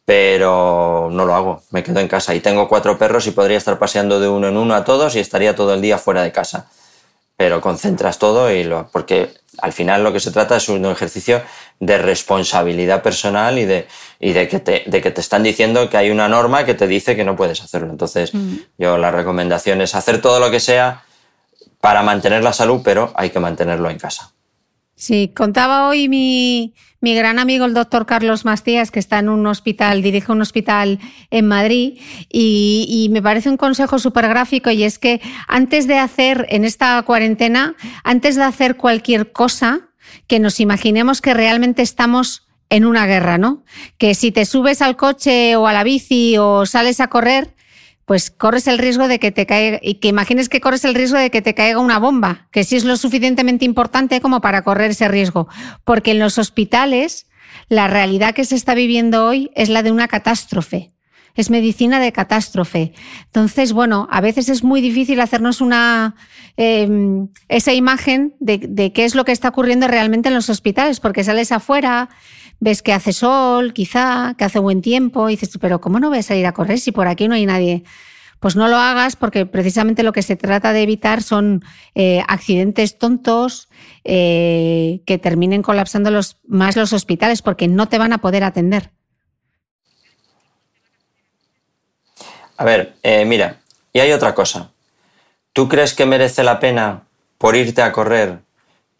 Pero 0.06 1.10
no 1.12 1.26
lo 1.26 1.36
hago, 1.36 1.64
me 1.72 1.84
quedo 1.84 2.00
en 2.00 2.08
casa. 2.08 2.34
Y 2.34 2.40
tengo 2.40 2.70
cuatro 2.70 2.98
perros 2.98 3.28
y 3.28 3.32
podría 3.32 3.58
estar 3.58 3.78
paseando 3.80 4.22
de 4.22 4.30
uno 4.30 4.48
en 4.48 4.56
uno 4.56 4.76
a 4.76 4.86
todos 4.86 5.18
y 5.18 5.20
estaría 5.20 5.58
todo 5.58 5.74
el 5.74 5.82
día 5.82 5.98
fuera 5.98 6.24
de 6.24 6.32
casa. 6.32 6.70
Pero 7.36 7.60
concentras 7.60 8.18
todo 8.18 8.50
y 8.50 8.64
lo. 8.64 8.88
porque 8.94 9.34
al 9.62 9.74
final 9.74 10.04
lo 10.04 10.14
que 10.14 10.20
se 10.20 10.32
trata 10.32 10.58
es 10.58 10.70
un 10.70 10.86
ejercicio 10.86 11.42
de 11.80 11.98
responsabilidad 11.98 13.02
personal 13.02 13.58
y 13.58 13.66
de, 13.66 13.88
de, 14.20 14.48
que 14.48 14.60
te, 14.60 14.84
de 14.86 15.02
que 15.02 15.12
te 15.12 15.22
están 15.22 15.44
diciendo 15.44 15.90
que 15.90 15.98
hay 15.98 16.10
una 16.10 16.28
norma 16.28 16.66
que 16.66 16.74
te 16.74 16.88
dice 16.88 17.16
que 17.16 17.24
no 17.24 17.36
puedes 17.36 17.62
hacerlo. 17.62 17.90
Entonces, 17.90 18.34
mm. 18.34 18.56
yo 18.78 18.98
la 18.98 19.12
recomendación 19.12 19.82
es 19.82 19.96
hacer 19.96 20.22
todo 20.22 20.40
lo 20.40 20.52
que 20.52 20.60
sea 20.60 21.04
para 21.82 22.04
mantener 22.04 22.44
la 22.44 22.54
salud, 22.54 22.82
pero 22.84 23.14
hay 23.16 23.30
que 23.30 23.40
mantenerlo 23.40 23.90
en 23.90 23.98
casa. 23.98 24.32
Sí, 25.00 25.32
contaba 25.34 25.88
hoy 25.88 26.10
mi, 26.10 26.74
mi 27.00 27.16
gran 27.16 27.40
amigo 27.40 27.64
el 27.64 27.74
doctor 27.74 28.06
Carlos 28.06 28.44
Mastías, 28.44 28.92
que 28.92 29.00
está 29.00 29.20
en 29.20 29.30
un 29.30 29.48
hospital, 29.48 30.02
dirige 30.02 30.34
un 30.34 30.42
hospital 30.42 31.00
en 31.32 31.48
Madrid, 31.48 32.02
y, 32.30 32.86
y 32.86 33.08
me 33.08 33.22
parece 33.22 33.50
un 33.50 33.56
consejo 33.56 33.98
súper 33.98 34.28
gráfico 34.28 34.72
y 34.72 34.84
es 34.84 35.00
que 35.00 35.22
antes 35.48 35.88
de 35.88 35.98
hacer, 35.98 36.48
en 36.50 36.66
esta 36.66 37.02
cuarentena, 37.04 37.78
antes 38.04 38.36
de 38.36 38.44
hacer 38.44 38.76
cualquier 38.76 39.32
cosa, 39.32 39.88
que 40.28 40.42
nos 40.42 40.60
imaginemos 40.60 41.22
que 41.22 41.34
realmente 41.34 41.82
estamos 41.82 42.50
en 42.70 42.84
una 42.84 43.06
guerra, 43.06 43.38
¿no? 43.38 43.64
Que 43.98 44.14
si 44.16 44.34
te 44.34 44.44
subes 44.44 44.82
al 44.82 44.98
coche 44.98 45.56
o 45.56 45.66
a 45.66 45.72
la 45.72 45.86
bici 45.86 46.36
o 46.38 46.66
sales 46.66 47.00
a 47.00 47.08
correr, 47.08 47.56
pues 48.10 48.32
corres 48.32 48.66
el 48.66 48.80
riesgo 48.80 49.08
de 49.08 49.20
que 49.20 49.32
te 49.32 49.46
caiga, 49.46 49.78
y 49.84 50.00
que 50.00 50.08
imagines 50.08 50.50
que 50.50 50.60
corres 50.60 50.84
el 50.84 50.96
riesgo 50.96 51.20
de 51.20 51.30
que 51.30 51.44
te 51.44 51.54
caiga 51.54 51.78
una 51.78 52.00
bomba, 52.00 52.48
que 52.50 52.64
sí 52.64 52.76
es 52.76 52.84
lo 52.84 52.98
suficientemente 52.98 53.66
importante 53.66 54.20
como 54.20 54.42
para 54.42 54.64
correr 54.64 54.90
ese 54.90 55.08
riesgo. 55.08 55.48
Porque 55.84 56.10
en 56.10 56.18
los 56.18 56.40
hospitales, 56.40 57.28
la 57.68 57.88
realidad 57.88 58.34
que 58.34 58.46
se 58.46 58.56
está 58.56 58.74
viviendo 58.74 59.28
hoy 59.28 59.52
es 59.54 59.70
la 59.70 59.84
de 59.84 59.92
una 59.92 60.08
catástrofe 60.08 60.92
es 61.36 61.50
medicina 61.50 62.02
de 62.02 62.12
catástrofe. 62.12 62.94
Entonces, 63.26 63.72
bueno, 63.72 64.10
a 64.12 64.20
veces 64.20 64.50
es 64.50 64.64
muy 64.64 64.82
difícil 64.82 65.22
hacernos 65.22 65.62
una 65.62 66.16
em, 66.58 67.30
esa 67.48 67.72
imagen 67.72 68.36
de, 68.40 68.92
qué 68.92 69.06
es 69.06 69.16
lo 69.16 69.24
que 69.24 69.32
está 69.32 69.48
ocurriendo 69.48 69.88
realmente 69.88 70.28
en 70.28 70.36
los 70.36 70.50
hospitales, 70.50 71.00
porque 71.00 71.24
sales 71.24 71.54
afuera, 71.54 72.10
ves 72.60 72.82
que 72.82 72.94
hace 72.94 73.14
sol, 73.14 73.74
quizá, 73.74 74.36
que 74.38 74.46
hace 74.46 74.60
buen 74.60 74.82
tiempo, 74.82 75.30
y 75.30 75.34
dices, 75.34 75.58
pero 75.60 75.82
¿cómo 75.82 76.00
no 76.00 76.10
voy 76.10 76.20
a 76.20 76.24
salir 76.24 76.46
a 76.46 76.54
correr 76.54 76.80
si 76.80 76.92
por 76.92 77.08
aquí 77.08 77.28
no 77.28 77.36
hay 77.36 77.46
nadie? 77.46 77.84
Pues 78.40 78.56
no 78.56 78.70
lo 78.70 78.78
hagas 78.78 79.16
porque 79.16 79.46
precisamente 79.46 80.04
lo 80.04 80.14
que 80.14 80.22
se 80.22 80.38
trata 80.38 80.72
de 80.72 80.84
evitar 80.84 81.22
son 81.22 81.62
eh, 81.94 82.24
accidentes 82.28 82.98
tontos 82.98 83.68
eh, 84.06 85.02
que 85.06 85.18
terminen 85.18 85.62
colapsando 85.62 86.10
los, 86.10 86.38
más 86.48 86.78
los 86.78 86.94
hospitales 86.94 87.42
porque 87.42 87.68
no 87.68 87.90
te 87.90 87.98
van 87.98 88.14
a 88.14 88.20
poder 88.20 88.46
atender. 88.46 88.92
A 92.56 92.64
ver, 92.64 92.96
eh, 93.04 93.26
mira, 93.26 93.58
y 93.92 94.00
hay 94.00 94.12
otra 94.14 94.34
cosa. 94.36 94.72
¿Tú 95.52 95.68
crees 95.68 95.94
que 95.94 96.06
merece 96.06 96.44
la 96.44 96.60
pena, 96.60 97.04
por 97.38 97.56
irte 97.56 97.82
a 97.82 97.92
correr, 97.92 98.40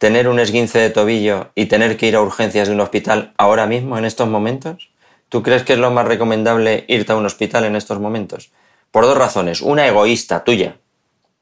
tener 0.00 0.28
un 0.28 0.40
esguince 0.40 0.78
de 0.78 0.88
tobillo 0.88 1.50
y 1.54 1.66
tener 1.66 1.98
que 1.98 2.06
ir 2.06 2.16
a 2.16 2.22
urgencias 2.22 2.68
de 2.68 2.74
un 2.74 2.80
hospital 2.80 3.34
ahora 3.36 3.66
mismo, 3.66 3.98
en 3.98 4.06
estos 4.06 4.26
momentos? 4.28 4.88
¿Tú 5.28 5.42
crees 5.42 5.62
que 5.62 5.74
es 5.74 5.78
lo 5.78 5.90
más 5.90 6.06
recomendable 6.06 6.86
irte 6.88 7.12
a 7.12 7.16
un 7.16 7.26
hospital 7.26 7.66
en 7.66 7.76
estos 7.76 8.00
momentos? 8.00 8.50
Por 8.90 9.04
dos 9.04 9.18
razones. 9.18 9.60
Una 9.60 9.86
egoísta, 9.86 10.42
tuya. 10.42 10.78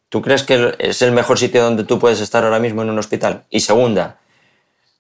¿Tú 0.09 0.23
crees 0.23 0.43
que 0.43 0.75
es 0.81 1.03
el 1.03 1.13
mejor 1.13 1.39
sitio 1.39 1.63
donde 1.63 1.85
tú 1.85 2.01
puedes 2.01 2.21
estar 2.21 2.43
ahora 2.43 2.59
mismo 2.59 2.83
en 2.83 2.91
un 2.91 2.99
hospital? 2.99 3.45
Y 3.49 3.61
segunda, 3.61 4.19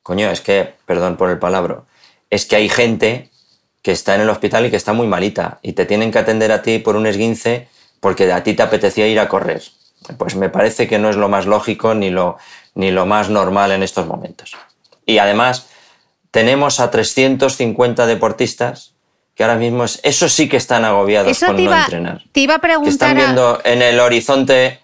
coño, 0.04 0.30
es 0.30 0.40
que, 0.40 0.74
perdón 0.86 1.16
por 1.16 1.28
el 1.28 1.40
palabra, 1.40 1.82
es 2.30 2.46
que 2.46 2.54
hay 2.54 2.68
gente 2.68 3.28
que 3.82 3.90
está 3.90 4.14
en 4.14 4.20
el 4.20 4.30
hospital 4.30 4.66
y 4.66 4.70
que 4.70 4.76
está 4.76 4.92
muy 4.92 5.08
malita 5.08 5.58
y 5.62 5.72
te 5.72 5.84
tienen 5.84 6.12
que 6.12 6.20
atender 6.20 6.52
a 6.52 6.62
ti 6.62 6.78
por 6.78 6.94
un 6.94 7.08
esguince 7.08 7.66
porque 7.98 8.30
a 8.30 8.44
ti 8.44 8.54
te 8.54 8.62
apetecía 8.62 9.08
ir 9.08 9.18
a 9.18 9.28
correr. 9.28 9.64
Pues 10.16 10.36
me 10.36 10.48
parece 10.48 10.86
que 10.86 11.00
no 11.00 11.10
es 11.10 11.16
lo 11.16 11.28
más 11.28 11.46
lógico 11.46 11.92
ni 11.94 12.10
lo, 12.10 12.38
ni 12.78 12.92
lo 12.92 13.06
más 13.06 13.28
normal 13.28 13.72
en 13.72 13.82
estos 13.82 14.06
momentos. 14.06 14.56
Y 15.04 15.18
además, 15.18 15.66
tenemos 16.30 16.78
a 16.78 16.90
350 16.90 18.06
deportistas 18.06 18.94
que 19.34 19.42
ahora 19.42 19.56
mismo 19.56 19.84
es, 19.84 20.00
eso 20.04 20.28
sí 20.28 20.48
que 20.48 20.56
están 20.56 20.84
agobiados 20.84 21.38
con 21.40 21.64
no 21.64 21.74
entrenar. 21.74 22.22
Te 22.30 22.40
iba 22.40 22.54
a 22.54 22.60
preguntar. 22.60 22.88
Que 22.88 22.90
están 22.90 23.16
viendo 23.16 23.60
en 23.64 23.82
el 23.82 23.98
horizonte, 23.98 24.80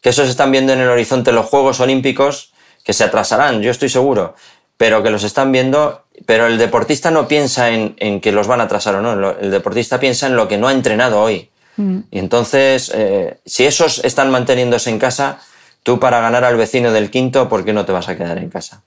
que 0.00 0.08
esos 0.08 0.30
están 0.30 0.50
viendo 0.50 0.72
en 0.72 0.80
el 0.80 0.88
horizonte 0.88 1.30
los 1.30 1.46
Juegos 1.46 1.80
Olímpicos 1.80 2.52
que 2.84 2.94
se 2.94 3.04
atrasarán, 3.04 3.60
yo 3.60 3.70
estoy 3.70 3.90
seguro, 3.90 4.34
pero 4.78 5.02
que 5.02 5.10
los 5.10 5.22
están 5.22 5.52
viendo 5.52 6.06
pero 6.26 6.46
el 6.46 6.58
deportista 6.58 7.10
no 7.10 7.28
piensa 7.28 7.70
en, 7.70 8.20
que 8.20 8.32
los 8.32 8.46
van 8.46 8.60
a 8.60 8.64
atrasar 8.64 8.94
o 8.96 9.02
no, 9.02 9.30
el 9.30 9.50
deportista 9.50 10.00
piensa 10.00 10.26
en 10.26 10.36
lo 10.36 10.48
que 10.48 10.58
no 10.58 10.68
ha 10.68 10.72
entrenado 10.72 11.20
hoy. 11.20 11.50
Mm. 11.76 11.98
Y 12.10 12.18
entonces, 12.18 12.90
eh, 12.94 13.38
si 13.46 13.64
esos 13.64 14.04
están 14.04 14.30
manteniéndose 14.30 14.90
en 14.90 14.98
casa, 14.98 15.40
tú 15.82 15.98
para 15.98 16.20
ganar 16.20 16.44
al 16.44 16.56
vecino 16.56 16.92
del 16.92 17.10
quinto, 17.10 17.48
¿por 17.48 17.64
qué 17.64 17.72
no 17.72 17.84
te 17.84 17.92
vas 17.92 18.08
a 18.08 18.16
quedar 18.16 18.38
en 18.38 18.50
casa? 18.50 18.82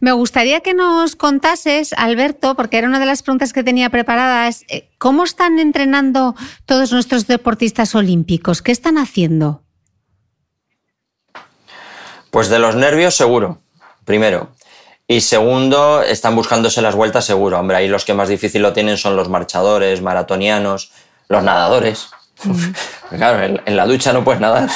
Me 0.00 0.12
gustaría 0.12 0.60
que 0.60 0.74
nos 0.74 1.16
contases, 1.16 1.92
Alberto, 1.92 2.54
porque 2.54 2.78
era 2.78 2.88
una 2.88 2.98
de 2.98 3.06
las 3.06 3.22
preguntas 3.22 3.52
que 3.52 3.62
tenía 3.62 3.90
preparadas, 3.90 4.64
eh, 4.68 4.88
¿cómo 4.98 5.24
están 5.24 5.58
entrenando 5.58 6.34
todos 6.64 6.92
nuestros 6.92 7.26
deportistas 7.26 7.94
olímpicos? 7.94 8.62
¿Qué 8.62 8.72
están 8.72 8.98
haciendo? 8.98 9.62
Pues 12.30 12.48
de 12.48 12.58
los 12.58 12.76
nervios 12.76 13.14
seguro, 13.14 13.60
primero. 14.04 14.50
Y 15.10 15.22
segundo, 15.22 16.02
están 16.02 16.36
buscándose 16.36 16.82
las 16.82 16.94
vueltas 16.94 17.24
seguro. 17.24 17.58
Hombre, 17.58 17.78
ahí 17.78 17.88
los 17.88 18.04
que 18.04 18.12
más 18.12 18.28
difícil 18.28 18.60
lo 18.60 18.74
tienen 18.74 18.98
son 18.98 19.16
los 19.16 19.30
marchadores, 19.30 20.02
maratonianos, 20.02 20.92
los 21.28 21.42
nadadores. 21.42 22.10
Mm. 22.44 22.64
claro, 23.16 23.60
en, 23.64 23.76
la 23.76 23.86
ducha 23.86 24.12
no 24.12 24.22
puedes 24.22 24.40
nadar. 24.40 24.68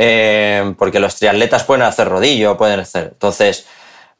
Eh, 0.00 0.74
porque 0.78 1.00
los 1.00 1.16
triatletas 1.16 1.64
pueden 1.64 1.82
hacer 1.82 2.08
rodillo, 2.08 2.56
pueden 2.56 2.78
hacer. 2.78 3.08
Entonces, 3.14 3.66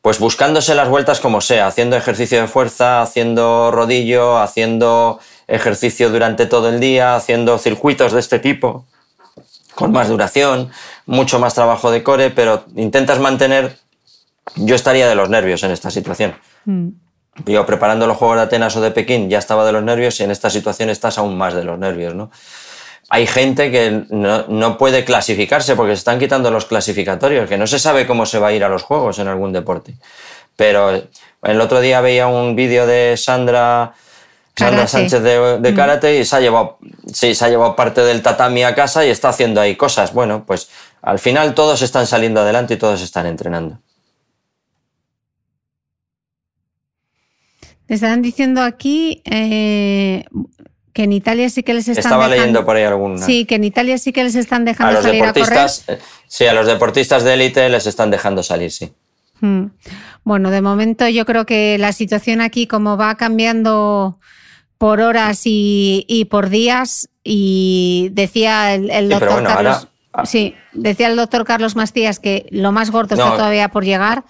pues 0.02 0.18
buscándose 0.18 0.74
las 0.74 0.88
vueltas 0.88 1.20
como 1.20 1.40
sea, 1.40 1.68
haciendo 1.68 1.94
ejercicio 1.96 2.40
de 2.40 2.48
fuerza, 2.48 3.00
haciendo 3.00 3.70
rodillo, 3.70 4.38
haciendo 4.38 5.20
ejercicio 5.46 6.10
durante 6.10 6.46
todo 6.46 6.68
el 6.68 6.80
día, 6.80 7.14
haciendo 7.14 7.58
circuitos 7.58 8.12
de 8.12 8.18
este 8.18 8.40
tipo, 8.40 8.86
con 9.76 9.92
más 9.92 10.08
duración, 10.08 10.68
mucho 11.06 11.38
más 11.38 11.54
trabajo 11.54 11.92
de 11.92 12.02
core, 12.02 12.30
pero 12.30 12.64
intentas 12.74 13.20
mantener 13.20 13.76
yo 14.56 14.74
estaría 14.74 15.08
de 15.08 15.14
los 15.14 15.28
nervios 15.28 15.62
en 15.62 15.70
esta 15.70 15.92
situación. 15.92 16.34
Mm. 16.64 16.88
Yo 17.46 17.64
preparando 17.66 18.08
los 18.08 18.16
Juegos 18.16 18.38
de 18.38 18.42
Atenas 18.42 18.74
o 18.74 18.80
de 18.80 18.90
Pekín 18.90 19.30
ya 19.30 19.38
estaba 19.38 19.64
de 19.64 19.70
los 19.70 19.84
nervios 19.84 20.18
y 20.18 20.24
en 20.24 20.32
esta 20.32 20.50
situación 20.50 20.90
estás 20.90 21.18
aún 21.18 21.38
más 21.38 21.54
de 21.54 21.62
los 21.62 21.78
nervios, 21.78 22.16
¿no? 22.16 22.32
Hay 23.10 23.26
gente 23.26 23.70
que 23.70 24.04
no, 24.10 24.78
puede 24.78 25.04
clasificarse 25.04 25.74
porque 25.74 25.92
se 25.92 26.00
están 26.00 26.18
quitando 26.18 26.50
los 26.50 26.66
clasificatorios, 26.66 27.48
que 27.48 27.56
no 27.56 27.66
se 27.66 27.78
sabe 27.78 28.06
cómo 28.06 28.26
se 28.26 28.38
va 28.38 28.48
a 28.48 28.52
ir 28.52 28.62
a 28.64 28.68
los 28.68 28.82
Juegos 28.82 29.18
en 29.18 29.28
algún 29.28 29.52
deporte. 29.52 29.94
Pero 30.56 30.90
el 31.42 31.60
otro 31.60 31.80
día 31.80 32.02
veía 32.02 32.26
un 32.26 32.54
vídeo 32.54 32.86
de 32.86 33.16
Sandra, 33.16 33.94
Sandra 34.54 34.86
Sánchez 34.86 35.22
de, 35.22 35.58
de, 35.58 35.72
mm. 35.72 35.76
karate 35.76 36.18
y 36.18 36.24
se 36.26 36.36
ha, 36.36 36.40
llevado, 36.40 36.78
sí, 37.10 37.34
se 37.34 37.44
ha 37.46 37.48
llevado 37.48 37.74
parte 37.74 38.02
del 38.02 38.20
tatami 38.20 38.64
a 38.64 38.74
casa 38.74 39.06
y 39.06 39.08
está 39.08 39.30
haciendo 39.30 39.60
ahí 39.60 39.74
cosas. 39.76 40.12
Bueno, 40.12 40.44
pues 40.44 40.68
Al 41.00 41.18
final 41.18 41.54
todos 41.54 41.80
están 41.80 42.06
saliendo 42.06 42.40
adelante 42.40 42.74
y 42.74 42.76
todos 42.76 43.00
están 43.00 43.24
entrenando. 43.24 43.78
Me 47.88 47.94
están 47.94 48.20
diciendo 48.20 48.60
aquí 48.60 49.22
eh, 49.24 50.26
que 50.98 51.04
en 51.04 51.12
Italia 51.12 51.48
sí 51.48 51.62
que 51.62 51.74
les 51.74 51.86
están 51.86 52.00
Estaba 52.06 52.24
dejando- 52.24 52.40
leyendo 52.40 52.64
por 52.66 52.74
ahí 52.74 52.82
alguna. 52.82 53.24
Sí, 53.24 53.44
que 53.44 53.54
en 53.54 53.62
Italia 53.62 53.98
sí 53.98 54.12
que 54.12 54.24
les 54.24 54.34
están 54.34 54.62
a 54.62 54.64
dejando 54.72 54.94
los 54.94 55.04
salir 55.04 55.22
a 55.22 55.32
correr. 55.32 55.44
deportistas, 55.46 55.84
eh, 55.86 55.98
sí, 56.26 56.44
a 56.44 56.52
los 56.52 56.66
deportistas 56.66 57.22
de 57.22 57.34
élite 57.34 57.68
les 57.68 57.86
están 57.86 58.10
dejando 58.10 58.42
salir, 58.42 58.72
sí. 58.72 58.90
Mm. 59.40 59.66
Bueno, 60.24 60.50
de 60.50 60.60
momento 60.60 61.06
yo 61.06 61.24
creo 61.24 61.46
que 61.46 61.78
la 61.78 61.92
situación 61.92 62.40
aquí, 62.40 62.66
como 62.66 62.96
va 62.96 63.14
cambiando 63.16 64.18
por 64.76 65.00
horas 65.00 65.42
y, 65.44 66.04
y 66.08 66.24
por 66.24 66.48
días, 66.48 67.08
y 67.22 68.08
decía 68.10 68.74
el, 68.74 68.90
el 68.90 69.04
Sí, 69.08 69.14
pero 69.20 69.20
doctor 69.20 69.32
bueno, 69.34 69.48
Carlos. 69.54 69.88
ahora-. 70.12 70.26
Sí, 70.26 70.56
decía 70.72 71.06
el 71.06 71.14
doctor 71.14 71.44
Carlos 71.44 71.76
Mastías 71.76 72.18
que 72.18 72.46
lo 72.50 72.72
más 72.72 72.90
gordo 72.90 73.14
No. 73.14 73.22
está 73.22 73.36
todavía 73.36 73.68
por 73.68 73.84
llegar. 73.84 74.24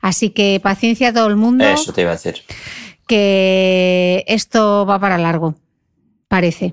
Así 0.00 0.30
que 0.30 0.60
paciencia 0.62 1.08
a 1.08 1.12
todo 1.12 1.26
el 1.26 1.34
mundo, 1.34 1.64
Eso 1.64 1.92
te 1.92 2.02
iba 2.02 2.10
a 2.10 2.14
decir. 2.14 2.42
que 3.08 4.22
esto 4.28 4.86
va 4.86 5.00
para 5.00 5.18
largo, 5.18 5.56
parece. 6.32 6.72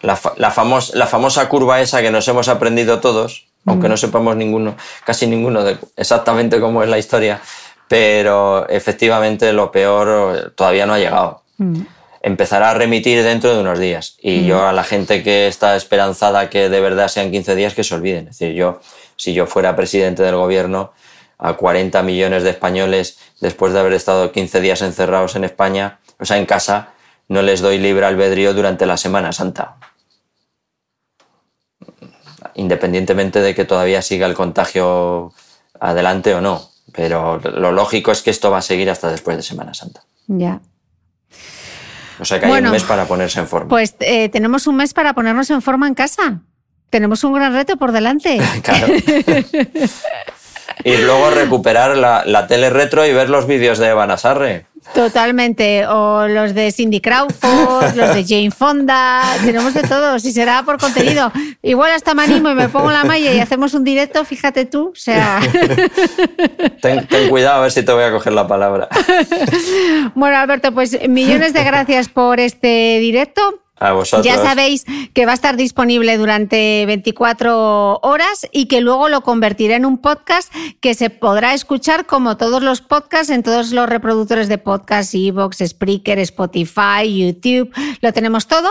La, 0.00 0.16
fa- 0.16 0.32
la, 0.38 0.50
famos- 0.50 0.94
la 0.94 1.06
famosa 1.06 1.46
curva 1.48 1.80
esa 1.82 2.00
que 2.00 2.10
nos 2.10 2.26
hemos 2.28 2.48
aprendido 2.48 3.00
todos, 3.00 3.48
aunque 3.66 3.88
no 3.88 3.96
sepamos 3.98 4.34
ninguno, 4.36 4.76
casi 5.04 5.26
ninguno 5.26 5.62
de 5.62 5.76
exactamente 5.96 6.58
cómo 6.60 6.82
es 6.82 6.88
la 6.88 6.98
historia, 6.98 7.40
pero 7.88 8.66
efectivamente 8.68 9.52
lo 9.52 9.70
peor 9.70 10.36
eh, 10.36 10.50
todavía 10.56 10.86
no 10.86 10.94
ha 10.94 10.98
llegado. 10.98 11.42
Mm. 11.58 11.82
Empezará 12.22 12.70
a 12.70 12.74
remitir 12.74 13.22
dentro 13.22 13.54
de 13.54 13.60
unos 13.60 13.78
días. 13.78 14.16
Y 14.20 14.46
yo 14.46 14.66
a 14.66 14.72
la 14.72 14.82
gente 14.84 15.22
que 15.22 15.46
está 15.46 15.76
esperanzada 15.76 16.48
que 16.50 16.68
de 16.68 16.80
verdad 16.80 17.08
sean 17.08 17.30
15 17.30 17.54
días, 17.54 17.74
que 17.74 17.84
se 17.84 17.94
olviden. 17.94 18.28
Es 18.28 18.38
decir, 18.38 18.54
yo, 18.56 18.80
si 19.16 19.32
yo 19.34 19.46
fuera 19.46 19.76
presidente 19.76 20.22
del 20.24 20.34
gobierno, 20.36 20.92
a 21.38 21.52
40 21.54 22.02
millones 22.02 22.42
de 22.42 22.50
españoles, 22.50 23.18
después 23.40 23.72
de 23.72 23.78
haber 23.80 23.92
estado 23.92 24.32
15 24.32 24.60
días 24.60 24.82
encerrados 24.82 25.36
en 25.36 25.44
España, 25.44 26.00
o 26.18 26.24
sea, 26.24 26.38
en 26.38 26.46
casa, 26.46 26.94
no 27.28 27.42
les 27.42 27.60
doy 27.60 27.78
libre 27.78 28.06
albedrío 28.06 28.54
durante 28.54 28.86
la 28.86 28.96
Semana 28.96 29.32
Santa. 29.32 29.76
Independientemente 32.54 33.40
de 33.40 33.54
que 33.54 33.64
todavía 33.64 34.02
siga 34.02 34.26
el 34.26 34.34
contagio 34.34 35.32
adelante 35.80 36.34
o 36.34 36.40
no. 36.40 36.70
Pero 36.92 37.38
lo 37.38 37.72
lógico 37.72 38.12
es 38.12 38.22
que 38.22 38.30
esto 38.30 38.50
va 38.50 38.58
a 38.58 38.62
seguir 38.62 38.88
hasta 38.90 39.10
después 39.10 39.36
de 39.36 39.42
Semana 39.42 39.74
Santa. 39.74 40.02
Ya. 40.28 40.60
O 42.18 42.24
sea 42.24 42.40
que 42.40 42.46
hay 42.46 42.50
Bueno, 42.50 42.68
un 42.68 42.72
mes 42.72 42.84
para 42.84 43.04
ponerse 43.06 43.40
en 43.40 43.48
forma. 43.48 43.68
Pues 43.68 43.94
eh, 44.00 44.28
tenemos 44.30 44.66
un 44.66 44.76
mes 44.76 44.94
para 44.94 45.12
ponernos 45.12 45.50
en 45.50 45.60
forma 45.60 45.86
en 45.88 45.94
casa. 45.94 46.40
Tenemos 46.88 47.24
un 47.24 47.34
gran 47.34 47.52
reto 47.52 47.76
por 47.76 47.92
delante. 47.92 48.38
Claro. 48.62 48.86
y 50.84 50.96
luego 50.98 51.30
recuperar 51.30 51.96
la, 51.96 52.24
la 52.24 52.46
tele 52.46 52.70
retro 52.70 53.04
y 53.04 53.12
ver 53.12 53.28
los 53.28 53.46
vídeos 53.46 53.78
de 53.78 53.88
Evan 53.88 54.10
Asarre. 54.10 54.66
Totalmente. 54.94 55.86
O 55.86 56.26
los 56.26 56.54
de 56.54 56.72
Cindy 56.72 57.00
Crawford, 57.00 57.94
los 57.96 58.14
de 58.14 58.24
Jane 58.26 58.50
Fonda. 58.50 59.22
Tenemos 59.44 59.74
de 59.74 59.82
todo. 59.82 60.18
Si 60.18 60.32
será 60.32 60.62
por 60.62 60.78
contenido. 60.78 61.30
Igual 61.62 61.92
hasta 61.92 62.14
me 62.14 62.22
animo 62.22 62.50
y 62.50 62.54
me 62.54 62.68
pongo 62.68 62.90
la 62.90 63.04
malla 63.04 63.32
y 63.32 63.40
hacemos 63.40 63.74
un 63.74 63.84
directo, 63.84 64.24
fíjate 64.24 64.64
tú. 64.64 64.90
O 64.92 64.94
sea. 64.94 65.40
Ten, 66.80 67.06
ten 67.06 67.28
cuidado 67.28 67.58
a 67.58 67.62
ver 67.62 67.72
si 67.72 67.82
te 67.82 67.92
voy 67.92 68.04
a 68.04 68.10
coger 68.10 68.32
la 68.32 68.46
palabra. 68.46 68.88
Bueno, 70.14 70.36
Alberto, 70.36 70.72
pues 70.72 70.98
millones 71.08 71.52
de 71.52 71.64
gracias 71.64 72.08
por 72.08 72.40
este 72.40 72.98
directo. 73.00 73.62
A 73.78 73.92
vosotros. 73.92 74.24
Ya 74.24 74.36
sabéis 74.36 74.86
que 75.12 75.26
va 75.26 75.32
a 75.32 75.34
estar 75.34 75.56
disponible 75.56 76.16
durante 76.16 76.84
24 76.86 78.00
horas 78.02 78.48
y 78.50 78.66
que 78.66 78.80
luego 78.80 79.10
lo 79.10 79.20
convertiré 79.20 79.74
en 79.74 79.84
un 79.84 79.98
podcast 79.98 80.50
que 80.80 80.94
se 80.94 81.10
podrá 81.10 81.52
escuchar 81.52 82.06
como 82.06 82.38
todos 82.38 82.62
los 82.62 82.80
podcasts 82.80 83.28
en 83.28 83.42
todos 83.42 83.72
los 83.72 83.86
reproductores 83.86 84.48
de 84.48 84.56
podcast, 84.56 85.14
Evox, 85.14 85.58
Spreaker, 85.58 86.18
Spotify, 86.20 87.04
YouTube, 87.04 87.70
lo 88.00 88.12
tenemos 88.14 88.46
todo. 88.46 88.70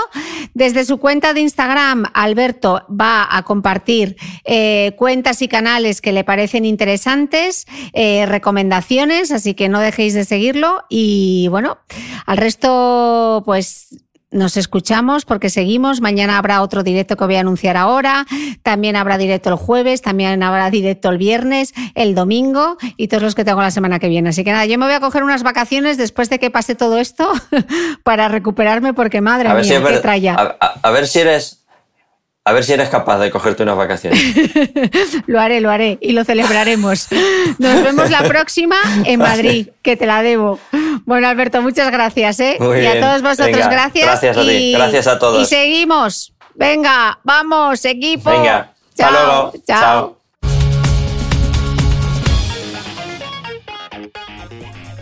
Desde 0.55 0.85
su 0.85 0.97
cuenta 0.97 1.33
de 1.33 1.41
Instagram, 1.41 2.05
Alberto 2.15 2.83
va 2.89 3.27
a 3.29 3.43
compartir 3.43 4.17
eh, 4.43 4.93
cuentas 4.97 5.41
y 5.43 5.47
canales 5.47 6.01
que 6.01 6.13
le 6.13 6.23
parecen 6.23 6.65
interesantes, 6.65 7.67
eh, 7.93 8.25
recomendaciones, 8.25 9.31
así 9.31 9.53
que 9.53 9.69
no 9.69 9.79
dejéis 9.81 10.15
de 10.15 10.25
seguirlo 10.25 10.83
y 10.89 11.47
bueno, 11.49 11.77
al 12.25 12.37
resto 12.37 13.43
pues 13.45 14.04
nos 14.31 14.57
escuchamos 14.57 15.23
porque 15.25 15.49
seguimos. 15.49 16.01
Mañana 16.01 16.37
habrá 16.37 16.61
otro 16.61 16.83
directo 16.83 17.15
que 17.15 17.25
voy 17.25 17.35
a 17.35 17.39
anunciar 17.41 17.77
ahora. 17.77 18.25
También 18.63 18.95
habrá 18.95 19.17
directo 19.17 19.49
el 19.49 19.55
jueves, 19.55 20.01
también 20.01 20.41
habrá 20.43 20.69
directo 20.69 21.09
el 21.09 21.17
viernes, 21.17 21.73
el 21.93 22.15
domingo 22.15 22.77
y 22.97 23.07
todos 23.07 23.23
los 23.23 23.35
que 23.35 23.45
tengo 23.45 23.61
la 23.61 23.71
semana 23.71 23.99
que 23.99 24.09
viene. 24.09 24.29
Así 24.29 24.43
que 24.43 24.51
nada, 24.51 24.65
yo 24.65 24.77
me 24.77 24.85
voy 24.85 24.95
a 24.95 24.99
coger 24.99 25.23
unas 25.23 25.43
vacaciones 25.43 25.97
después 25.97 26.29
de 26.29 26.39
que 26.39 26.49
pase 26.51 26.75
todo 26.75 26.97
esto 26.97 27.31
para 28.03 28.27
recuperarme 28.27 28.93
porque 28.93 29.21
madre 29.21 29.49
a 29.49 29.53
mía, 29.53 29.63
si 29.63 29.69
qué 29.69 29.79
ver- 29.79 30.01
tralla. 30.01 30.35
a, 30.35 30.57
a- 30.65 30.79
a 30.83 30.91
ver 30.91 31.07
si 31.07 31.19
eres. 31.19 31.64
A 32.47 32.53
ver 32.53 32.63
si 32.63 32.73
eres 32.73 32.89
capaz 32.89 33.17
de 33.17 33.31
cogerte 33.31 33.63
unas 33.63 33.75
vacaciones. 33.75 34.21
Lo 35.27 35.41
haré, 35.41 35.61
lo 35.61 35.71
haré 35.71 35.97
y 35.99 36.11
lo 36.11 36.23
celebraremos. 36.23 37.07
Nos 37.57 37.83
vemos 37.83 38.11
la 38.11 38.21
próxima 38.23 38.75
en 39.05 39.19
Madrid, 39.19 39.69
que 39.81 39.97
te 39.97 40.05
la 40.05 40.21
debo. 40.21 40.59
Bueno, 41.05 41.27
Alberto, 41.27 41.63
muchas 41.63 41.91
gracias, 41.91 42.39
¿eh? 42.39 42.57
Muy 42.59 42.81
y 42.81 42.85
a 42.85 42.99
todos 42.99 43.23
vosotros, 43.23 43.47
Venga, 43.51 43.67
gracias. 43.69 44.05
gracias 44.05 44.37
a 44.37 44.41
ti, 44.41 44.47
y- 44.51 44.73
gracias 44.73 45.07
a 45.07 45.17
todos. 45.17 45.41
Y 45.41 45.45
seguimos. 45.47 46.33
Venga, 46.53 47.17
vamos, 47.23 47.83
equipo. 47.83 48.29
Venga, 48.29 48.73
hasta 48.89 49.09
luego. 49.11 49.53
Chao. 49.65 49.79
Chao. 49.81 50.19